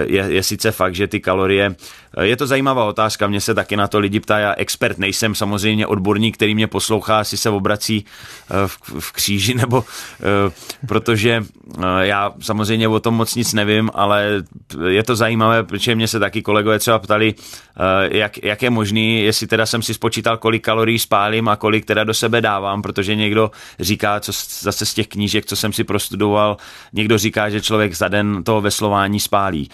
Je, 0.06 0.26
je 0.28 0.44
sice 0.44 0.72
fakt, 0.72 0.96
že 0.96 1.08
ty 1.08 1.20
kalorie, 1.20 1.76
je 2.22 2.36
to 2.36 2.48
zajímavá 2.48 2.86
otázka, 2.86 3.28
mě 3.28 3.42
se 3.42 3.54
taky 3.54 3.78
na 3.78 3.88
to 3.88 4.00
lidi 4.00 4.20
ptá, 4.20 4.40
já 4.40 4.54
expert 4.54 4.98
nejsem, 4.98 5.36
samozřejmě 5.36 5.88
odborník, 5.88 6.36
který 6.36 6.56
mě 6.56 6.68
poslouchá, 6.68 7.20
asi 7.20 7.38
se 7.38 7.50
obrací 7.50 8.06
eh, 8.06 8.54
v, 8.68 8.78
v 9.00 9.12
kříži, 9.12 9.54
nebo 9.56 9.86
eh, 10.20 10.52
protože 10.88 11.44
eh, 11.78 11.82
já 12.02 12.34
samozřejmě 12.42 12.88
o 12.88 13.00
tom 13.00 13.14
moc 13.14 13.36
nic 13.36 13.54
nevím, 13.54 13.92
ale 13.94 14.44
je 14.88 15.04
to 15.04 15.16
zajímavé, 15.16 15.64
protože 15.64 15.96
mě 15.96 16.08
se 16.08 16.20
taky 16.20 16.42
kolegové 16.42 16.80
třeba 16.80 17.00
ptali, 17.00 17.34
jak, 18.12 18.44
jak 18.44 18.62
je 18.62 18.70
možný, 18.70 19.24
jestli 19.24 19.48
teda 19.48 19.66
jsem 19.66 19.82
si 19.82 19.94
spočítal, 19.94 20.38
kolik 20.38 20.64
kalorií 20.64 21.00
spálím 21.00 21.50
a 21.50 21.56
kolik 21.56 21.86
teda 21.86 22.04
do 22.04 22.14
sebe 22.14 22.42
dávám, 22.42 22.82
protože 22.82 23.16
někdo 23.16 23.52
říká, 23.80 24.20
co 24.20 24.32
zase 24.60 24.86
z 24.86 24.94
těch 24.94 25.08
knížek, 25.08 25.46
co 25.46 25.56
jsem 25.56 25.74
si 25.74 25.84
prostudoval, 25.84 26.58
někdo 26.94 27.18
říká, 27.18 27.50
že 27.50 27.62
člověk 27.62 27.94
za 27.94 28.08
den 28.08 28.44
toho 28.44 28.62
veslování 28.62 29.20
spálí 29.20 29.70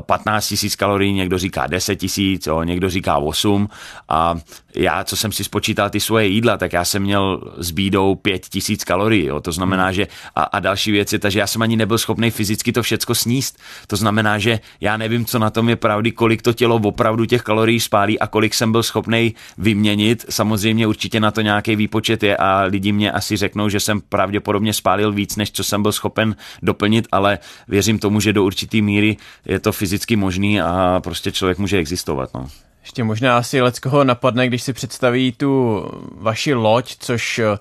15 0.00 0.48
tisíc 0.48 0.76
kalorií, 0.76 1.12
někdo 1.12 1.38
říká 1.38 1.66
10 1.72 1.96
tisíc, 1.96 2.48
někdo 2.64 2.90
říká 2.90 3.16
8 3.16 3.68
a 4.08 4.38
já, 4.76 5.04
co 5.04 5.16
jsem 5.16 5.32
si 5.32 5.44
spočítal 5.44 5.90
ty 5.90 6.00
svoje 6.00 6.26
jídla, 6.26 6.56
tak 6.56 6.72
já 6.72 6.84
jsem 6.84 7.02
měl 7.02 7.52
s 7.56 7.70
bídou 7.70 8.14
5 8.14 8.46
tisíc 8.46 8.84
kalorií, 8.84 9.26
jo. 9.26 9.40
to 9.40 9.52
znamená, 9.52 9.84
hmm. 9.84 9.94
že 9.94 10.06
a, 10.36 10.42
a 10.42 10.60
další 10.60 10.92
věci, 10.92 11.18
takže 11.18 11.38
já 11.38 11.46
jsem 11.46 11.62
ani 11.62 11.76
nebyl 11.76 11.98
schopný 11.98 12.30
fyzicky 12.30 12.72
to 12.72 12.82
všecko 12.82 13.14
sníst. 13.14 13.58
To 13.86 13.96
znamená, 13.96 14.38
že 14.38 14.60
já 14.80 14.96
nevím, 14.96 15.24
co 15.24 15.38
na 15.38 15.50
tom 15.50 15.68
je 15.68 15.76
pravdy, 15.76 16.12
kolik 16.12 16.42
to 16.42 16.52
tělo 16.52 16.76
opravdu 16.76 17.24
těch 17.24 17.42
kalorií 17.42 17.80
spálí 17.80 18.18
a 18.18 18.26
kolik 18.26 18.54
jsem 18.54 18.72
byl 18.72 18.82
schopný 18.82 19.34
vyměnit. 19.58 20.24
Samozřejmě 20.28 20.86
určitě 20.86 21.20
na 21.20 21.30
to 21.30 21.40
nějaký 21.40 21.76
výpočet 21.76 22.22
je 22.22 22.36
a 22.36 22.62
lidi 22.62 22.92
mě 22.92 23.12
asi 23.12 23.36
řeknou, 23.36 23.68
že 23.68 23.80
jsem 23.80 24.00
pravděpodobně 24.00 24.72
spálil 24.72 25.12
víc, 25.12 25.36
než 25.36 25.50
co 25.50 25.64
jsem 25.64 25.82
byl 25.82 25.92
schopen 25.92 26.36
doplnit, 26.62 27.08
ale 27.12 27.38
věřím 27.68 27.98
tomu, 27.98 28.20
že 28.20 28.32
do 28.32 28.44
určitý 28.44 28.82
míry 28.82 29.16
je 29.46 29.60
to 29.60 29.72
fyzicky 29.72 30.16
možný 30.16 30.60
a 30.60 31.00
prostě 31.04 31.32
člověk 31.32 31.58
může 31.62 31.78
existovat. 31.78 32.30
No. 32.34 32.48
Ještě 32.82 33.04
možná 33.04 33.38
asi 33.38 33.60
leckoho 33.60 34.04
napadne, 34.04 34.46
když 34.46 34.62
si 34.62 34.72
představí 34.72 35.32
tu 35.32 35.84
vaši 36.18 36.54
loď, 36.54 36.96
což 36.98 37.38
eh, 37.38 37.58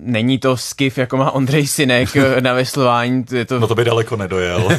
není 0.00 0.38
to 0.38 0.56
skiff, 0.56 0.98
jako 0.98 1.16
má 1.16 1.30
Ondřej 1.30 1.66
Sinek 1.66 2.16
eh, 2.16 2.40
na 2.40 2.52
veslování. 2.52 3.24
Je 3.32 3.44
to... 3.44 3.60
No 3.60 3.66
to 3.66 3.74
by 3.74 3.84
daleko 3.84 4.16
nedojel. 4.16 4.68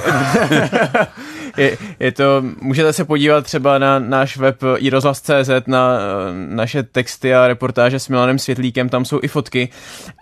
je, 1.57 1.77
je 1.99 2.11
to, 2.11 2.43
můžete 2.61 2.93
se 2.93 3.05
podívat 3.05 3.45
třeba 3.45 3.77
na 3.77 3.99
náš 3.99 4.37
web 4.37 4.57
iRozhlas.cz, 4.77 5.67
na 5.67 5.97
eh, 5.97 6.55
naše 6.55 6.83
texty 6.83 7.35
a 7.35 7.47
reportáže 7.47 7.99
s 7.99 8.09
Milanem 8.09 8.39
Světlíkem, 8.39 8.89
tam 8.89 9.05
jsou 9.05 9.19
i 9.23 9.27
fotky, 9.27 9.69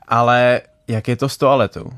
ale 0.07 0.61
jak 0.87 1.07
je 1.07 1.15
to 1.15 1.29
s 1.29 1.37
toaletou? 1.37 1.91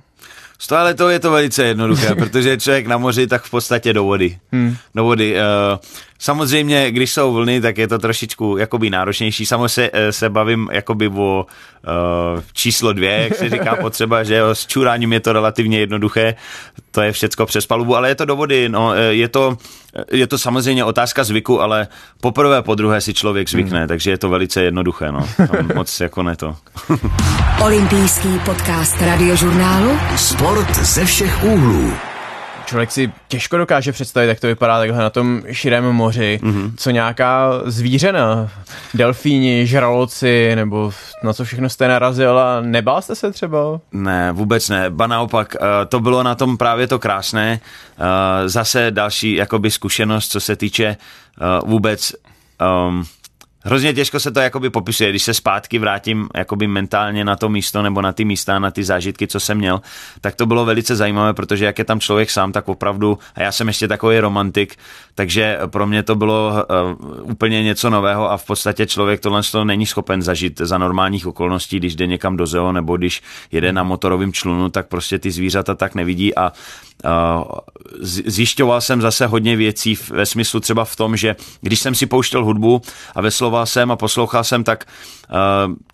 S 0.64 0.68
toaletou 0.68 1.08
je 1.08 1.20
to 1.20 1.32
velice 1.32 1.64
jednoduché, 1.64 2.16
protože 2.20 2.50
je 2.50 2.58
člověk 2.58 2.88
na 2.88 2.98
moři, 2.98 3.28
tak 3.28 3.44
v 3.44 3.50
podstatě 3.50 3.94
do 3.94 4.04
vody. 4.04 4.38
Hmm. 4.52 4.76
Do 4.96 5.04
vody. 5.04 5.36
Uh, 5.36 5.78
Samozřejmě, 6.24 6.92
když 6.92 7.14
jsou 7.14 7.34
vlny, 7.34 7.62
tak 7.62 7.78
je 7.78 7.88
to 7.88 8.00
trošičku 8.00 8.58
jakoby 8.58 8.90
náročnější. 8.90 9.46
Samo 9.46 9.70
se, 9.70 9.90
eh, 9.94 10.12
se 10.12 10.30
bavím 10.30 10.70
jakoby 10.72 11.08
o 11.08 11.46
uh, 11.46 12.42
číslo 12.54 12.94
dvě, 12.94 13.12
jak 13.12 13.36
se 13.36 13.50
říká 13.50 13.76
potřeba, 13.82 14.24
že 14.24 14.36
jo, 14.36 14.56
s 14.56 14.68
čuráním 14.68 15.14
je 15.14 15.20
to 15.20 15.34
relativně 15.34 15.80
jednoduché, 15.80 16.36
to 16.94 17.02
je 17.02 17.12
všecko 17.12 17.46
přes 17.46 17.66
palubu, 17.66 17.96
ale 17.96 18.10
je 18.10 18.16
to 18.16 18.26
do 18.26 18.36
vody, 18.36 18.70
no, 18.70 18.94
je 19.10 19.28
to, 19.28 19.58
je 20.12 20.28
to 20.28 20.38
samozřejmě 20.38 20.86
otázka 20.86 21.24
zvyku, 21.24 21.62
ale 21.62 21.88
poprvé, 22.22 22.62
po 22.62 22.76
druhé 22.76 23.02
si 23.02 23.14
člověk 23.14 23.50
zvykne, 23.50 23.80
hmm. 23.80 23.88
takže 23.88 24.12
je 24.12 24.18
to 24.18 24.30
velice 24.30 24.64
jednoduché, 24.64 25.12
no, 25.12 25.28
moc 25.76 26.00
jako 26.00 26.24
ne 26.24 26.36
to. 26.36 26.56
Olympijský 27.62 28.40
podcast 28.46 29.02
radiožurnálu 29.02 29.92
Sport 30.16 30.76
ze 30.76 31.06
všech 31.06 31.44
úhlů. 31.44 32.13
Člověk 32.66 32.92
si 32.92 33.12
těžko 33.28 33.58
dokáže 33.58 33.92
představit, 33.92 34.28
jak 34.28 34.40
to 34.40 34.48
vypadá 34.48 34.78
takhle 34.80 34.98
na 34.98 35.10
tom 35.10 35.42
širém 35.52 35.84
moři, 35.84 36.40
mm-hmm. 36.44 36.72
co 36.78 36.90
nějaká 36.90 37.62
zvířena, 37.66 38.50
delfíni, 38.94 39.68
žraloci, 39.68 40.52
nebo 40.56 40.92
na 41.24 41.34
co 41.34 41.46
všechno 41.46 41.70
jste 41.70 41.88
narazil 41.88 42.40
a 42.40 42.62
nebál 42.62 43.02
jste 43.02 43.16
se 43.16 43.32
třeba? 43.32 43.80
Ne, 43.92 44.32
vůbec 44.32 44.70
ne, 44.70 44.90
ba 44.90 45.08
naopak, 45.08 45.56
eh, 45.56 45.86
to 45.86 46.00
bylo 46.00 46.24
na 46.24 46.36
tom 46.36 46.58
právě 46.58 46.88
to 46.88 47.00
krásné, 47.00 47.60
eh, 47.60 48.50
zase 48.50 48.92
další 48.92 49.36
jakoby 49.36 49.72
zkušenost, 49.72 50.28
co 50.32 50.40
se 50.40 50.56
týče 50.56 50.86
eh, 50.86 50.98
vůbec 51.66 52.14
um, 52.88 53.06
Hrozně 53.66 53.94
těžko 53.94 54.20
se 54.20 54.32
to 54.32 54.40
jakoby 54.40 54.70
popisuje, 54.70 55.10
když 55.10 55.24
se 55.24 55.34
zpátky 55.34 55.80
vrátím 55.80 56.30
jakoby 56.36 56.68
mentálně 56.68 57.26
na 57.26 57.36
to 57.36 57.50
místo 57.50 57.82
nebo 57.82 58.02
na 58.02 58.14
ty 58.14 58.26
místa, 58.26 58.60
na 58.60 58.72
ty 58.72 58.84
zážitky, 58.84 59.28
co 59.28 59.40
jsem 59.40 59.58
měl, 59.58 59.82
tak 60.22 60.36
to 60.36 60.46
bylo 60.46 60.66
velice 60.66 60.96
zajímavé, 60.96 61.34
protože 61.34 61.66
jak 61.66 61.80
je 61.80 61.86
tam 61.86 62.00
člověk 62.00 62.30
sám, 62.30 62.52
tak 62.52 62.68
opravdu, 62.68 63.20
a 63.36 63.42
já 63.42 63.52
jsem 63.52 63.68
ještě 63.68 63.88
takový 63.88 64.20
romantik, 64.20 64.76
takže 65.16 65.60
pro 65.68 65.88
mě 65.88 66.04
to 66.04 66.16
bylo 66.16 66.54
uh, 67.22 67.32
úplně 67.32 67.64
něco 67.64 67.90
nového 67.90 68.32
a 68.32 68.38
v 68.38 68.46
podstatě 68.46 68.86
člověk 68.86 69.20
tohle 69.20 69.42
to 69.52 69.66
není 69.66 69.86
schopen 69.86 70.22
zažít 70.22 70.58
za 70.60 70.78
normálních 70.78 71.28
okolností, 71.28 71.78
když 71.78 71.96
jde 71.96 72.08
někam 72.08 72.38
do 72.38 72.46
zoo 72.46 72.72
nebo 72.72 72.98
když 72.98 73.22
jede 73.52 73.74
na 73.74 73.84
motorovém 73.84 74.34
člunu, 74.34 74.70
tak 74.70 74.88
prostě 74.88 75.20
ty 75.20 75.32
zvířata 75.32 75.76
tak 75.76 75.96
nevidí 75.96 76.36
a 76.36 76.52
uh, 77.06 77.12
zjišťoval 78.26 78.82
jsem 78.82 79.02
zase 79.02 79.28
hodně 79.28 79.56
věcí 79.56 79.98
ve 80.10 80.26
smyslu 80.26 80.60
třeba 80.60 80.86
v 80.86 80.96
tom, 80.96 81.18
že 81.18 81.36
když 81.62 81.80
jsem 81.80 81.96
si 81.96 82.06
pouštěl 82.06 82.46
hudbu 82.46 82.82
a 83.16 83.22
vesloval 83.54 83.66
jsem 83.66 83.92
a 83.92 83.96
poslouchal 83.96 84.44
jsem, 84.44 84.64
tak 84.64 84.86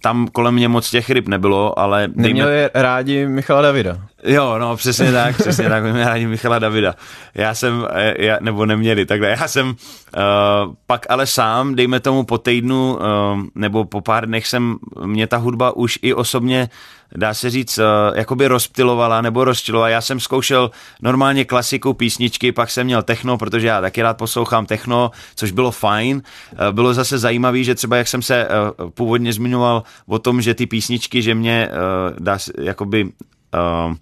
tam 0.02 0.28
kolem 0.28 0.54
mě 0.54 0.68
moc 0.68 0.90
těch 0.90 1.10
ryb 1.10 1.28
nebylo, 1.28 1.80
ale... 1.80 2.08
Neměli 2.16 2.52
dejme... 2.52 2.70
rádi 2.74 3.28
Michala 3.28 3.62
Davida. 3.62 3.98
Jo, 4.24 4.58
no 4.58 4.78
přesně 4.78 5.12
tak, 5.12 5.38
přesně 5.38 5.70
tak, 5.70 5.84
měli 5.84 6.04
rádi 6.04 6.28
Michala 6.28 6.60
Davida. 6.60 6.96
Já 7.36 7.54
jsem, 7.54 7.88
eh, 7.92 8.26
já, 8.26 8.38
nebo 8.42 8.66
neměli, 8.66 9.06
takhle, 9.06 9.30
já 9.30 9.48
jsem 9.48 9.68
uh, 9.68 9.74
pak 10.88 11.06
ale 11.10 11.28
sám, 11.28 11.76
dejme 11.76 12.00
tomu 12.00 12.24
po 12.24 12.38
týdnu 12.38 12.96
uh, 12.96 13.02
nebo 13.56 13.86
po 13.86 14.02
pár 14.02 14.26
dnech 14.26 14.48
jsem, 14.48 14.78
mě 15.06 15.28
ta 15.28 15.38
hudba 15.38 15.76
už 15.76 16.00
i 16.02 16.14
osobně 16.14 16.70
dá 17.16 17.34
se 17.34 17.50
říct, 17.50 17.78
uh, 17.78 17.84
jakoby 18.18 18.48
rozptilovala 18.48 19.22
nebo 19.22 19.44
rozčilovala. 19.44 19.90
Já 19.90 20.02
jsem 20.02 20.20
zkoušel 20.20 20.72
normálně 21.02 21.46
klasiku 21.46 21.94
písničky, 21.94 22.52
pak 22.52 22.70
jsem 22.70 22.86
měl 22.86 23.04
techno, 23.04 23.38
protože 23.38 23.68
já 23.68 23.82
taky 23.82 24.02
rád 24.02 24.18
poslouchám 24.18 24.66
techno, 24.66 25.12
což 25.36 25.52
bylo 25.52 25.72
fajn. 25.72 26.22
Uh, 26.52 26.72
bylo 26.72 26.94
zase 26.94 27.18
zajímavé, 27.18 27.64
že 27.64 27.76
třeba 27.76 27.98
jak 27.98 28.08
jsem 28.08 28.22
se 28.22 28.48
uh, 28.48 28.90
původně 28.90 29.29
zmiňoval 29.34 29.84
o 30.06 30.20
tom, 30.20 30.42
že 30.42 30.54
ty 30.54 30.66
písničky, 30.66 31.22
že 31.22 31.36
mě 31.36 31.70
uh, 31.70 32.16
dá 32.20 32.38
jakoby 32.58 33.04
uh, 33.04 33.96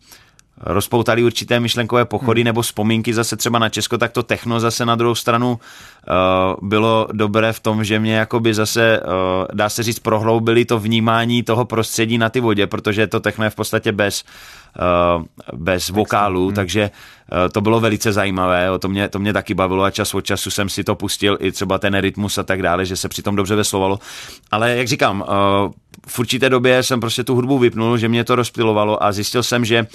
rozpoutali 0.61 1.23
určité 1.23 1.59
myšlenkové 1.59 2.05
pochody 2.05 2.41
hmm. 2.41 2.45
nebo 2.45 2.61
vzpomínky 2.61 3.13
zase 3.13 3.37
třeba 3.37 3.59
na 3.59 3.69
Česko, 3.69 3.97
tak 3.97 4.11
to 4.11 4.23
techno 4.23 4.59
zase 4.59 4.85
na 4.85 4.95
druhou 4.95 5.15
stranu 5.15 5.51
uh, 5.51 6.69
bylo 6.69 7.07
dobré 7.11 7.53
v 7.53 7.59
tom, 7.59 7.83
že 7.83 7.99
mě 7.99 8.15
jakoby 8.15 8.53
zase, 8.53 8.99
uh, 8.99 9.07
dá 9.53 9.69
se 9.69 9.83
říct, 9.83 9.99
prohloubili 9.99 10.65
to 10.65 10.79
vnímání 10.79 11.43
toho 11.43 11.65
prostředí 11.65 12.17
na 12.17 12.29
ty 12.29 12.39
vodě, 12.39 12.67
protože 12.67 13.07
to 13.07 13.19
techno 13.19 13.43
je 13.43 13.49
v 13.49 13.55
podstatě 13.55 13.91
bez, 13.91 14.23
uh, 14.23 14.29
bez 15.53 15.89
vokálů, 15.89 16.45
hmm. 16.45 16.55
takže 16.55 16.91
uh, 17.31 17.37
to 17.51 17.61
bylo 17.61 17.79
velice 17.79 18.13
zajímavé, 18.13 18.69
to 18.79 18.87
mě, 18.87 19.09
to 19.09 19.19
mě 19.19 19.33
taky 19.33 19.53
bavilo 19.53 19.83
a 19.83 19.91
čas 19.91 20.13
od 20.13 20.21
času 20.21 20.51
jsem 20.51 20.69
si 20.69 20.83
to 20.83 20.95
pustil, 20.95 21.37
i 21.41 21.51
třeba 21.51 21.77
ten 21.77 21.97
rytmus 21.97 22.37
a 22.37 22.43
tak 22.43 22.61
dále, 22.61 22.85
že 22.85 22.95
se 22.95 23.09
přitom 23.09 23.35
dobře 23.35 23.55
veslovalo. 23.55 23.99
Ale 24.51 24.75
jak 24.75 24.87
říkám, 24.87 25.21
uh, 25.21 25.71
v 26.07 26.19
určité 26.19 26.49
době 26.49 26.83
jsem 26.83 26.99
prostě 26.99 27.23
tu 27.23 27.35
hudbu 27.35 27.59
vypnul, 27.59 27.97
že 27.97 28.09
mě 28.09 28.23
to 28.23 28.35
rozptilovalo 28.35 29.03
a 29.03 29.11
zjistil 29.11 29.43
jsem, 29.43 29.65
že 29.65 29.87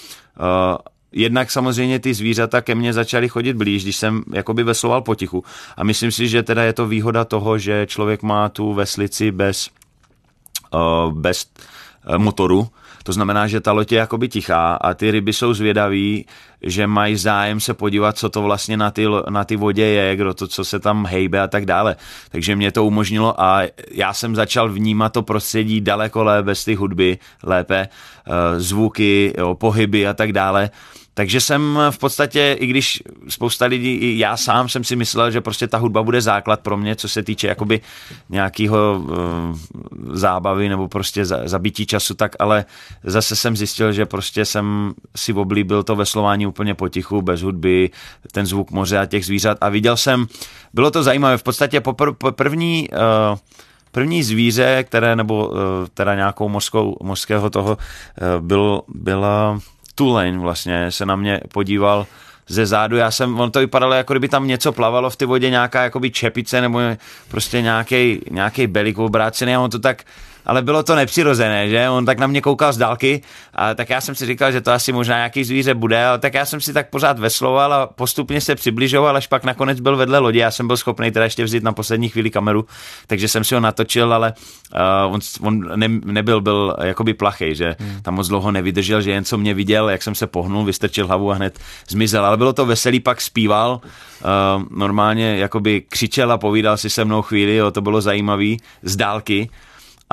jednak 1.13 1.51
samozřejmě 1.51 1.99
ty 1.99 2.15
zvířata 2.15 2.61
ke 2.61 2.75
mně 2.75 2.93
začaly 2.93 3.29
chodit 3.29 3.53
blíž, 3.53 3.83
když 3.83 3.97
jsem 3.97 4.23
jakoby 4.33 4.63
vesloval 4.63 5.03
potichu. 5.03 5.45
A 5.77 5.85
myslím 5.85 6.13
si, 6.13 6.29
že 6.29 6.43
teda 6.43 6.63
je 6.63 6.73
to 6.73 6.87
výhoda 6.87 7.25
toho, 7.25 7.59
že 7.59 7.87
člověk 7.87 8.23
má 8.23 8.49
tu 8.49 8.73
veslici 8.73 9.31
bez, 9.31 9.71
bez 11.11 11.47
motoru, 12.17 12.69
to 13.03 13.13
znamená, 13.13 13.47
že 13.47 13.61
ta 13.61 13.73
loď 13.73 13.93
je 13.93 13.99
jakoby 13.99 14.29
tichá 14.29 14.75
a 14.75 14.95
ty 14.95 15.11
ryby 15.11 15.33
jsou 15.33 15.55
zvědaví, 15.55 16.27
že 16.63 16.87
mají 16.87 17.17
zájem 17.17 17.61
se 17.61 17.75
podívat, 17.75 18.19
co 18.19 18.29
to 18.29 18.43
vlastně 18.43 18.77
na 18.77 18.91
ty, 18.91 19.07
na 19.29 19.45
ty 19.45 19.57
vodě 19.57 19.85
je, 19.85 20.17
kdo 20.17 20.35
to, 20.35 20.49
co 20.49 20.65
se 20.65 20.81
tam 20.81 21.07
hejbe 21.07 21.41
a 21.41 21.47
tak 21.47 21.67
dále. 21.67 21.97
Takže 22.31 22.57
mě 22.57 22.73
to 22.73 22.85
umožnilo 22.85 23.41
a 23.41 23.63
já 23.91 24.13
jsem 24.13 24.35
začal 24.35 24.69
vnímat 24.69 25.13
to 25.13 25.23
prostředí 25.23 25.81
daleko 25.81 26.25
lépe 26.25 26.47
bez 26.47 26.65
ty 26.65 26.75
hudby, 26.75 27.19
lépe, 27.43 27.89
eh, 27.89 28.61
zvuky, 28.61 29.35
jo, 29.39 29.55
pohyby 29.55 30.09
a 30.09 30.15
tak 30.15 30.33
dále. 30.33 30.71
Takže 31.15 31.41
jsem 31.41 31.79
v 31.91 31.99
podstatě, 31.99 32.57
i 32.61 32.67
když 32.67 33.03
spousta 33.29 33.67
lidí, 33.67 33.95
i 33.95 34.19
já 34.19 34.37
sám 34.37 34.69
jsem 34.69 34.85
si 34.85 34.97
myslel, 34.97 35.31
že 35.31 35.41
prostě 35.41 35.69
ta 35.69 35.79
hudba 35.79 36.03
bude 36.03 36.21
základ 36.21 36.61
pro 36.61 36.77
mě, 36.77 36.97
co 36.97 37.09
se 37.09 37.23
týče 37.23 37.47
jakoby 37.47 37.81
nějakého 38.29 39.05
uh, 39.05 39.59
zábavy 40.13 40.69
nebo 40.69 40.89
prostě 40.89 41.25
za, 41.25 41.41
zabití 41.45 41.87
času, 41.87 42.15
tak 42.15 42.37
ale 42.39 42.65
zase 43.05 43.37
jsem 43.37 43.57
zjistil, 43.57 43.93
že 43.93 44.07
prostě 44.07 44.45
jsem 44.45 44.93
si 45.17 45.33
oblíbil 45.33 45.83
to 45.83 45.97
veslování 45.97 46.47
úplně 46.47 46.75
potichu, 46.75 47.23
bez 47.23 47.43
hudby, 47.43 47.91
ten 48.33 48.47
zvuk 48.47 48.71
moře 48.71 48.99
a 48.99 49.07
těch 49.07 49.27
zvířat. 49.27 49.59
A 49.61 49.69
viděl 49.69 49.97
jsem, 49.97 50.27
bylo 50.75 50.91
to 50.91 51.03
zajímavé, 51.03 51.39
v 51.39 51.43
podstatě 51.43 51.81
popr, 51.81 52.13
první 52.31 52.89
uh, 52.91 53.39
První 53.95 54.23
zvíře, 54.23 54.85
které, 54.85 55.17
nebo 55.17 55.53
teda 55.95 56.15
nějakou 56.15 56.49
mořskou, 56.49 56.97
mořského 57.03 57.51
toho, 57.51 57.79
byl, 58.41 58.83
byla 58.89 59.59
Tulane 59.95 60.39
vlastně 60.39 60.91
se 60.91 61.07
na 61.07 61.17
mě 61.17 61.41
podíval 61.53 62.07
ze 62.49 62.67
zádu, 62.67 62.97
já 62.97 63.11
jsem, 63.11 63.41
on 63.41 63.51
to 63.51 63.59
vypadalo, 63.59 63.95
jako 63.95 64.13
kdyby 64.13 64.29
tam 64.29 64.47
něco 64.47 64.73
plavalo 64.73 65.11
v 65.11 65.17
té 65.17 65.27
vodě, 65.27 65.51
nějaká 65.51 65.83
jakoby 65.83 66.11
čepice 66.11 66.61
nebo 66.61 66.81
prostě 67.29 67.63
nějaký, 67.63 68.21
nějaký 68.31 68.67
belik 68.67 68.99
obrácený 68.99 69.55
a 69.55 69.61
on 69.61 69.71
to 69.71 69.79
tak 69.79 70.05
ale 70.47 70.63
bylo 70.63 70.83
to 70.83 70.95
nepřirozené, 70.95 71.69
že? 71.69 71.89
On 71.89 72.07
tak 72.07 72.19
na 72.19 72.27
mě 72.27 72.41
koukal 72.41 72.73
z 72.73 72.77
dálky 72.77 73.23
a 73.55 73.75
tak 73.75 73.91
já 73.91 74.01
jsem 74.01 74.15
si 74.15 74.27
říkal, 74.27 74.53
že 74.53 74.61
to 74.61 74.73
asi 74.73 74.93
možná 74.93 75.17
nějaký 75.17 75.45
zvíře 75.45 75.75
bude, 75.75 76.07
ale 76.07 76.19
tak 76.19 76.35
já 76.35 76.45
jsem 76.45 76.61
si 76.61 76.73
tak 76.73 76.91
pořád 76.91 77.19
vesloval 77.19 77.73
a 77.73 77.87
postupně 77.87 78.41
se 78.41 78.55
přibližoval, 78.55 79.17
až 79.17 79.27
pak 79.27 79.45
nakonec 79.45 79.81
byl 79.81 79.97
vedle 79.97 80.19
lodi. 80.19 80.39
Já 80.39 80.51
jsem 80.51 80.67
byl 80.67 80.77
schopný 80.77 81.11
teda 81.11 81.25
ještě 81.25 81.45
vzít 81.45 81.63
na 81.63 81.73
poslední 81.73 82.09
chvíli 82.09 82.31
kameru, 82.31 82.67
takže 83.07 83.29
jsem 83.29 83.45
si 83.45 83.55
ho 83.55 83.61
natočil, 83.61 84.15
ale 84.15 84.33
uh, 85.07 85.15
on, 85.15 85.21
on 85.41 85.79
ne, 85.79 85.89
nebyl, 85.89 86.41
byl 86.41 86.77
jakoby 86.83 87.15
plachej, 87.15 87.55
že 87.55 87.77
hmm. 87.79 88.03
tam 88.03 88.15
moc 88.15 88.29
dlouho 88.29 88.51
nevydržel, 88.51 89.01
že 89.01 89.11
jen 89.11 89.25
co 89.25 89.39
mě 89.39 89.55
viděl, 89.55 89.91
jak 89.91 90.03
jsem 90.03 90.15
se 90.15 90.27
pohnul, 90.27 90.65
vystrčil 90.65 91.07
hlavu 91.07 91.31
a 91.31 91.35
hned 91.35 91.59
zmizel, 91.89 92.27
ale 92.27 92.37
bylo 92.37 92.53
to 92.53 92.67
veselý, 92.67 93.01
pak 93.01 93.21
zpíval, 93.21 93.81
uh, 93.83 94.79
normálně 94.79 95.37
jakoby 95.37 95.83
křičel 95.89 96.33
a 96.33 96.39
povídal 96.39 96.77
si 96.77 96.91
se 96.91 97.05
mnou 97.05 97.23
chvíli, 97.23 97.57
jo, 97.57 97.71
to 97.71 97.81
bylo 97.81 98.01
zajímavý 98.01 98.61
z 98.83 98.97
dálky. 98.97 99.51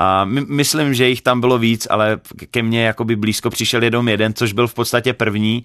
A 0.02 0.24
my, 0.24 0.40
myslím, 0.48 0.94
že 0.94 1.08
jich 1.08 1.22
tam 1.22 1.40
bylo 1.40 1.58
víc, 1.58 1.86
ale 1.90 2.20
ke 2.50 2.62
mně 2.62 2.82
jakoby 2.84 3.16
blízko 3.16 3.50
přišel 3.50 3.82
jenom 3.82 4.08
jeden, 4.08 4.34
což 4.34 4.52
byl 4.52 4.68
v 4.68 4.74
podstatě 4.74 5.12
první. 5.12 5.64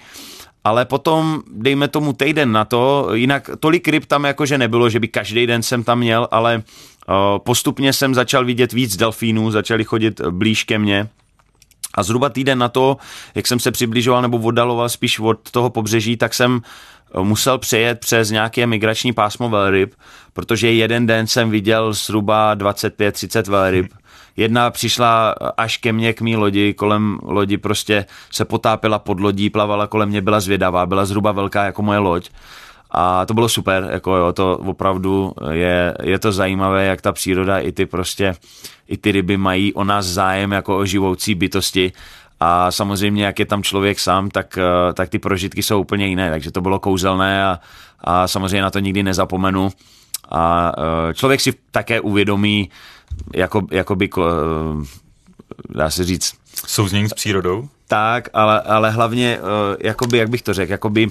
Ale 0.64 0.86
potom, 0.86 1.44
dejme 1.52 1.88
tomu 1.88 2.14
týden 2.14 2.52
na 2.52 2.66
to, 2.66 3.10
jinak 3.14 3.50
tolik 3.60 3.88
ryb 3.88 4.06
tam 4.06 4.24
jakože 4.24 4.58
nebylo, 4.58 4.90
že 4.90 5.00
by 5.00 5.08
každý 5.08 5.48
den 5.48 5.64
jsem 5.64 5.84
tam 5.84 6.00
měl, 6.00 6.28
ale 6.32 6.64
postupně 7.38 7.94
jsem 7.94 8.16
začal 8.16 8.46
vidět 8.46 8.74
víc 8.74 8.98
delfínů, 8.98 9.52
začali 9.52 9.84
chodit 9.84 10.22
blíž 10.22 10.64
ke 10.64 10.80
mně. 10.80 11.08
A 11.94 12.04
zhruba 12.04 12.30
týden 12.30 12.58
na 12.58 12.70
to, 12.70 12.98
jak 13.36 13.48
jsem 13.48 13.60
se 13.60 13.72
přibližoval 13.72 14.22
nebo 14.22 14.38
oddaloval 14.38 14.90
spíš 14.90 15.20
od 15.20 15.52
toho 15.52 15.70
pobřeží, 15.70 16.18
tak 16.18 16.34
jsem 16.34 16.62
musel 17.22 17.58
přejet 17.58 18.00
přes 18.00 18.32
nějaké 18.32 18.68
migrační 18.68 19.14
pásmo 19.14 19.50
velryb, 19.50 19.94
protože 20.34 20.72
jeden 20.72 21.08
den 21.08 21.28
jsem 21.28 21.50
viděl 21.50 21.94
zhruba 21.94 22.56
25-30 22.56 23.52
velryb. 23.52 23.88
Jedna 24.38 24.70
přišla 24.70 25.36
až 25.58 25.78
ke 25.78 25.94
mně, 25.94 26.14
k 26.14 26.22
mý 26.22 26.36
lodi, 26.36 26.74
kolem 26.74 27.20
lodi 27.24 27.58
prostě 27.58 28.06
se 28.32 28.46
potápila 28.46 29.00
pod 29.00 29.20
lodí, 29.20 29.50
plavala 29.50 29.88
kolem 29.88 30.10
mě, 30.10 30.22
byla 30.22 30.40
zvědavá, 30.40 30.86
byla 30.86 31.06
zhruba 31.06 31.32
velká 31.32 31.64
jako 31.64 31.82
moje 31.82 32.00
loď. 32.00 32.30
A 32.92 33.26
to 33.26 33.34
bylo 33.34 33.50
super, 33.50 33.90
jako 33.92 34.16
jo, 34.16 34.34
to 34.34 34.58
opravdu 34.58 35.34
je, 35.52 35.94
je 36.04 36.20
to 36.20 36.32
zajímavé, 36.32 36.86
jak 36.86 37.02
ta 37.02 37.12
příroda 37.12 37.60
i 37.60 37.72
ty 37.72 37.86
prostě, 37.86 38.36
i 38.88 38.98
ty 38.98 39.12
ryby 39.12 39.38
mají 39.38 39.74
o 39.74 39.84
nás 39.84 40.06
zájem 40.06 40.52
jako 40.52 40.78
o 40.78 40.86
živoucí 40.86 41.36
bytosti 41.36 41.92
a 42.40 42.72
samozřejmě, 42.72 43.26
jak 43.26 43.40
je 43.40 43.46
tam 43.46 43.64
člověk 43.64 44.00
sám, 44.00 44.30
tak, 44.30 44.60
tak 44.94 45.10
ty 45.10 45.20
prožitky 45.20 45.64
jsou 45.64 45.82
úplně 45.82 46.08
jiné, 46.08 46.30
takže 46.30 46.52
to 46.52 46.62
bylo 46.62 46.80
kouzelné 46.80 47.46
a, 47.46 47.60
a 48.02 48.28
samozřejmě 48.28 48.62
na 48.62 48.72
to 48.72 48.80
nikdy 48.80 49.04
nezapomenu. 49.04 49.70
A 50.32 50.72
e, 51.10 51.14
člověk 51.14 51.42
si 51.42 51.54
také 51.72 52.02
uvědomí, 52.02 52.70
jako, 53.36 53.62
jakoby, 53.72 54.10
e, 54.18 54.22
dá 55.70 55.90
se 55.90 56.04
říct... 56.04 56.34
Souznění 56.68 57.10
s 57.10 57.14
přírodou? 57.14 57.70
Tak, 57.88 58.30
ale, 58.34 58.62
ale 58.62 58.92
hlavně, 58.92 59.38
e, 59.38 59.88
jakoby, 59.88 60.18
jak 60.18 60.30
bych 60.30 60.42
to 60.42 60.54
řekl, 60.54 60.72
jakoby 60.72 61.08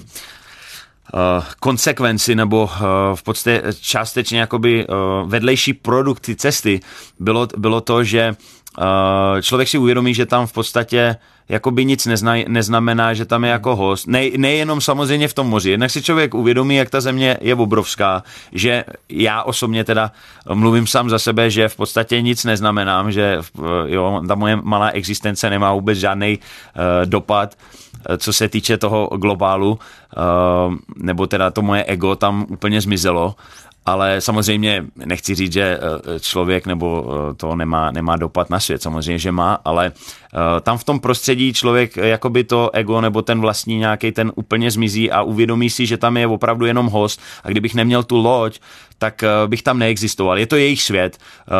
konsekvenci 1.59 2.35
nebo 2.35 2.69
v 3.15 3.23
podstatě 3.23 3.63
částečně 3.81 4.39
jakoby 4.39 4.87
vedlejší 5.25 5.73
produkt 5.73 6.19
ty 6.19 6.35
cesty 6.35 6.79
bylo, 7.19 7.47
bylo 7.57 7.81
to, 7.81 8.03
že 8.03 8.35
člověk 9.41 9.69
si 9.69 9.77
uvědomí, 9.77 10.13
že 10.13 10.25
tam 10.25 10.47
v 10.47 10.53
podstatě 10.53 11.15
jakoby 11.49 11.85
nic 11.85 12.05
nezna, 12.05 12.33
neznamená, 12.47 13.13
že 13.13 13.25
tam 13.25 13.43
je 13.43 13.49
jako 13.49 13.75
host. 13.75 14.07
Ne, 14.07 14.29
nejenom 14.37 14.81
samozřejmě 14.81 15.27
v 15.27 15.33
tom 15.33 15.47
moři. 15.47 15.69
Jednak 15.69 15.91
si 15.91 16.01
člověk 16.01 16.33
uvědomí, 16.33 16.75
jak 16.75 16.89
ta 16.89 17.01
země 17.01 17.37
je 17.41 17.55
obrovská, 17.55 18.23
že 18.51 18.83
já 19.09 19.43
osobně 19.43 19.83
teda 19.83 20.11
mluvím 20.53 20.87
sám 20.87 21.09
za 21.09 21.19
sebe, 21.19 21.49
že 21.49 21.67
v 21.67 21.75
podstatě 21.75 22.21
nic 22.21 22.43
neznamenám, 22.43 23.11
že 23.11 23.39
jo, 23.85 24.21
ta 24.27 24.35
moje 24.35 24.55
malá 24.55 24.89
existence 24.89 25.49
nemá 25.49 25.73
vůbec 25.73 25.97
žádný 25.97 26.39
uh, 26.39 27.05
dopad 27.05 27.55
co 28.17 28.33
se 28.33 28.49
týče 28.49 28.77
toho 28.77 29.09
globálu, 29.17 29.79
nebo 30.95 31.27
teda 31.27 31.51
to 31.51 31.61
moje 31.61 31.83
ego 31.83 32.15
tam 32.15 32.45
úplně 32.49 32.81
zmizelo 32.81 33.35
ale 33.85 34.21
samozřejmě 34.21 34.85
nechci 34.95 35.35
říct, 35.35 35.53
že 35.53 35.79
eh, 35.79 36.19
člověk 36.19 36.65
nebo 36.65 37.05
eh, 37.31 37.33
to 37.33 37.55
nemá, 37.55 37.91
nemá 37.91 38.15
dopad 38.15 38.49
na 38.49 38.59
svět, 38.59 38.81
samozřejmě, 38.81 39.19
že 39.19 39.31
má, 39.31 39.59
ale 39.65 39.91
tam 40.61 40.77
v 40.77 40.83
tom 40.83 40.99
prostředí 40.99 41.53
člověk 41.53 41.97
jakoby 41.97 42.43
to 42.43 42.69
ego 42.73 43.01
nebo 43.01 43.21
ten 43.21 43.41
vlastní 43.41 43.77
nějaký 43.77 44.11
ten 44.11 44.31
úplně 44.35 44.71
zmizí 44.71 45.11
a 45.11 45.21
uvědomí 45.21 45.69
si, 45.69 45.85
že 45.85 45.97
tam 45.97 46.17
je 46.17 46.27
opravdu 46.27 46.65
jenom 46.65 46.87
host 46.87 47.21
a 47.43 47.49
kdybych 47.49 47.75
neměl 47.75 48.03
tu 48.03 48.17
loď, 48.17 48.59
tak 48.97 49.23
bych 49.47 49.63
tam 49.63 49.79
neexistoval. 49.79 50.39
Je 50.39 50.47
to 50.47 50.55
jejich 50.55 50.81
svět. 50.81 51.17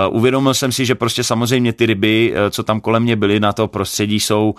Uvědomil 0.09 0.53
jsem 0.53 0.71
si, 0.71 0.85
že 0.85 0.95
prostě 0.95 1.23
samozřejmě 1.23 1.73
ty 1.73 1.85
ryby, 1.85 2.33
co 2.49 2.63
tam 2.63 2.81
kolem 2.81 3.03
mě 3.03 3.15
byly 3.15 3.39
na 3.39 3.53
to 3.53 3.67
prostředí, 3.67 4.19
jsou 4.19 4.55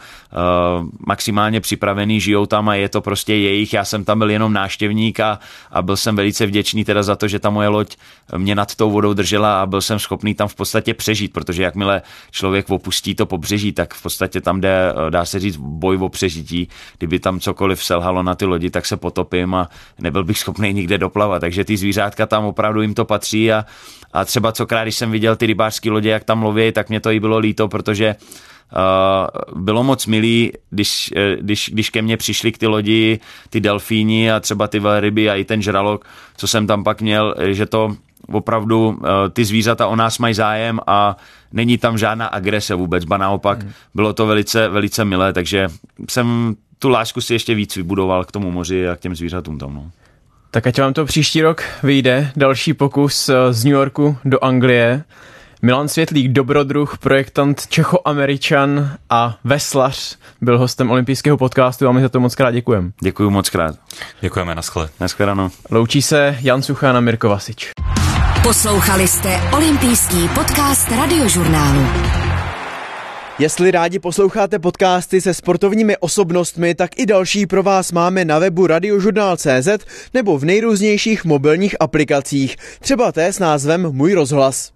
maximálně 1.06 1.60
připravený, 1.60 2.20
žijou 2.20 2.46
tam 2.46 2.68
a 2.68 2.74
je 2.74 2.88
to 2.88 3.00
prostě 3.00 3.34
jejich. 3.34 3.72
Já 3.72 3.84
jsem 3.84 4.04
tam 4.04 4.18
byl 4.18 4.30
jenom 4.30 4.52
náštěvník 4.52 5.20
a, 5.20 5.38
a 5.70 5.82
byl 5.82 5.96
jsem 5.96 6.16
velice 6.16 6.46
vděčný 6.46 6.84
teda 6.84 7.02
za 7.02 7.16
to, 7.16 7.28
že 7.28 7.38
tam 7.38 7.54
moje 7.54 7.68
loď 7.68 7.96
mě 8.36 8.54
nad 8.54 8.74
tou 8.74 8.90
vodou 8.90 9.12
držela 9.12 9.62
a 9.62 9.66
byl 9.66 9.80
jsem 9.80 9.98
schopný 9.98 10.34
tam 10.34 10.48
v 10.48 10.54
podstatě 10.54 10.94
přežít, 10.94 11.32
protože 11.32 11.62
jakmile 11.62 12.02
člověk 12.30 12.70
opustí 12.70 13.14
to 13.14 13.26
pobřeží, 13.26 13.72
tak 13.72 13.94
v 13.94 14.02
podstatě 14.06 14.40
tam 14.40 14.60
jde, 14.60 14.94
dá 15.10 15.24
se 15.24 15.40
říct, 15.40 15.56
boj 15.56 15.96
o 16.00 16.08
přežití. 16.08 16.68
Kdyby 16.98 17.18
tam 17.18 17.40
cokoliv 17.40 17.84
selhalo 17.84 18.22
na 18.22 18.34
ty 18.34 18.44
lodi, 18.44 18.70
tak 18.70 18.86
se 18.86 18.96
potopím 18.96 19.54
a 19.54 19.68
nebyl 19.98 20.24
bych 20.24 20.38
schopný 20.38 20.72
nikde 20.72 20.98
doplavat. 20.98 21.40
Takže 21.40 21.64
ty 21.64 21.76
zvířátka 21.76 22.26
tam 22.26 22.44
opravdu 22.44 22.82
jim 22.82 22.94
to 22.94 23.04
patří 23.04 23.52
a, 23.52 23.64
a 24.12 24.24
třeba 24.24 24.52
cokrát, 24.52 24.82
když 24.82 24.96
jsem 24.96 25.10
viděl 25.10 25.36
ty 25.36 25.46
rybářské 25.46 25.90
lodě, 25.90 26.10
jak 26.10 26.24
tam 26.24 26.42
loví, 26.42 26.72
tak 26.72 26.88
mě 26.88 27.00
to 27.00 27.10
i 27.10 27.20
bylo 27.20 27.38
líto, 27.38 27.68
protože 27.68 28.16
Uh, 28.72 29.62
bylo 29.62 29.84
moc 29.84 30.06
milý, 30.06 30.52
když, 30.70 31.12
eh, 31.16 31.36
když, 31.40 31.70
když 31.72 31.90
ke 31.90 32.02
mně 32.02 32.16
přišli 32.16 32.52
k 32.52 32.58
ty 32.58 32.66
lodi, 32.66 33.20
ty 33.50 33.60
delfíni 33.60 34.32
a 34.32 34.40
třeba 34.40 34.68
ty 34.68 34.78
velryby 34.78 35.30
a 35.30 35.34
i 35.34 35.44
ten 35.44 35.62
žralok, 35.62 36.04
co 36.36 36.48
jsem 36.48 36.66
tam 36.66 36.84
pak 36.84 37.00
měl, 37.00 37.34
že 37.46 37.66
to 37.66 37.96
opravdu 38.32 38.88
uh, 38.88 39.08
ty 39.32 39.44
zvířata 39.44 39.86
o 39.86 39.96
nás 39.96 40.18
mají 40.18 40.34
zájem 40.34 40.80
a 40.86 41.16
není 41.52 41.78
tam 41.78 41.98
žádná 41.98 42.26
agrese 42.26 42.74
vůbec, 42.74 43.04
ba 43.04 43.16
naopak 43.16 43.62
mm. 43.62 43.72
bylo 43.94 44.12
to 44.12 44.26
velice, 44.26 44.68
velice 44.68 45.04
milé, 45.04 45.32
takže 45.32 45.68
jsem 46.10 46.56
tu 46.78 46.88
lásku 46.88 47.20
si 47.20 47.32
ještě 47.32 47.54
víc 47.54 47.76
vybudoval 47.76 48.24
k 48.24 48.32
tomu 48.32 48.50
moři 48.50 48.88
a 48.88 48.96
k 48.96 49.00
těm 49.00 49.16
zvířatům 49.16 49.58
tam. 49.58 49.74
No. 49.74 49.90
Tak 50.50 50.66
ať 50.66 50.80
vám 50.80 50.92
to 50.92 51.04
příští 51.04 51.42
rok 51.42 51.62
vyjde, 51.82 52.32
další 52.36 52.74
pokus 52.74 53.30
z 53.50 53.64
New 53.64 53.74
Yorku 53.74 54.16
do 54.24 54.44
Anglie. 54.44 55.04
Milan 55.62 55.88
Světlík, 55.88 56.32
dobrodruh, 56.32 56.98
projektant 56.98 57.66
Čechoameričan 57.66 58.90
a 59.10 59.38
veslař, 59.44 60.16
byl 60.40 60.58
hostem 60.58 60.90
olympijského 60.90 61.36
podcastu 61.36 61.88
a 61.88 61.92
my 61.92 62.02
za 62.02 62.08
to 62.08 62.20
moc 62.20 62.34
krát 62.34 62.50
děkujeme. 62.50 62.90
Děkuji 63.00 63.30
moc 63.30 63.50
krát. 63.50 63.76
Děkujeme, 64.20 64.54
naschle. 64.54 64.88
Naschledanou. 65.00 65.50
Loučí 65.70 66.02
se 66.02 66.38
Jan 66.40 66.62
Suchán 66.62 66.96
a 66.96 67.00
Mirko 67.00 67.28
Vasič. 67.28 67.70
Poslouchali 68.46 69.08
jste 69.08 69.40
olympijský 69.56 70.28
podcast 70.34 70.88
radiožurnálu. 70.90 71.80
Jestli 73.38 73.70
rádi 73.70 73.98
posloucháte 73.98 74.58
podcasty 74.58 75.20
se 75.20 75.34
sportovními 75.34 75.96
osobnostmi, 75.96 76.74
tak 76.74 76.98
i 76.98 77.06
další 77.06 77.46
pro 77.46 77.62
vás 77.62 77.92
máme 77.92 78.24
na 78.24 78.38
webu 78.38 78.66
radiožurnál.cz 78.66 79.68
nebo 80.14 80.38
v 80.38 80.44
nejrůznějších 80.44 81.24
mobilních 81.24 81.76
aplikacích, 81.80 82.56
třeba 82.80 83.12
té 83.12 83.32
s 83.32 83.38
názvem 83.38 83.92
Můj 83.92 84.12
rozhlas. 84.12 84.72